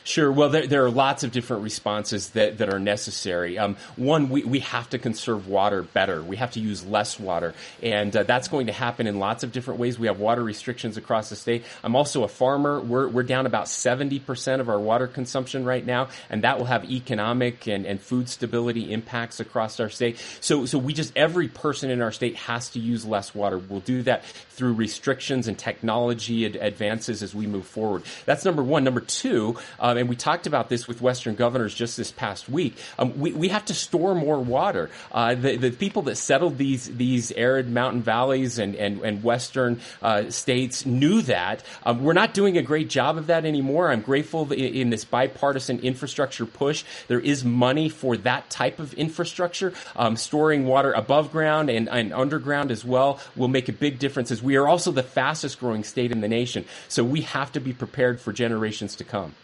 Sure. 0.07 0.31
Well, 0.31 0.47
there, 0.47 0.65
there, 0.65 0.85
are 0.85 0.89
lots 0.89 1.25
of 1.25 1.33
different 1.33 1.63
responses 1.63 2.29
that, 2.29 2.59
that 2.59 2.73
are 2.73 2.79
necessary. 2.79 3.57
Um, 3.57 3.75
one, 3.97 4.29
we, 4.29 4.41
we 4.45 4.59
have 4.59 4.89
to 4.91 4.97
conserve 4.97 5.49
water 5.49 5.83
better. 5.83 6.23
We 6.23 6.37
have 6.37 6.51
to 6.51 6.61
use 6.61 6.85
less 6.85 7.19
water. 7.19 7.53
And 7.83 8.15
uh, 8.15 8.23
that's 8.23 8.47
going 8.47 8.67
to 8.67 8.73
happen 8.73 9.05
in 9.05 9.19
lots 9.19 9.43
of 9.43 9.51
different 9.51 9.81
ways. 9.81 9.99
We 9.99 10.07
have 10.07 10.17
water 10.17 10.41
restrictions 10.41 10.95
across 10.95 11.29
the 11.29 11.35
state. 11.35 11.65
I'm 11.83 11.93
also 11.93 12.23
a 12.23 12.29
farmer. 12.29 12.79
We're, 12.79 13.09
we're 13.09 13.23
down 13.23 13.45
about 13.47 13.65
70% 13.65 14.61
of 14.61 14.69
our 14.69 14.79
water 14.79 15.07
consumption 15.07 15.65
right 15.65 15.85
now, 15.85 16.07
and 16.29 16.45
that 16.45 16.57
will 16.57 16.67
have 16.67 16.89
economic 16.89 17.67
and, 17.67 17.85
and 17.85 17.99
food 17.99 18.29
stability 18.29 18.93
impacts 18.93 19.41
across 19.41 19.77
our 19.81 19.89
state. 19.89 20.23
So, 20.39 20.65
so 20.65 20.77
we 20.77 20.93
just, 20.93 21.11
every 21.17 21.49
person 21.49 21.91
in 21.91 22.01
our 22.01 22.13
state 22.13 22.37
has 22.37 22.69
to 22.69 22.79
use 22.79 23.05
less 23.05 23.35
water. 23.35 23.57
We'll 23.57 23.81
do 23.81 24.03
that 24.03 24.23
through 24.57 24.73
restrictions 24.73 25.47
and 25.47 25.57
technology 25.57 26.45
ad- 26.45 26.55
advances 26.55 27.21
as 27.21 27.35
we 27.35 27.45
move 27.45 27.65
forward. 27.65 28.03
That's 28.25 28.43
number 28.43 28.63
one. 28.63 28.83
Number 28.83 29.01
two, 29.01 29.57
um, 29.79 29.97
and 29.97 30.09
we 30.09 30.15
talked 30.15 30.47
about 30.47 30.69
this 30.69 30.87
with 30.87 31.01
Western 31.01 31.35
governors 31.35 31.73
just 31.73 31.95
this 31.95 32.11
past 32.11 32.49
week. 32.49 32.75
Um, 32.97 33.19
we, 33.19 33.31
we 33.31 33.49
have 33.49 33.65
to 33.65 33.73
store 33.73 34.15
more 34.15 34.39
water. 34.39 34.89
Uh, 35.11 35.35
the, 35.35 35.57
the 35.57 35.71
people 35.71 36.01
that 36.03 36.15
settled 36.15 36.57
these 36.57 36.87
these 36.97 37.31
arid 37.33 37.69
mountain 37.69 38.01
valleys 38.01 38.57
and 38.57 38.75
and, 38.75 39.01
and 39.01 39.23
western 39.23 39.79
uh, 40.01 40.29
states 40.29 40.85
knew 40.85 41.21
that. 41.23 41.63
Um, 41.85 42.03
we're 42.03 42.13
not 42.13 42.33
doing 42.33 42.57
a 42.57 42.63
great 42.63 42.89
job 42.89 43.17
of 43.17 43.27
that 43.27 43.45
anymore. 43.45 43.91
I'm 43.91 44.01
grateful 44.01 44.51
in, 44.51 44.59
in 44.59 44.89
this 44.89 45.05
bipartisan 45.05 45.79
infrastructure 45.79 46.45
push. 46.45 46.83
There 47.07 47.19
is 47.19 47.45
money 47.45 47.89
for 47.89 48.17
that 48.17 48.49
type 48.49 48.79
of 48.79 48.93
infrastructure. 48.95 49.73
Um, 49.95 50.17
storing 50.17 50.65
water 50.65 50.91
above 50.93 51.31
ground 51.31 51.69
and, 51.69 51.87
and 51.89 52.13
underground 52.13 52.71
as 52.71 52.83
well 52.83 53.19
will 53.35 53.47
make 53.47 53.69
a 53.69 53.73
big 53.73 53.99
difference. 53.99 54.31
As 54.31 54.41
are 54.55 54.67
also 54.67 54.91
the 54.91 55.03
fastest 55.03 55.59
growing 55.59 55.83
state 55.83 56.11
in 56.11 56.21
the 56.21 56.27
nation, 56.27 56.65
so 56.87 57.03
we 57.03 57.21
have 57.21 57.51
to 57.51 57.59
be 57.59 57.73
prepared 57.73 58.21
for 58.21 58.31
generations 58.31 58.95
to 58.95 59.03
come. 59.03 59.35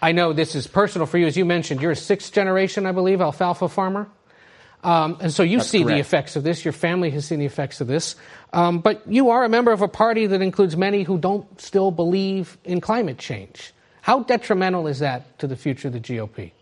I 0.00 0.12
know 0.12 0.32
this 0.32 0.54
is 0.54 0.66
personal 0.66 1.06
for 1.06 1.18
you. 1.18 1.26
As 1.26 1.36
you 1.36 1.44
mentioned, 1.44 1.82
you're 1.82 1.90
a 1.90 1.96
sixth 1.96 2.32
generation, 2.32 2.86
I 2.86 2.92
believe, 2.92 3.20
alfalfa 3.20 3.68
farmer. 3.68 4.08
Um, 4.84 5.18
and 5.20 5.32
so 5.32 5.42
you 5.42 5.58
That's 5.58 5.70
see 5.70 5.82
correct. 5.82 5.94
the 5.94 6.00
effects 6.00 6.36
of 6.36 6.44
this. 6.44 6.64
Your 6.64 6.72
family 6.72 7.10
has 7.10 7.26
seen 7.26 7.40
the 7.40 7.46
effects 7.46 7.80
of 7.80 7.88
this. 7.88 8.14
Um, 8.52 8.78
but 8.78 9.02
you 9.10 9.30
are 9.30 9.44
a 9.44 9.48
member 9.48 9.72
of 9.72 9.82
a 9.82 9.88
party 9.88 10.26
that 10.28 10.40
includes 10.40 10.76
many 10.76 11.02
who 11.02 11.18
don't 11.18 11.60
still 11.60 11.90
believe 11.90 12.56
in 12.64 12.80
climate 12.80 13.18
change. 13.18 13.72
How 14.02 14.20
detrimental 14.20 14.86
is 14.86 15.00
that 15.00 15.38
to 15.40 15.46
the 15.46 15.56
future 15.56 15.88
of 15.88 15.94
the 15.94 16.00
GOP? 16.00 16.52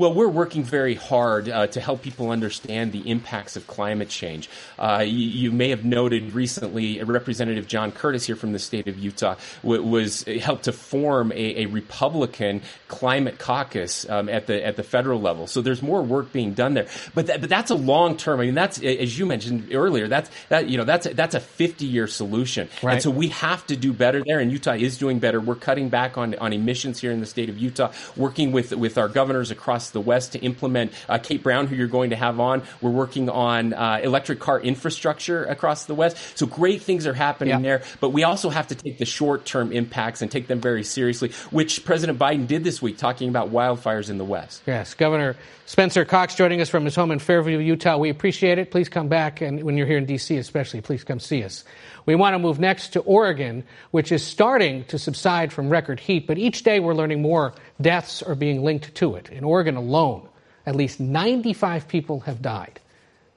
Well, 0.00 0.14
we're 0.14 0.28
working 0.28 0.64
very 0.64 0.94
hard 0.94 1.50
uh, 1.50 1.66
to 1.66 1.78
help 1.78 2.00
people 2.00 2.30
understand 2.30 2.90
the 2.90 3.10
impacts 3.10 3.56
of 3.56 3.66
climate 3.66 4.08
change. 4.08 4.48
Uh, 4.78 5.04
you, 5.06 5.12
you, 5.28 5.52
may 5.52 5.68
have 5.68 5.84
noted 5.84 6.32
recently, 6.32 7.02
Representative 7.02 7.66
John 7.66 7.92
Curtis 7.92 8.24
here 8.24 8.34
from 8.34 8.52
the 8.52 8.58
state 8.58 8.88
of 8.88 8.98
Utah 8.98 9.34
w- 9.62 9.82
was 9.82 10.22
helped 10.22 10.64
to 10.64 10.72
form 10.72 11.32
a, 11.32 11.64
a 11.64 11.66
Republican 11.66 12.62
climate 12.88 13.38
caucus 13.38 14.08
um, 14.08 14.30
at 14.30 14.46
the 14.46 14.64
at 14.64 14.76
the 14.76 14.82
federal 14.82 15.20
level. 15.20 15.46
So 15.46 15.60
there's 15.60 15.82
more 15.82 16.00
work 16.00 16.32
being 16.32 16.54
done 16.54 16.72
there. 16.72 16.86
But 17.14 17.26
that, 17.26 17.42
but 17.42 17.50
that's 17.50 17.70
a 17.70 17.74
long 17.74 18.16
term. 18.16 18.40
I 18.40 18.46
mean, 18.46 18.54
that's 18.54 18.82
as 18.82 19.18
you 19.18 19.26
mentioned 19.26 19.68
earlier. 19.74 20.08
That's 20.08 20.30
that 20.48 20.70
you 20.70 20.78
know 20.78 20.84
that's 20.84 21.04
a, 21.04 21.12
that's 21.12 21.34
a 21.34 21.40
50 21.40 21.84
year 21.84 22.06
solution. 22.06 22.70
Right. 22.82 22.94
And 22.94 23.02
so 23.02 23.10
we 23.10 23.28
have 23.28 23.66
to 23.66 23.76
do 23.76 23.92
better 23.92 24.24
there. 24.26 24.38
And 24.38 24.50
Utah 24.50 24.72
is 24.72 24.96
doing 24.96 25.18
better. 25.18 25.42
We're 25.42 25.56
cutting 25.56 25.90
back 25.90 26.16
on 26.16 26.36
on 26.36 26.54
emissions 26.54 26.98
here 27.02 27.12
in 27.12 27.20
the 27.20 27.26
state 27.26 27.50
of 27.50 27.58
Utah. 27.58 27.92
Working 28.16 28.52
with 28.52 28.72
with 28.72 28.96
our 28.96 29.08
governors 29.08 29.50
across 29.50 29.89
the 29.90 30.00
West 30.00 30.32
to 30.32 30.38
implement. 30.40 30.92
Uh, 31.08 31.18
Kate 31.18 31.42
Brown, 31.42 31.66
who 31.66 31.76
you're 31.76 31.86
going 31.88 32.10
to 32.10 32.16
have 32.16 32.40
on, 32.40 32.62
we're 32.80 32.90
working 32.90 33.28
on 33.28 33.72
uh, 33.72 34.00
electric 34.02 34.40
car 34.40 34.60
infrastructure 34.60 35.44
across 35.44 35.84
the 35.84 35.94
West. 35.94 36.16
So 36.38 36.46
great 36.46 36.82
things 36.82 37.06
are 37.06 37.14
happening 37.14 37.50
Yeah. 37.50 37.60
there. 37.60 37.82
But 38.00 38.10
we 38.10 38.24
also 38.24 38.50
have 38.50 38.68
to 38.68 38.74
take 38.74 38.98
the 38.98 39.04
short 39.06 39.44
term 39.44 39.72
impacts 39.72 40.22
and 40.22 40.30
take 40.30 40.46
them 40.46 40.60
very 40.60 40.84
seriously, 40.84 41.32
which 41.50 41.84
President 41.84 42.18
Biden 42.18 42.46
did 42.46 42.64
this 42.64 42.80
week, 42.82 42.98
talking 42.98 43.28
about 43.28 43.50
wildfires 43.50 44.10
in 44.10 44.18
the 44.18 44.24
West. 44.24 44.62
Yes, 44.66 44.94
Governor 44.94 45.36
Spencer 45.66 46.04
Cox 46.04 46.34
joining 46.34 46.60
us 46.60 46.68
from 46.68 46.84
his 46.84 46.96
home 46.96 47.12
in 47.12 47.20
Fairview, 47.20 47.58
Utah. 47.58 47.96
We 47.96 48.10
appreciate 48.10 48.58
it. 48.58 48.70
Please 48.72 48.88
come 48.88 49.06
back, 49.08 49.40
and 49.40 49.62
when 49.62 49.76
you're 49.76 49.86
here 49.86 49.98
in 49.98 50.04
D.C., 50.06 50.36
especially, 50.36 50.80
please 50.80 51.04
come 51.04 51.20
see 51.20 51.44
us. 51.44 51.64
We 52.10 52.16
want 52.16 52.34
to 52.34 52.40
move 52.40 52.58
next 52.58 52.94
to 52.94 53.00
Oregon, 53.02 53.62
which 53.92 54.10
is 54.10 54.24
starting 54.24 54.82
to 54.86 54.98
subside 54.98 55.52
from 55.52 55.68
record 55.68 56.00
heat, 56.00 56.26
but 56.26 56.38
each 56.38 56.64
day 56.64 56.80
we're 56.80 56.92
learning 56.92 57.22
more 57.22 57.54
deaths 57.80 58.20
are 58.20 58.34
being 58.34 58.64
linked 58.64 58.96
to 58.96 59.14
it. 59.14 59.28
In 59.30 59.44
Oregon 59.44 59.76
alone, 59.76 60.28
at 60.66 60.74
least 60.74 60.98
95 60.98 61.86
people 61.86 62.18
have 62.26 62.42
died. 62.42 62.80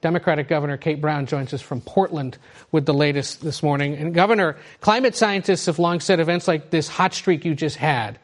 Democratic 0.00 0.48
Governor 0.48 0.76
Kate 0.76 1.00
Brown 1.00 1.26
joins 1.26 1.54
us 1.54 1.62
from 1.62 1.82
Portland 1.82 2.36
with 2.72 2.84
the 2.84 2.92
latest 2.92 3.42
this 3.42 3.62
morning. 3.62 3.94
And 3.94 4.12
Governor, 4.12 4.56
climate 4.80 5.14
scientists 5.14 5.66
have 5.66 5.78
long 5.78 6.00
said 6.00 6.18
events 6.18 6.48
like 6.48 6.70
this 6.70 6.88
hot 6.88 7.14
streak 7.14 7.44
you 7.44 7.54
just 7.54 7.76
had 7.76 8.18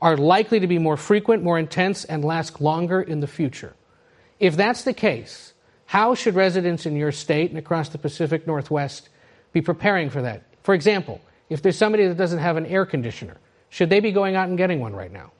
are 0.00 0.16
likely 0.16 0.58
to 0.58 0.66
be 0.66 0.80
more 0.80 0.96
frequent, 0.96 1.44
more 1.44 1.60
intense, 1.60 2.04
and 2.04 2.24
last 2.24 2.60
longer 2.60 3.00
in 3.00 3.20
the 3.20 3.28
future. 3.28 3.72
If 4.40 4.56
that's 4.56 4.82
the 4.82 4.94
case, 4.94 5.52
how 5.86 6.16
should 6.16 6.34
residents 6.34 6.86
in 6.86 6.96
your 6.96 7.12
state 7.12 7.50
and 7.50 7.58
across 7.60 7.90
the 7.90 7.98
Pacific 7.98 8.48
Northwest 8.48 9.08
be 9.52 9.60
preparing 9.60 10.10
for 10.10 10.22
that? 10.22 10.42
For 10.62 10.74
example, 10.74 11.20
if 11.48 11.62
there's 11.62 11.76
somebody 11.76 12.06
that 12.08 12.16
doesn't 12.16 12.38
have 12.38 12.56
an 12.56 12.66
air 12.66 12.86
conditioner, 12.86 13.36
should 13.68 13.90
they 13.90 14.00
be 14.00 14.12
going 14.12 14.36
out 14.36 14.48
and 14.48 14.56
getting 14.56 14.80
one 14.80 14.94
right 14.94 15.12
now? 15.12 15.32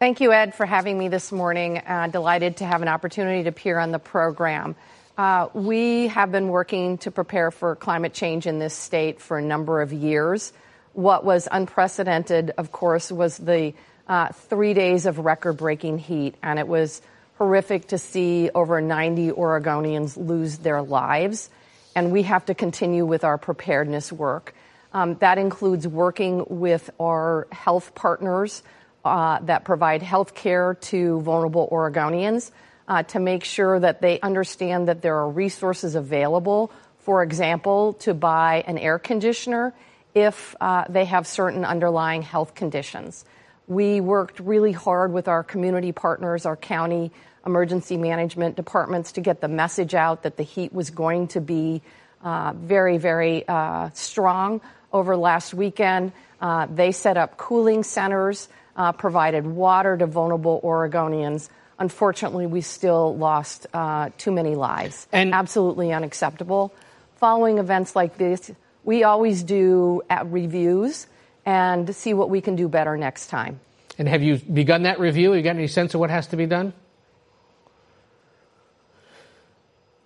Thank 0.00 0.20
you, 0.20 0.32
Ed, 0.32 0.54
for 0.54 0.66
having 0.66 0.98
me 0.98 1.08
this 1.08 1.32
morning. 1.32 1.78
Uh, 1.78 2.08
delighted 2.08 2.58
to 2.58 2.64
have 2.64 2.82
an 2.82 2.88
opportunity 2.88 3.44
to 3.44 3.48
appear 3.48 3.78
on 3.78 3.90
the 3.90 3.98
program. 3.98 4.76
Uh, 5.16 5.48
we 5.54 6.08
have 6.08 6.32
been 6.32 6.48
working 6.48 6.98
to 6.98 7.10
prepare 7.10 7.50
for 7.50 7.76
climate 7.76 8.12
change 8.12 8.46
in 8.46 8.58
this 8.58 8.74
state 8.74 9.20
for 9.20 9.38
a 9.38 9.42
number 9.42 9.80
of 9.80 9.92
years. 9.92 10.52
What 10.92 11.24
was 11.24 11.48
unprecedented, 11.50 12.52
of 12.58 12.72
course, 12.72 13.10
was 13.12 13.38
the 13.38 13.74
uh, 14.08 14.28
three 14.32 14.74
days 14.74 15.06
of 15.06 15.18
record 15.18 15.54
breaking 15.54 15.98
heat, 15.98 16.34
and 16.42 16.58
it 16.58 16.68
was 16.68 17.00
horrific 17.38 17.88
to 17.88 17.98
see 17.98 18.50
over 18.54 18.80
90 18.80 19.32
Oregonians 19.32 20.16
lose 20.16 20.58
their 20.58 20.82
lives. 20.82 21.50
And 21.94 22.12
we 22.12 22.22
have 22.24 22.46
to 22.46 22.54
continue 22.54 23.06
with 23.06 23.24
our 23.24 23.38
preparedness 23.38 24.12
work. 24.12 24.54
Um, 24.92 25.16
that 25.16 25.38
includes 25.38 25.86
working 25.86 26.44
with 26.48 26.90
our 27.00 27.48
health 27.50 27.94
partners 27.94 28.62
uh, 29.04 29.40
that 29.40 29.64
provide 29.64 30.02
health 30.02 30.34
care 30.34 30.74
to 30.74 31.20
vulnerable 31.20 31.68
Oregonians 31.70 32.50
uh, 32.86 33.02
to 33.02 33.18
make 33.18 33.44
sure 33.44 33.78
that 33.80 34.00
they 34.00 34.20
understand 34.20 34.88
that 34.88 35.02
there 35.02 35.16
are 35.16 35.28
resources 35.28 35.94
available, 35.94 36.70
for 36.98 37.22
example, 37.22 37.94
to 37.94 38.14
buy 38.14 38.64
an 38.66 38.78
air 38.78 38.98
conditioner 38.98 39.74
if 40.14 40.54
uh, 40.60 40.84
they 40.88 41.04
have 41.04 41.26
certain 41.26 41.64
underlying 41.64 42.22
health 42.22 42.54
conditions. 42.54 43.24
We 43.66 44.00
worked 44.00 44.40
really 44.40 44.72
hard 44.72 45.12
with 45.12 45.28
our 45.28 45.42
community 45.42 45.92
partners, 45.92 46.44
our 46.44 46.56
county 46.56 47.12
emergency 47.46 47.96
management 47.96 48.56
departments 48.56 49.12
to 49.12 49.20
get 49.20 49.40
the 49.40 49.48
message 49.48 49.94
out 49.94 50.22
that 50.22 50.36
the 50.36 50.42
heat 50.42 50.72
was 50.72 50.90
going 50.90 51.28
to 51.28 51.40
be 51.40 51.82
uh, 52.22 52.52
very, 52.56 52.98
very 52.98 53.46
uh, 53.46 53.90
strong 53.94 54.60
over 54.92 55.16
last 55.16 55.54
weekend. 55.54 56.12
Uh, 56.40 56.66
they 56.66 56.92
set 56.92 57.16
up 57.16 57.36
cooling 57.36 57.82
centers, 57.82 58.48
uh, 58.76 58.92
provided 58.92 59.46
water 59.46 59.96
to 59.96 60.06
vulnerable 60.06 60.60
Oregonians. 60.62 61.48
Unfortunately, 61.78 62.46
we 62.46 62.60
still 62.60 63.16
lost 63.16 63.66
uh, 63.74 64.10
too 64.18 64.30
many 64.30 64.54
lives. 64.54 65.06
And 65.12 65.34
absolutely 65.34 65.92
unacceptable. 65.92 66.72
Following 67.16 67.58
events 67.58 67.96
like 67.96 68.16
this, 68.16 68.50
we 68.84 69.04
always 69.04 69.42
do 69.42 70.02
uh, 70.08 70.24
reviews 70.26 71.06
and 71.46 71.94
see 71.94 72.14
what 72.14 72.30
we 72.30 72.40
can 72.40 72.56
do 72.56 72.68
better 72.68 72.96
next 72.96 73.28
time. 73.28 73.60
And 73.98 74.08
have 74.08 74.22
you 74.22 74.36
begun 74.36 74.82
that 74.84 74.98
review? 74.98 75.30
Have 75.30 75.38
You 75.38 75.42
got 75.42 75.56
any 75.56 75.68
sense 75.68 75.94
of 75.94 76.00
what 76.00 76.10
has 76.10 76.26
to 76.28 76.36
be 76.36 76.46
done? 76.46 76.72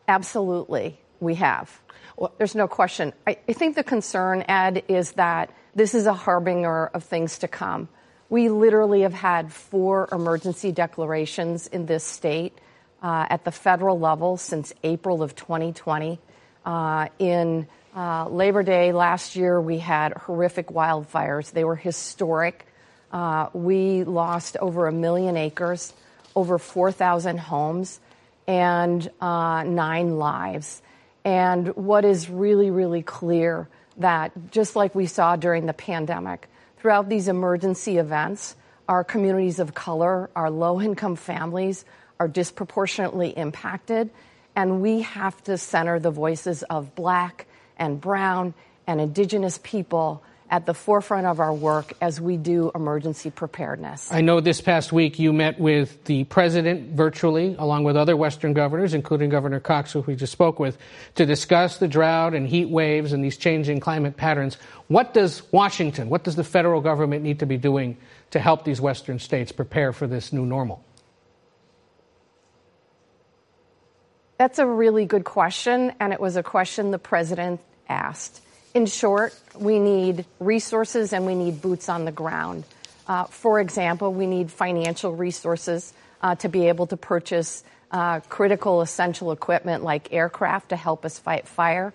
Absolutely, 0.06 0.98
we 1.20 1.34
have. 1.36 1.80
Well, 2.16 2.32
there's 2.38 2.54
no 2.54 2.66
question. 2.66 3.12
I, 3.26 3.38
I 3.48 3.52
think 3.52 3.76
the 3.76 3.84
concern, 3.84 4.44
Ed, 4.48 4.82
is 4.88 5.12
that 5.12 5.52
this 5.74 5.94
is 5.94 6.06
a 6.06 6.14
harbinger 6.14 6.86
of 6.86 7.04
things 7.04 7.38
to 7.38 7.48
come. 7.48 7.88
We 8.30 8.48
literally 8.48 9.02
have 9.02 9.14
had 9.14 9.52
four 9.52 10.08
emergency 10.10 10.72
declarations 10.72 11.66
in 11.66 11.86
this 11.86 12.04
state 12.04 12.58
uh, 13.02 13.26
at 13.30 13.44
the 13.44 13.52
federal 13.52 13.98
level 13.98 14.36
since 14.36 14.72
April 14.82 15.22
of 15.22 15.34
2020. 15.36 16.18
Uh, 16.64 17.08
in 17.18 17.66
Labor 17.98 18.62
Day 18.62 18.92
last 18.92 19.34
year, 19.34 19.60
we 19.60 19.78
had 19.78 20.12
horrific 20.12 20.68
wildfires. 20.68 21.50
They 21.50 21.64
were 21.64 21.74
historic. 21.74 22.64
Uh, 23.10 23.48
we 23.52 24.04
lost 24.04 24.56
over 24.58 24.86
a 24.86 24.92
million 24.92 25.36
acres, 25.36 25.92
over 26.36 26.58
4,000 26.58 27.38
homes, 27.38 27.98
and 28.46 29.10
uh, 29.20 29.64
nine 29.64 30.16
lives. 30.18 30.80
And 31.24 31.74
what 31.74 32.04
is 32.04 32.30
really, 32.30 32.70
really 32.70 33.02
clear 33.02 33.68
that 33.96 34.52
just 34.52 34.76
like 34.76 34.94
we 34.94 35.06
saw 35.06 35.34
during 35.34 35.66
the 35.66 35.72
pandemic, 35.72 36.48
throughout 36.78 37.08
these 37.08 37.26
emergency 37.26 37.98
events, 37.98 38.54
our 38.88 39.02
communities 39.02 39.58
of 39.58 39.74
color, 39.74 40.30
our 40.36 40.50
low 40.50 40.80
income 40.80 41.16
families 41.16 41.84
are 42.20 42.28
disproportionately 42.28 43.30
impacted. 43.36 44.10
And 44.54 44.80
we 44.82 45.02
have 45.02 45.42
to 45.44 45.58
center 45.58 45.98
the 45.98 46.12
voices 46.12 46.62
of 46.62 46.94
black 46.94 47.46
and 47.78 48.00
brown 48.00 48.54
and 48.86 49.00
indigenous 49.00 49.58
people 49.62 50.22
at 50.50 50.66
the 50.66 50.74
forefront 50.74 51.26
of 51.26 51.40
our 51.40 51.52
work 51.52 51.92
as 52.00 52.20
we 52.20 52.36
do 52.36 52.70
emergency 52.74 53.30
preparedness. 53.30 54.10
I 54.10 54.22
know 54.22 54.40
this 54.40 54.60
past 54.60 54.92
week 54.92 55.18
you 55.18 55.32
met 55.32 55.60
with 55.60 56.04
the 56.04 56.24
president 56.24 56.96
virtually, 56.96 57.54
along 57.58 57.84
with 57.84 57.96
other 57.96 58.16
Western 58.16 58.54
governors, 58.54 58.94
including 58.94 59.28
Governor 59.28 59.60
Cox, 59.60 59.92
who 59.92 60.00
we 60.00 60.16
just 60.16 60.32
spoke 60.32 60.58
with, 60.58 60.78
to 61.16 61.26
discuss 61.26 61.78
the 61.78 61.88
drought 61.88 62.34
and 62.34 62.48
heat 62.48 62.70
waves 62.70 63.12
and 63.12 63.22
these 63.22 63.36
changing 63.36 63.80
climate 63.80 64.16
patterns. 64.16 64.56
What 64.86 65.12
does 65.12 65.42
Washington, 65.52 66.08
what 66.08 66.24
does 66.24 66.36
the 66.36 66.44
federal 66.44 66.80
government 66.80 67.22
need 67.22 67.40
to 67.40 67.46
be 67.46 67.58
doing 67.58 67.98
to 68.30 68.40
help 68.40 68.64
these 68.64 68.80
Western 68.80 69.18
states 69.18 69.52
prepare 69.52 69.92
for 69.92 70.06
this 70.06 70.32
new 70.32 70.46
normal? 70.46 70.82
That's 74.38 74.60
a 74.60 74.66
really 74.66 75.04
good 75.04 75.24
question, 75.24 75.92
and 75.98 76.12
it 76.12 76.20
was 76.20 76.36
a 76.36 76.44
question 76.44 76.92
the 76.92 76.98
president 76.98 77.60
asked. 77.88 78.40
In 78.72 78.86
short, 78.86 79.34
we 79.58 79.80
need 79.80 80.26
resources 80.38 81.12
and 81.12 81.26
we 81.26 81.34
need 81.34 81.60
boots 81.60 81.88
on 81.88 82.04
the 82.04 82.12
ground. 82.12 82.62
Uh, 83.08 83.24
for 83.24 83.58
example, 83.58 84.12
we 84.12 84.26
need 84.26 84.52
financial 84.52 85.12
resources 85.12 85.92
uh, 86.22 86.36
to 86.36 86.48
be 86.48 86.68
able 86.68 86.86
to 86.86 86.96
purchase 86.96 87.64
uh, 87.90 88.20
critical 88.28 88.80
essential 88.80 89.32
equipment 89.32 89.82
like 89.82 90.12
aircraft 90.12 90.68
to 90.68 90.76
help 90.76 91.04
us 91.04 91.18
fight 91.18 91.48
fire. 91.48 91.92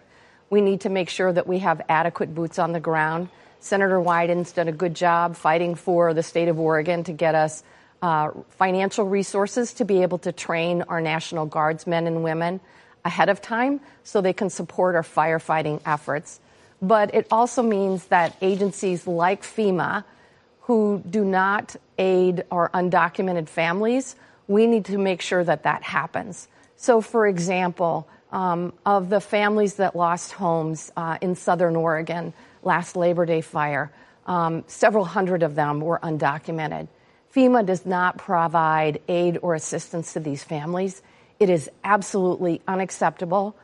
We 0.50 0.60
need 0.60 0.82
to 0.82 0.90
make 0.90 1.08
sure 1.08 1.32
that 1.32 1.48
we 1.48 1.60
have 1.60 1.82
adequate 1.88 2.36
boots 2.36 2.60
on 2.60 2.74
the 2.74 2.82
ground. 2.82 3.30
Senator 3.62 4.02
Wyden's 4.02 4.52
done 4.52 4.68
a 4.68 4.74
good 4.74 4.96
job 4.96 5.38
fighting 5.38 5.76
for 5.76 6.14
the 6.14 6.24
state 6.24 6.50
of 6.50 6.60
Oregon 6.60 7.06
to 7.06 7.14
get 7.14 7.36
us 7.36 7.64
uh, 8.04 8.32
financial 8.50 9.06
resources 9.06 9.74
to 9.76 9.86
be 9.86 10.04
able 10.04 10.18
to 10.18 10.34
train 10.34 10.82
our 10.84 11.00
National 11.00 11.46
Guardsmen 11.46 12.06
and 12.06 12.22
women 12.22 12.60
ahead 13.06 13.30
of 13.30 13.42
time 13.42 13.80
so 14.04 14.20
they 14.20 14.34
can 14.34 14.50
support 14.50 14.96
our 14.96 15.04
firefighting 15.04 15.80
efforts. 15.86 16.42
But 16.82 17.16
it 17.16 17.28
also 17.32 17.64
means 17.64 18.08
that 18.08 18.36
agencies 18.42 19.08
like 19.08 19.42
FEMA, 19.44 20.04
who 20.64 21.02
do 21.10 21.24
not 21.24 21.78
aid 21.98 22.44
our 22.52 22.70
undocumented 22.72 23.48
families, 23.48 24.18
we 24.50 24.68
need 24.68 24.84
to 24.86 24.98
make 24.98 25.22
sure 25.22 25.44
that 25.44 25.64
that 25.64 25.84
happens. 25.84 26.50
So, 26.76 27.00
for 27.00 27.26
example, 27.26 28.06
um, 28.34 28.74
of 28.86 29.10
the 29.10 29.22
families 29.22 29.76
that 29.76 29.96
lost 29.96 30.34
homes 30.34 30.92
uh, 30.98 31.18
in 31.22 31.36
southern 31.36 31.78
Oregon 31.78 32.34
last 32.64 32.98
Labor 32.98 33.26
Day 33.26 33.40
fire, 33.40 33.94
um, 34.26 34.66
several 34.68 35.06
hundred 35.06 35.42
of 35.42 35.56
them 35.56 35.80
were 35.80 36.00
undocumented. 36.00 36.90
FEMA 37.36 37.66
does 37.66 37.86
not 37.86 38.18
provide 38.18 39.02
aid 39.08 39.40
or 39.42 39.56
assistance 39.56 40.14
to 40.14 40.20
these 40.20 40.44
families. 40.44 41.02
It 41.40 41.50
is 41.50 41.70
absolutely 41.84 42.62
unacceptable. 42.68 43.56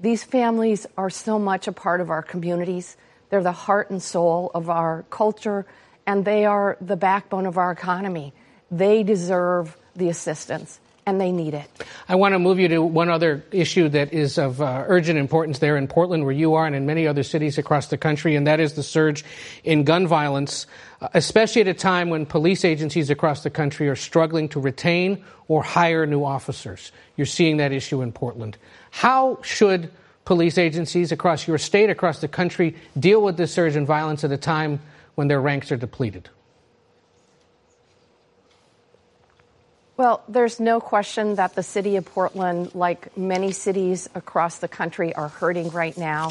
These 0.00 0.24
families 0.24 0.86
are 0.96 1.10
so 1.10 1.38
much 1.38 1.68
a 1.68 1.72
part 1.72 2.00
of 2.00 2.08
our 2.08 2.22
communities. 2.22 2.96
They're 3.28 3.42
the 3.42 3.52
heart 3.52 3.90
and 3.90 4.02
soul 4.02 4.50
of 4.54 4.70
our 4.70 5.04
culture, 5.10 5.66
and 6.06 6.24
they 6.24 6.46
are 6.46 6.78
the 6.80 6.96
backbone 6.96 7.44
of 7.44 7.58
our 7.58 7.70
economy. 7.70 8.32
They 8.70 9.02
deserve 9.02 9.76
the 9.94 10.08
assistance 10.08 10.80
and 11.08 11.18
they 11.18 11.32
need 11.32 11.54
it. 11.54 11.66
I 12.06 12.16
want 12.16 12.34
to 12.34 12.38
move 12.38 12.58
you 12.58 12.68
to 12.68 12.82
one 12.82 13.08
other 13.08 13.42
issue 13.50 13.88
that 13.88 14.12
is 14.12 14.36
of 14.36 14.60
uh, 14.60 14.84
urgent 14.86 15.18
importance 15.18 15.58
there 15.58 15.78
in 15.78 15.88
Portland, 15.88 16.24
where 16.24 16.34
you 16.34 16.54
are, 16.54 16.66
and 16.66 16.76
in 16.76 16.84
many 16.84 17.06
other 17.06 17.22
cities 17.22 17.56
across 17.56 17.86
the 17.86 17.96
country, 17.96 18.36
and 18.36 18.46
that 18.46 18.60
is 18.60 18.74
the 18.74 18.82
surge 18.82 19.24
in 19.64 19.84
gun 19.84 20.06
violence, 20.06 20.66
uh, 21.00 21.08
especially 21.14 21.62
at 21.62 21.68
a 21.68 21.72
time 21.72 22.10
when 22.10 22.26
police 22.26 22.62
agencies 22.62 23.08
across 23.08 23.42
the 23.42 23.48
country 23.48 23.88
are 23.88 23.96
struggling 23.96 24.50
to 24.50 24.60
retain 24.60 25.24
or 25.48 25.62
hire 25.62 26.04
new 26.04 26.24
officers. 26.24 26.92
You're 27.16 27.26
seeing 27.26 27.56
that 27.56 27.72
issue 27.72 28.02
in 28.02 28.12
Portland. 28.12 28.58
How 28.90 29.38
should 29.42 29.90
police 30.26 30.58
agencies 30.58 31.10
across 31.10 31.48
your 31.48 31.56
state, 31.56 31.88
across 31.88 32.20
the 32.20 32.28
country, 32.28 32.76
deal 33.00 33.22
with 33.22 33.38
this 33.38 33.54
surge 33.54 33.76
in 33.76 33.86
violence 33.86 34.24
at 34.24 34.32
a 34.32 34.36
time 34.36 34.80
when 35.14 35.28
their 35.28 35.40
ranks 35.40 35.72
are 35.72 35.78
depleted? 35.78 36.28
Well, 39.98 40.22
there's 40.28 40.60
no 40.60 40.78
question 40.78 41.34
that 41.34 41.56
the 41.56 41.64
city 41.64 41.96
of 41.96 42.04
Portland, 42.04 42.72
like 42.76 43.16
many 43.16 43.50
cities 43.50 44.08
across 44.14 44.58
the 44.58 44.68
country, 44.68 45.12
are 45.12 45.26
hurting 45.26 45.70
right 45.70 45.98
now. 45.98 46.30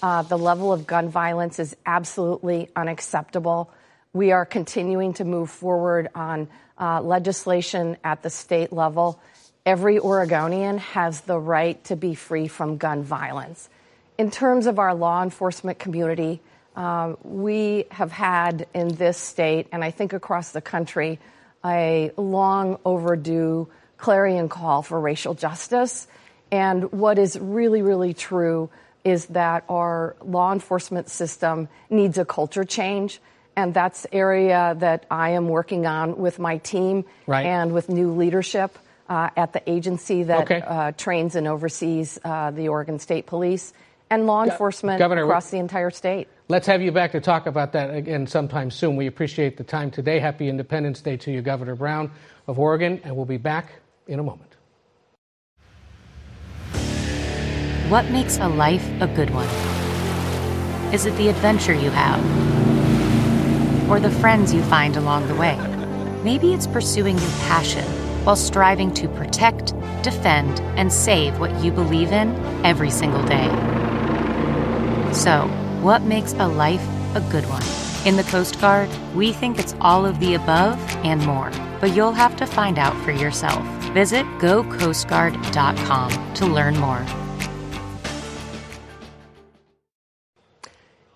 Uh, 0.00 0.22
the 0.22 0.38
level 0.38 0.72
of 0.72 0.86
gun 0.86 1.08
violence 1.08 1.58
is 1.58 1.74
absolutely 1.84 2.68
unacceptable. 2.76 3.72
We 4.12 4.30
are 4.30 4.46
continuing 4.46 5.14
to 5.14 5.24
move 5.24 5.50
forward 5.50 6.10
on 6.14 6.46
uh, 6.78 7.02
legislation 7.02 7.96
at 8.04 8.22
the 8.22 8.30
state 8.30 8.72
level. 8.72 9.20
Every 9.66 9.98
Oregonian 9.98 10.78
has 10.78 11.22
the 11.22 11.40
right 11.40 11.82
to 11.86 11.96
be 11.96 12.14
free 12.14 12.46
from 12.46 12.76
gun 12.76 13.02
violence. 13.02 13.68
In 14.16 14.30
terms 14.30 14.66
of 14.66 14.78
our 14.78 14.94
law 14.94 15.24
enforcement 15.24 15.80
community, 15.80 16.40
uh, 16.76 17.14
we 17.24 17.86
have 17.90 18.12
had 18.12 18.68
in 18.74 18.94
this 18.94 19.16
state, 19.16 19.66
and 19.72 19.82
I 19.82 19.90
think 19.90 20.12
across 20.12 20.52
the 20.52 20.60
country, 20.60 21.18
a 21.64 22.12
long 22.16 22.78
overdue 22.84 23.68
clarion 23.96 24.48
call 24.48 24.82
for 24.82 24.98
racial 25.00 25.34
justice. 25.34 26.06
And 26.50 26.92
what 26.92 27.18
is 27.18 27.38
really, 27.38 27.82
really 27.82 28.14
true 28.14 28.70
is 29.04 29.26
that 29.26 29.64
our 29.68 30.16
law 30.24 30.52
enforcement 30.52 31.08
system 31.08 31.68
needs 31.90 32.18
a 32.18 32.24
culture 32.24 32.64
change. 32.64 33.20
And 33.56 33.74
that's 33.74 34.06
area 34.12 34.76
that 34.78 35.04
I 35.10 35.30
am 35.30 35.48
working 35.48 35.86
on 35.86 36.16
with 36.16 36.38
my 36.38 36.58
team 36.58 37.04
right. 37.26 37.44
and 37.44 37.72
with 37.72 37.88
new 37.88 38.12
leadership 38.12 38.78
uh, 39.08 39.30
at 39.36 39.52
the 39.52 39.68
agency 39.68 40.24
that 40.24 40.42
okay. 40.42 40.60
uh, 40.60 40.92
trains 40.92 41.34
and 41.34 41.48
oversees 41.48 42.18
uh, 42.24 42.50
the 42.50 42.68
Oregon 42.68 42.98
State 42.98 43.26
Police 43.26 43.72
and 44.10 44.26
law 44.26 44.44
enforcement 44.44 44.98
Governor, 44.98 45.24
across 45.24 45.50
the 45.50 45.58
entire 45.58 45.90
state. 45.90 46.28
Let's 46.50 46.66
have 46.66 46.80
you 46.80 46.92
back 46.92 47.12
to 47.12 47.20
talk 47.20 47.44
about 47.44 47.72
that 47.72 47.94
again 47.94 48.26
sometime 48.26 48.70
soon. 48.70 48.96
We 48.96 49.06
appreciate 49.06 49.58
the 49.58 49.64
time 49.64 49.90
today. 49.90 50.18
Happy 50.18 50.48
Independence 50.48 51.02
Day 51.02 51.18
to 51.18 51.30
you, 51.30 51.42
Governor 51.42 51.74
Brown 51.74 52.10
of 52.46 52.58
Oregon, 52.58 53.02
and 53.04 53.14
we'll 53.14 53.26
be 53.26 53.36
back 53.36 53.74
in 54.06 54.18
a 54.18 54.22
moment. 54.22 54.56
What 57.90 58.10
makes 58.10 58.38
a 58.38 58.48
life 58.48 58.88
a 59.02 59.06
good 59.06 59.28
one? 59.28 59.46
Is 60.94 61.04
it 61.04 61.14
the 61.18 61.28
adventure 61.28 61.74
you 61.74 61.90
have? 61.90 62.18
Or 63.90 64.00
the 64.00 64.10
friends 64.10 64.54
you 64.54 64.62
find 64.62 64.96
along 64.96 65.28
the 65.28 65.34
way? 65.34 65.58
Maybe 66.24 66.54
it's 66.54 66.66
pursuing 66.66 67.18
your 67.18 67.30
passion 67.40 67.84
while 68.24 68.36
striving 68.36 68.94
to 68.94 69.06
protect, 69.08 69.74
defend, 70.02 70.60
and 70.78 70.90
save 70.90 71.38
what 71.40 71.62
you 71.62 71.72
believe 71.72 72.10
in 72.10 72.34
every 72.64 72.88
single 72.88 73.22
day. 73.24 73.48
So, 75.12 75.46
what 75.82 76.02
makes 76.02 76.32
a 76.34 76.48
life 76.48 76.82
a 77.14 77.20
good 77.30 77.44
one? 77.48 77.62
In 78.06 78.16
the 78.16 78.24
Coast 78.24 78.60
Guard, 78.60 78.88
we 79.14 79.32
think 79.32 79.58
it's 79.58 79.74
all 79.80 80.06
of 80.06 80.18
the 80.20 80.34
above 80.34 80.78
and 81.04 81.24
more, 81.24 81.50
but 81.80 81.94
you'll 81.94 82.12
have 82.12 82.36
to 82.36 82.46
find 82.46 82.78
out 82.78 82.96
for 83.04 83.12
yourself. 83.12 83.62
Visit 83.92 84.24
gocoastguard.com 84.38 86.34
to 86.34 86.46
learn 86.46 86.76
more. 86.78 87.04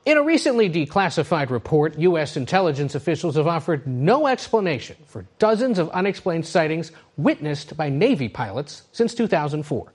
In 0.04 0.18
a 0.18 0.22
recently 0.22 0.68
declassified 0.68 1.50
report, 1.50 1.96
U.S. 2.00 2.36
intelligence 2.36 2.96
officials 2.96 3.36
have 3.36 3.46
offered 3.46 3.86
no 3.86 4.26
explanation 4.26 4.96
for 5.06 5.26
dozens 5.38 5.78
of 5.78 5.88
unexplained 5.90 6.44
sightings 6.44 6.90
witnessed 7.16 7.76
by 7.76 7.88
Navy 7.88 8.28
pilots 8.28 8.82
since 8.90 9.14
2004. 9.14 9.92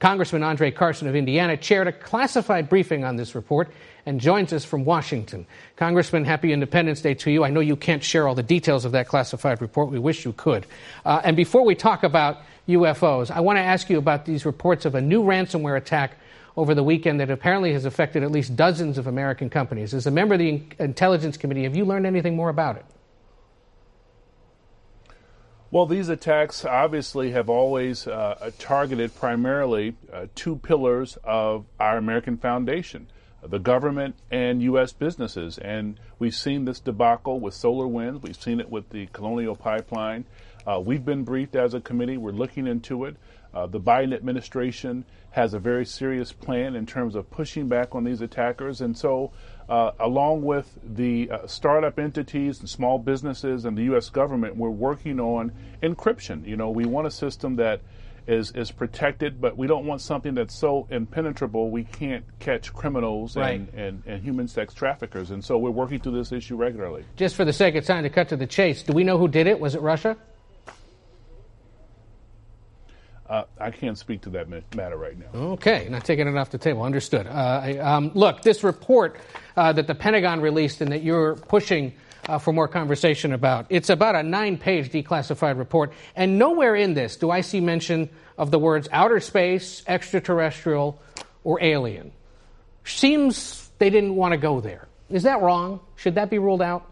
Congressman 0.00 0.42
Andre 0.42 0.70
Carson 0.70 1.08
of 1.08 1.14
Indiana 1.14 1.58
chaired 1.58 1.86
a 1.86 1.92
classified 1.92 2.70
briefing 2.70 3.04
on 3.04 3.16
this 3.16 3.34
report 3.34 3.70
and 4.06 4.18
joins 4.18 4.50
us 4.54 4.64
from 4.64 4.86
Washington. 4.86 5.46
Congressman, 5.76 6.24
happy 6.24 6.54
Independence 6.54 7.02
Day 7.02 7.12
to 7.14 7.30
you. 7.30 7.44
I 7.44 7.50
know 7.50 7.60
you 7.60 7.76
can't 7.76 8.02
share 8.02 8.26
all 8.26 8.34
the 8.34 8.42
details 8.42 8.86
of 8.86 8.92
that 8.92 9.08
classified 9.08 9.60
report. 9.60 9.90
We 9.90 9.98
wish 9.98 10.24
you 10.24 10.32
could. 10.32 10.66
Uh, 11.04 11.20
and 11.22 11.36
before 11.36 11.66
we 11.66 11.74
talk 11.74 12.02
about 12.02 12.38
UFOs, 12.66 13.30
I 13.30 13.40
want 13.40 13.58
to 13.58 13.62
ask 13.62 13.90
you 13.90 13.98
about 13.98 14.24
these 14.24 14.46
reports 14.46 14.86
of 14.86 14.94
a 14.94 15.02
new 15.02 15.22
ransomware 15.22 15.76
attack 15.76 16.12
over 16.56 16.74
the 16.74 16.82
weekend 16.82 17.20
that 17.20 17.30
apparently 17.30 17.74
has 17.74 17.84
affected 17.84 18.22
at 18.22 18.30
least 18.30 18.56
dozens 18.56 18.96
of 18.96 19.06
American 19.06 19.50
companies. 19.50 19.92
As 19.92 20.06
a 20.06 20.10
member 20.10 20.34
of 20.34 20.40
the 20.40 20.62
Intelligence 20.78 21.36
Committee, 21.36 21.64
have 21.64 21.76
you 21.76 21.84
learned 21.84 22.06
anything 22.06 22.34
more 22.34 22.48
about 22.48 22.76
it? 22.76 22.86
Well, 25.72 25.86
these 25.86 26.08
attacks 26.08 26.64
obviously 26.64 27.30
have 27.30 27.48
always 27.48 28.08
uh, 28.08 28.50
targeted 28.58 29.14
primarily 29.14 29.94
uh, 30.12 30.26
two 30.34 30.56
pillars 30.56 31.16
of 31.22 31.64
our 31.78 31.96
American 31.96 32.38
foundation 32.38 33.06
the 33.42 33.58
government 33.58 34.16
and 34.30 34.62
U.S. 34.62 34.92
businesses. 34.92 35.58
And 35.58 35.98
we've 36.18 36.34
seen 36.34 36.64
this 36.64 36.80
debacle 36.80 37.40
with 37.40 37.54
SolarWinds, 37.54 38.22
we've 38.22 38.36
seen 38.36 38.60
it 38.60 38.68
with 38.68 38.90
the 38.90 39.06
Colonial 39.12 39.56
Pipeline. 39.56 40.26
Uh, 40.66 40.80
we've 40.80 41.04
been 41.04 41.24
briefed 41.24 41.56
as 41.56 41.72
a 41.72 41.80
committee, 41.80 42.18
we're 42.18 42.32
looking 42.32 42.66
into 42.66 43.04
it. 43.04 43.16
Uh, 43.54 43.66
the 43.66 43.80
Biden 43.80 44.14
administration 44.14 45.04
has 45.30 45.54
a 45.54 45.58
very 45.58 45.86
serious 45.86 46.32
plan 46.32 46.76
in 46.76 46.84
terms 46.84 47.14
of 47.14 47.30
pushing 47.30 47.68
back 47.68 47.94
on 47.94 48.04
these 48.04 48.20
attackers. 48.20 48.80
And 48.80 48.96
so 48.96 49.32
uh, 49.70 49.92
along 50.00 50.42
with 50.42 50.76
the 50.84 51.30
uh, 51.30 51.46
startup 51.46 51.98
entities 51.98 52.58
and 52.58 52.68
small 52.68 52.98
businesses 52.98 53.64
and 53.64 53.78
the 53.78 53.84
U.S. 53.84 54.10
government, 54.10 54.56
we're 54.56 54.68
working 54.68 55.20
on 55.20 55.52
encryption. 55.80 56.44
You 56.44 56.56
know, 56.56 56.70
we 56.70 56.84
want 56.84 57.06
a 57.06 57.10
system 57.10 57.56
that 57.56 57.80
is 58.26 58.50
is 58.50 58.70
protected, 58.72 59.40
but 59.40 59.56
we 59.56 59.68
don't 59.68 59.86
want 59.86 60.00
something 60.00 60.34
that's 60.34 60.54
so 60.54 60.86
impenetrable 60.90 61.70
we 61.70 61.84
can't 61.84 62.24
catch 62.40 62.72
criminals 62.74 63.36
right. 63.36 63.60
and, 63.60 63.68
and, 63.74 64.02
and, 64.06 64.22
human 64.22 64.46
sex 64.48 64.74
traffickers. 64.74 65.30
And 65.30 65.42
so 65.42 65.56
we're 65.56 65.70
working 65.70 66.00
through 66.00 66.18
this 66.18 66.32
issue 66.32 66.56
regularly. 66.56 67.04
Just 67.16 67.36
for 67.36 67.44
the 67.44 67.52
sake 67.52 67.76
of 67.76 67.84
time 67.84 68.02
to 68.02 68.10
cut 68.10 68.28
to 68.30 68.36
the 68.36 68.46
chase, 68.46 68.82
do 68.82 68.92
we 68.92 69.04
know 69.04 69.18
who 69.18 69.28
did 69.28 69.46
it? 69.46 69.58
Was 69.58 69.74
it 69.74 69.80
Russia? 69.82 70.16
Uh, 73.30 73.44
I 73.60 73.70
can't 73.70 73.96
speak 73.96 74.22
to 74.22 74.30
that 74.30 74.48
matter 74.74 74.96
right 74.96 75.16
now. 75.16 75.38
Okay, 75.52 75.86
not 75.88 76.04
taking 76.04 76.26
it 76.26 76.36
off 76.36 76.50
the 76.50 76.58
table. 76.58 76.82
Understood. 76.82 77.28
Uh, 77.28 77.30
I, 77.30 77.78
um, 77.78 78.10
look, 78.14 78.42
this 78.42 78.64
report 78.64 79.20
uh, 79.56 79.72
that 79.72 79.86
the 79.86 79.94
Pentagon 79.94 80.40
released 80.40 80.80
and 80.80 80.90
that 80.90 81.04
you're 81.04 81.36
pushing 81.36 81.94
uh, 82.28 82.38
for 82.38 82.52
more 82.52 82.66
conversation 82.66 83.32
about, 83.32 83.66
it's 83.70 83.88
about 83.88 84.16
a 84.16 84.22
nine 84.24 84.58
page 84.58 84.90
declassified 84.90 85.58
report. 85.58 85.92
And 86.16 86.40
nowhere 86.40 86.74
in 86.74 86.94
this 86.94 87.16
do 87.16 87.30
I 87.30 87.42
see 87.42 87.60
mention 87.60 88.10
of 88.36 88.50
the 88.50 88.58
words 88.58 88.88
outer 88.90 89.20
space, 89.20 89.84
extraterrestrial, 89.86 91.00
or 91.44 91.62
alien. 91.62 92.10
Seems 92.84 93.70
they 93.78 93.90
didn't 93.90 94.16
want 94.16 94.32
to 94.32 94.38
go 94.38 94.60
there. 94.60 94.88
Is 95.08 95.22
that 95.22 95.40
wrong? 95.40 95.78
Should 95.94 96.16
that 96.16 96.30
be 96.30 96.38
ruled 96.38 96.62
out? 96.62 96.84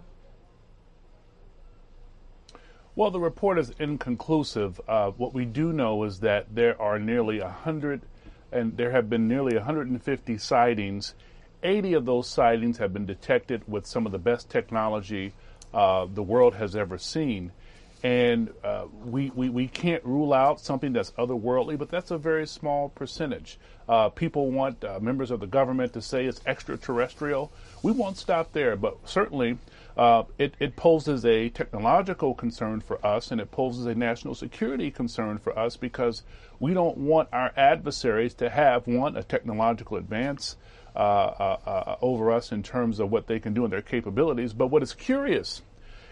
Well, 2.99 3.12
the 3.12 3.20
report 3.20 3.61
is 3.61 3.72
inconclusive. 3.78 4.80
Uh, 4.88 5.12
what 5.12 5.32
we 5.32 5.44
do 5.44 5.72
know 5.72 6.03
is 6.03 6.18
that 6.18 6.53
there 6.53 6.82
are 6.82 6.99
nearly 6.99 7.38
100, 7.38 8.03
and 8.51 8.76
there 8.76 8.90
have 8.90 9.09
been 9.09 9.28
nearly 9.28 9.55
150 9.55 10.36
sightings. 10.38 11.14
80 11.62 11.92
of 11.92 12.07
those 12.07 12.26
sightings 12.26 12.78
have 12.78 12.92
been 12.92 13.07
detected 13.07 13.62
with 13.68 13.86
some 13.86 14.05
of 14.05 14.11
the 14.11 14.18
best 14.18 14.51
technology 14.51 15.32
uh, 15.72 16.09
the 16.12 16.24
world 16.24 16.57
has 16.57 16.74
ever 16.74 16.99
seen. 16.99 17.53
And 18.03 18.53
uh, 18.64 18.86
we, 19.05 19.30
we, 19.30 19.49
we 19.49 19.68
can't 19.68 20.05
rule 20.05 20.34
out 20.34 20.59
something 20.59 20.92
that's 20.92 21.12
otherworldly, 21.12 21.78
but 21.78 21.90
that's 21.90 22.11
a 22.11 22.18
very 22.18 22.49
small 22.49 22.88
percentage. 22.88 23.61
Uh, 23.88 24.09
people 24.09 24.51
want 24.51 24.82
uh, 24.82 24.99
members 24.99 25.30
of 25.30 25.38
the 25.38 25.46
government 25.46 25.92
to 25.92 26.03
say 26.03 26.26
it's 26.26 26.40
extraterrestrial. 26.46 27.53
We 27.80 27.92
won't 27.92 28.16
stop 28.16 28.53
there, 28.53 28.74
but 28.74 28.96
certainly 29.05 29.57
uh, 29.99 30.22
it, 30.38 30.55
it 30.61 30.76
poses 30.76 31.24
a 31.24 31.49
technological 31.49 32.32
concern 32.32 32.80
for 32.80 33.05
us 33.05 33.32
and 33.32 33.40
it 33.40 33.51
poses 33.51 33.84
a 33.86 33.94
national 33.94 34.34
security 34.34 34.92
concern 34.92 35.38
for 35.38 35.59
us 35.59 35.76
because 35.76 36.22
we 36.61 36.72
don't 36.72 36.96
want 36.96 37.28
our 37.32 37.53
adversaries 37.57 38.32
to 38.34 38.49
have, 38.49 38.86
one, 38.86 39.16
a 39.16 39.22
technological 39.22 39.96
advance. 39.96 40.57
Uh, 40.96 41.01
uh, 41.01 41.70
uh, 41.70 41.96
over 42.01 42.32
us 42.32 42.51
in 42.51 42.61
terms 42.61 42.99
of 42.99 43.09
what 43.09 43.28
they 43.28 43.38
can 43.38 43.55
do 43.55 43.62
and 43.62 43.72
their 43.72 43.82
capabilities. 43.82 44.53
But 44.53 44.66
what 44.66 44.82
is 44.82 44.94
curious 44.94 45.62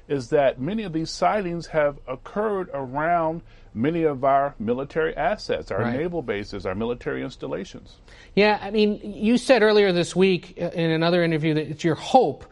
is 0.07 0.29
that 0.29 0.61
many 0.61 0.85
of 0.85 0.93
these 0.93 1.11
sightings 1.11 1.67
have 1.69 1.99
occurred 2.07 2.71
around 2.73 3.41
many 3.75 4.05
of 4.05 4.23
our 4.23 4.55
military 4.61 5.17
assets, 5.17 5.73
our 5.73 5.81
right. 5.81 5.97
naval 5.97 6.23
bases, 6.23 6.67
our 6.67 6.77
military 6.77 7.25
installations. 7.25 7.97
Yeah, 8.37 8.61
I 8.63 8.71
mean, 8.71 9.01
you 9.03 9.39
said 9.39 9.63
earlier 9.63 9.91
this 9.91 10.15
week 10.15 10.57
in 10.57 10.91
another 10.91 11.25
interview 11.25 11.55
that 11.55 11.69
it's 11.69 11.83
your 11.83 11.97
hope 11.97 12.45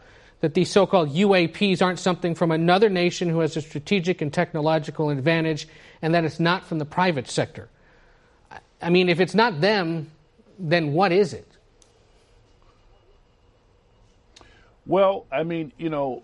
that 0.45 0.53
these 0.53 0.69
so 0.69 0.85
called 0.85 1.09
UAPs 1.09 1.81
aren't 1.81 1.97
something 1.97 2.35
from 2.35 2.51
another 2.51 2.87
nation 2.87 3.29
who 3.29 3.39
has 3.39 3.57
a 3.57 3.61
strategic 3.61 4.21
and 4.21 4.31
technological 4.31 5.09
advantage 5.09 5.67
and 6.03 6.13
that 6.13 6.23
it's 6.23 6.39
not 6.39 6.63
from 6.63 6.77
the 6.77 6.85
private 6.85 7.27
sector. 7.27 7.67
I 8.79 8.91
mean, 8.91 9.09
if 9.09 9.19
it's 9.19 9.33
not 9.33 9.59
them, 9.59 10.11
then 10.59 10.93
what 10.93 11.11
is 11.11 11.33
it? 11.33 11.47
Well, 14.85 15.25
I 15.31 15.41
mean, 15.41 15.71
you 15.79 15.89
know, 15.89 16.21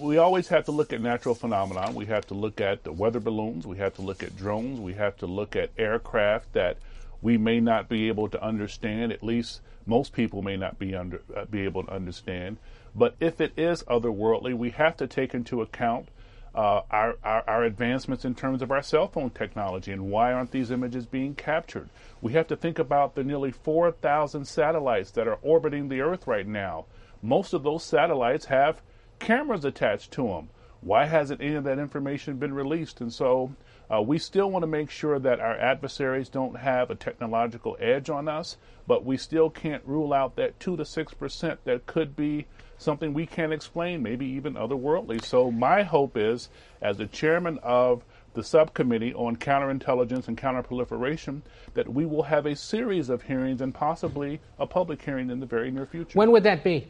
we 0.00 0.18
always 0.18 0.48
have 0.48 0.64
to 0.64 0.72
look 0.72 0.92
at 0.92 1.00
natural 1.00 1.36
phenomena. 1.36 1.92
We 1.92 2.06
have 2.06 2.26
to 2.26 2.34
look 2.34 2.60
at 2.60 2.82
the 2.82 2.90
weather 2.90 3.20
balloons. 3.20 3.68
We 3.68 3.76
have 3.76 3.94
to 3.94 4.02
look 4.02 4.24
at 4.24 4.36
drones. 4.36 4.80
We 4.80 4.94
have 4.94 5.16
to 5.18 5.26
look 5.26 5.54
at 5.54 5.70
aircraft 5.78 6.54
that 6.54 6.78
we 7.22 7.38
may 7.38 7.60
not 7.60 7.88
be 7.88 8.08
able 8.08 8.28
to 8.30 8.42
understand. 8.42 9.12
At 9.12 9.22
least 9.22 9.60
most 9.86 10.12
people 10.12 10.42
may 10.42 10.56
not 10.56 10.76
be 10.76 10.96
under 10.96 11.22
uh, 11.36 11.44
be 11.44 11.60
able 11.60 11.84
to 11.84 11.92
understand. 11.92 12.56
But 12.94 13.14
if 13.20 13.40
it 13.40 13.52
is 13.56 13.82
otherworldly, 13.84 14.56
we 14.56 14.70
have 14.70 14.96
to 14.98 15.06
take 15.06 15.34
into 15.34 15.62
account 15.62 16.08
uh, 16.52 16.82
our, 16.90 17.16
our, 17.22 17.44
our 17.46 17.64
advancements 17.64 18.24
in 18.24 18.34
terms 18.34 18.60
of 18.60 18.72
our 18.72 18.82
cell 18.82 19.06
phone 19.06 19.30
technology 19.30 19.92
and 19.92 20.10
why 20.10 20.32
aren't 20.32 20.50
these 20.50 20.72
images 20.72 21.06
being 21.06 21.34
captured? 21.34 21.88
We 22.20 22.32
have 22.32 22.48
to 22.48 22.56
think 22.56 22.78
about 22.78 23.14
the 23.14 23.22
nearly 23.22 23.52
4,000 23.52 24.44
satellites 24.44 25.12
that 25.12 25.28
are 25.28 25.38
orbiting 25.42 25.88
the 25.88 26.00
Earth 26.00 26.26
right 26.26 26.46
now 26.46 26.86
most 27.22 27.52
of 27.52 27.62
those 27.62 27.84
satellites 27.84 28.46
have 28.46 28.80
cameras 29.18 29.64
attached 29.64 30.10
to 30.12 30.26
them. 30.26 30.48
Why 30.80 31.06
hasn't 31.06 31.42
any 31.42 31.54
of 31.54 31.64
that 31.64 31.78
information 31.78 32.38
been 32.38 32.54
released? 32.54 33.00
And 33.00 33.12
so 33.12 33.52
uh, 33.92 34.00
we 34.00 34.18
still 34.18 34.50
want 34.50 34.62
to 34.62 34.68
make 34.68 34.90
sure 34.90 35.18
that 35.18 35.40
our 35.40 35.56
adversaries 35.56 36.28
don't 36.28 36.56
have 36.56 36.90
a 36.90 36.94
technological 36.94 37.76
edge 37.80 38.08
on 38.08 38.28
us, 38.28 38.56
but 38.86 39.04
we 39.04 39.16
still 39.16 39.50
can't 39.50 39.82
rule 39.84 40.12
out 40.12 40.36
that 40.36 40.58
2 40.60 40.76
to 40.76 40.82
6% 40.84 41.58
that 41.64 41.86
could 41.86 42.14
be 42.14 42.46
something 42.78 43.12
we 43.12 43.26
can't 43.26 43.52
explain, 43.52 44.02
maybe 44.02 44.26
even 44.26 44.54
otherworldly. 44.54 45.22
So 45.24 45.50
my 45.50 45.82
hope 45.82 46.16
is, 46.16 46.48
as 46.80 46.96
the 46.96 47.06
chairman 47.06 47.58
of 47.62 48.04
the 48.34 48.44
subcommittee 48.44 49.12
on 49.14 49.36
counterintelligence 49.36 50.28
and 50.28 50.38
counterproliferation, 50.38 51.42
that 51.74 51.92
we 51.92 52.06
will 52.06 52.22
have 52.22 52.46
a 52.46 52.54
series 52.54 53.10
of 53.10 53.22
hearings 53.22 53.60
and 53.60 53.74
possibly 53.74 54.40
a 54.58 54.66
public 54.66 55.02
hearing 55.02 55.30
in 55.30 55.40
the 55.40 55.46
very 55.46 55.70
near 55.70 55.86
future. 55.86 56.16
When 56.16 56.30
would 56.30 56.44
that 56.44 56.62
be? 56.62 56.88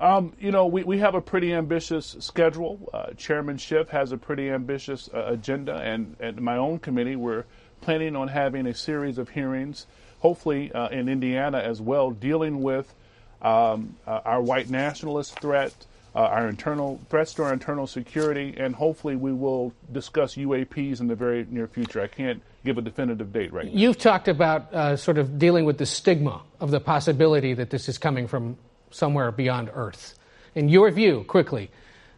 Um, 0.00 0.32
you 0.38 0.52
know, 0.52 0.66
we, 0.66 0.84
we 0.84 0.98
have 0.98 1.14
a 1.14 1.20
pretty 1.20 1.52
ambitious 1.52 2.16
schedule. 2.20 2.88
Uh, 2.94 3.10
Chairman 3.16 3.58
Schiff 3.58 3.88
has 3.88 4.12
a 4.12 4.16
pretty 4.16 4.48
ambitious 4.48 5.10
uh, 5.12 5.24
agenda, 5.26 5.74
and 5.74 6.16
at 6.20 6.38
my 6.40 6.56
own 6.56 6.78
committee, 6.78 7.16
we're 7.16 7.44
planning 7.80 8.14
on 8.14 8.28
having 8.28 8.66
a 8.66 8.74
series 8.74 9.18
of 9.18 9.30
hearings, 9.30 9.86
hopefully 10.20 10.72
uh, 10.72 10.88
in 10.88 11.08
Indiana 11.08 11.58
as 11.58 11.80
well, 11.80 12.10
dealing 12.10 12.62
with 12.62 12.94
um, 13.42 13.96
uh, 14.06 14.20
our 14.24 14.40
white 14.40 14.70
nationalist 14.70 15.38
threat, 15.40 15.72
uh, 16.14 16.20
our 16.20 16.48
internal 16.48 17.00
threats 17.10 17.34
to 17.34 17.42
our 17.42 17.52
internal 17.52 17.86
security, 17.86 18.54
and 18.56 18.76
hopefully 18.76 19.16
we 19.16 19.32
will 19.32 19.72
discuss 19.92 20.36
UAPs 20.36 21.00
in 21.00 21.08
the 21.08 21.14
very 21.14 21.44
near 21.48 21.66
future. 21.66 22.00
I 22.00 22.06
can't 22.06 22.42
give 22.64 22.78
a 22.78 22.82
definitive 22.82 23.32
date 23.32 23.52
right 23.52 23.66
now. 23.66 23.72
You've 23.72 23.98
talked 23.98 24.28
about 24.28 24.72
uh, 24.72 24.96
sort 24.96 25.18
of 25.18 25.38
dealing 25.38 25.64
with 25.64 25.78
the 25.78 25.86
stigma 25.86 26.42
of 26.60 26.70
the 26.70 26.80
possibility 26.80 27.54
that 27.54 27.70
this 27.70 27.88
is 27.88 27.98
coming 27.98 28.26
from 28.26 28.56
somewhere 28.90 29.30
beyond 29.30 29.70
Earth. 29.74 30.18
In 30.54 30.68
your 30.68 30.90
view, 30.90 31.24
quickly, 31.28 31.70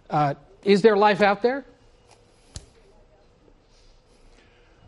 uh, 0.09 0.35
is 0.65 0.83
there 0.83 0.97
life 0.97 1.23
out 1.23 1.43
there? 1.43 1.65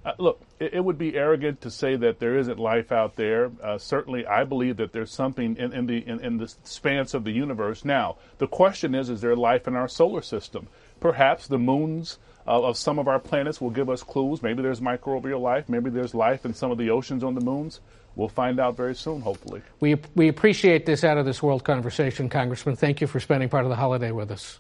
Uh, 0.05 0.13
look, 0.19 0.41
it, 0.59 0.75
it, 0.75 0.85
would 0.85 0.99
be 0.99 1.17
arrogant 1.17 1.61
to 1.61 1.71
say 1.71 1.95
that 1.95 2.19
there 2.19 2.37
isn't 2.37 2.59
life 2.59 2.91
out 2.91 3.15
there. 3.15 3.53
Uh, 3.63 3.79
certainly, 3.79 4.27
I 4.27 4.43
believe 4.43 4.79
that 4.79 4.93
there's 4.93 5.13
something 5.13 5.57
in, 5.57 5.73
in 5.73 5.87
the 5.87 5.99
in, 5.99 6.19
in, 6.21 6.39
the 6.39 6.45
expanse 6.45 7.15
of 7.15 7.23
the 7.23 7.31
universe. 7.31 7.85
Now, 7.85 8.17
the 8.39 8.49
question 8.49 8.97
is: 8.97 9.09
Is 9.09 9.21
there 9.21 9.37
life 9.37 9.69
in 9.69 9.77
our 9.77 9.87
solar 9.87 10.23
system? 10.23 10.67
Perhaps 10.99 11.47
the 11.47 11.59
moons 11.59 12.19
uh, 12.47 12.63
of 12.63 12.77
some 12.77 12.99
of 12.99 13.07
our 13.07 13.21
planets 13.21 13.61
will 13.61 13.71
give 13.71 13.89
us 13.89 14.03
clues. 14.03 14.43
Maybe 14.43 14.61
there's 14.63 14.81
microbial 14.81 15.41
life. 15.41 15.69
Maybe 15.69 15.89
there's 15.89 16.15
life 16.15 16.45
in 16.45 16.53
some 16.53 16.73
of 16.73 16.79
the 16.79 16.91
oceans 16.91 17.23
on 17.23 17.35
the 17.37 17.41
moons. 17.41 17.81
We'll 18.15 18.29
find 18.29 18.61
out 18.61 18.77
very 18.77 18.95
soon, 18.95 19.23
hopefully. 19.23 19.63
We, 19.81 19.97
we 20.15 20.29
appreciate 20.29 20.85
this 20.85 21.03
out 21.03 21.17
of 21.17 21.25
this 21.25 21.43
world 21.43 21.65
conversation, 21.65 22.29
Congressman. 22.29 22.77
Thank 22.77 23.01
you 23.01 23.07
for 23.07 23.21
spending 23.21 23.49
part 23.49 23.65
of 23.65 23.71
the 23.71 23.77
holiday 23.77 24.11
with 24.11 24.31
us. 24.31 24.59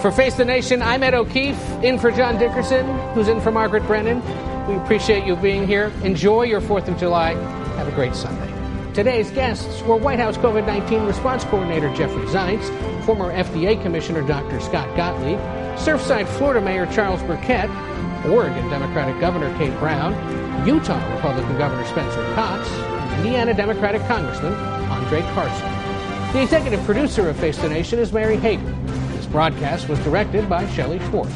For 0.00 0.10
Face 0.10 0.34
the 0.34 0.44
Nation, 0.44 0.82
I'm 0.82 1.02
Ed 1.02 1.14
O'Keefe, 1.14 1.60
in 1.82 1.98
for 1.98 2.10
John 2.10 2.38
Dickerson, 2.38 2.86
who's 3.12 3.28
in 3.28 3.40
for 3.40 3.50
Margaret 3.50 3.86
Brennan. 3.86 4.22
We 4.66 4.76
appreciate 4.76 5.24
you 5.24 5.36
being 5.36 5.66
here. 5.66 5.92
Enjoy 6.04 6.42
your 6.42 6.60
4th 6.60 6.88
of 6.88 6.98
July. 6.98 7.32
Have 7.76 7.88
a 7.88 7.92
great 7.92 8.14
Sunday. 8.14 8.50
Today's 8.92 9.30
guests 9.30 9.82
were 9.82 9.96
White 9.96 10.18
House 10.18 10.36
COVID 10.36 10.66
19 10.66 11.06
response 11.06 11.44
coordinator 11.44 11.94
Jeffrey 11.94 12.24
Zients, 12.26 12.68
former 13.04 13.32
FDA 13.32 13.80
Commissioner 13.82 14.26
Dr. 14.26 14.60
Scott 14.60 14.94
Gottlieb, 14.96 15.38
Surfside, 15.78 16.26
Florida 16.26 16.60
Mayor 16.60 16.86
Charles 16.86 17.22
Burkett, 17.22 17.70
Oregon 18.26 18.68
Democratic 18.68 19.18
Governor 19.20 19.56
Kate 19.56 19.76
Brown, 19.78 20.12
Utah 20.66 21.14
Republican 21.14 21.56
Governor 21.58 21.84
Spencer 21.86 22.34
Cox, 22.34 22.68
and 22.68 23.26
Indiana 23.26 23.54
Democratic 23.54 24.02
Congressman 24.02 24.52
Andre 24.90 25.22
Carson. 25.34 26.32
The 26.32 26.42
executive 26.42 26.84
producer 26.84 27.28
of 27.28 27.36
Face 27.38 27.58
the 27.58 27.68
Nation 27.68 27.98
is 27.98 28.12
Mary 28.12 28.36
Hager. 28.36 28.70
This 29.16 29.26
broadcast 29.26 29.88
was 29.88 29.98
directed 30.00 30.48
by 30.48 30.68
Shelley 30.70 30.98
Schwartz. 31.08 31.34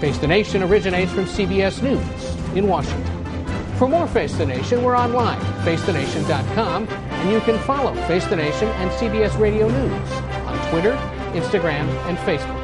Face 0.00 0.18
the 0.18 0.26
Nation 0.26 0.62
originates 0.62 1.12
from 1.12 1.24
CBS 1.24 1.82
News 1.82 2.56
in 2.56 2.68
Washington. 2.68 3.24
For 3.78 3.88
more 3.88 4.06
Face 4.06 4.36
the 4.36 4.46
Nation, 4.46 4.84
we're 4.84 4.96
online, 4.96 5.40
at 5.40 5.64
facethenation.com, 5.64 6.88
and 6.88 7.32
you 7.32 7.40
can 7.40 7.58
follow 7.60 7.94
Face 8.06 8.26
the 8.26 8.36
Nation 8.36 8.68
and 8.68 8.90
CBS 8.92 9.38
Radio 9.38 9.68
News 9.68 10.12
on 10.46 10.70
Twitter, 10.70 10.92
Instagram, 11.32 11.88
and 12.06 12.18
Facebook. 12.18 12.63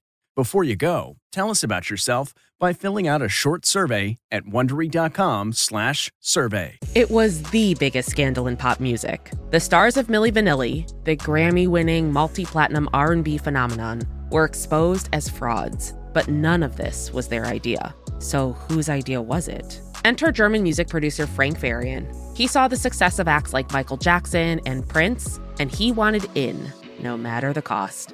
Before 0.33 0.63
you 0.63 0.77
go, 0.77 1.17
tell 1.33 1.49
us 1.49 1.61
about 1.61 1.89
yourself 1.89 2.33
by 2.57 2.71
filling 2.71 3.05
out 3.05 3.21
a 3.21 3.27
short 3.27 3.65
survey 3.65 4.17
at 4.31 4.45
wondery.com/survey. 4.45 6.79
It 6.95 7.11
was 7.11 7.43
the 7.43 7.73
biggest 7.73 8.09
scandal 8.09 8.47
in 8.47 8.55
pop 8.55 8.79
music. 8.79 9.33
The 9.49 9.59
stars 9.59 9.97
of 9.97 10.07
Milli 10.07 10.31
Vanilli, 10.31 10.87
the 11.03 11.17
Grammy-winning 11.17 12.13
multi-platinum 12.13 12.87
R&B 12.93 13.39
phenomenon, 13.39 14.03
were 14.31 14.45
exposed 14.45 15.09
as 15.11 15.27
frauds, 15.27 15.93
but 16.13 16.29
none 16.29 16.63
of 16.63 16.77
this 16.77 17.11
was 17.11 17.27
their 17.27 17.45
idea. 17.45 17.93
So 18.19 18.53
whose 18.53 18.87
idea 18.87 19.21
was 19.21 19.49
it? 19.49 19.81
Enter 20.05 20.31
German 20.31 20.63
music 20.63 20.87
producer 20.87 21.27
Frank 21.27 21.59
Farian. 21.59 22.07
He 22.37 22.47
saw 22.47 22.69
the 22.69 22.77
success 22.77 23.19
of 23.19 23.27
acts 23.27 23.51
like 23.51 23.73
Michael 23.73 23.97
Jackson 23.97 24.61
and 24.65 24.87
Prince, 24.87 25.41
and 25.59 25.69
he 25.69 25.91
wanted 25.91 26.29
in, 26.35 26.71
no 27.01 27.17
matter 27.17 27.51
the 27.51 27.61
cost. 27.61 28.13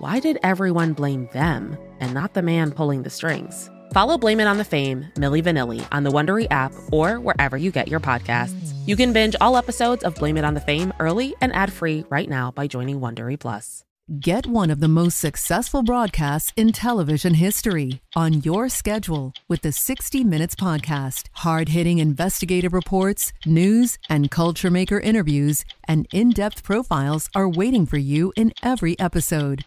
why 0.00 0.18
did 0.18 0.38
everyone 0.42 0.94
blame 0.94 1.28
them 1.34 1.76
and 2.00 2.14
not 2.14 2.32
the 2.32 2.40
man 2.40 2.72
pulling 2.72 3.02
the 3.02 3.10
strings? 3.10 3.70
Follow 3.92 4.16
Blame 4.16 4.40
It 4.40 4.46
on 4.46 4.56
the 4.56 4.64
Fame, 4.64 5.04
Milli 5.16 5.42
Vanilli, 5.42 5.86
on 5.92 6.04
the 6.04 6.10
Wondery 6.10 6.46
app 6.50 6.72
or 6.90 7.20
wherever 7.20 7.58
you 7.58 7.70
get 7.70 7.88
your 7.88 8.00
podcasts. 8.00 8.72
You 8.86 8.96
can 8.96 9.12
binge 9.12 9.36
all 9.42 9.58
episodes 9.58 10.02
of 10.02 10.14
Blame 10.14 10.38
It 10.38 10.44
on 10.44 10.54
the 10.54 10.60
Fame 10.60 10.94
early 11.00 11.34
and 11.42 11.54
ad-free 11.54 12.06
right 12.08 12.30
now 12.30 12.50
by 12.50 12.66
joining 12.66 12.98
Wondery 12.98 13.38
Plus. 13.38 13.84
Get 14.18 14.46
one 14.46 14.70
of 14.70 14.80
the 14.80 14.88
most 14.88 15.18
successful 15.18 15.82
broadcasts 15.82 16.52
in 16.56 16.72
television 16.72 17.34
history 17.34 18.00
on 18.16 18.40
your 18.40 18.70
schedule 18.70 19.34
with 19.48 19.60
the 19.60 19.70
60 19.70 20.24
Minutes 20.24 20.54
Podcast. 20.54 21.26
Hard 21.34 21.68
hitting 21.68 21.98
investigative 21.98 22.72
reports, 22.72 23.34
news, 23.44 23.98
and 24.08 24.30
culture 24.30 24.70
maker 24.70 24.98
interviews, 24.98 25.64
and 25.84 26.08
in 26.10 26.30
depth 26.30 26.64
profiles 26.64 27.28
are 27.34 27.48
waiting 27.48 27.84
for 27.84 27.98
you 27.98 28.32
in 28.34 28.52
every 28.62 28.98
episode. 28.98 29.66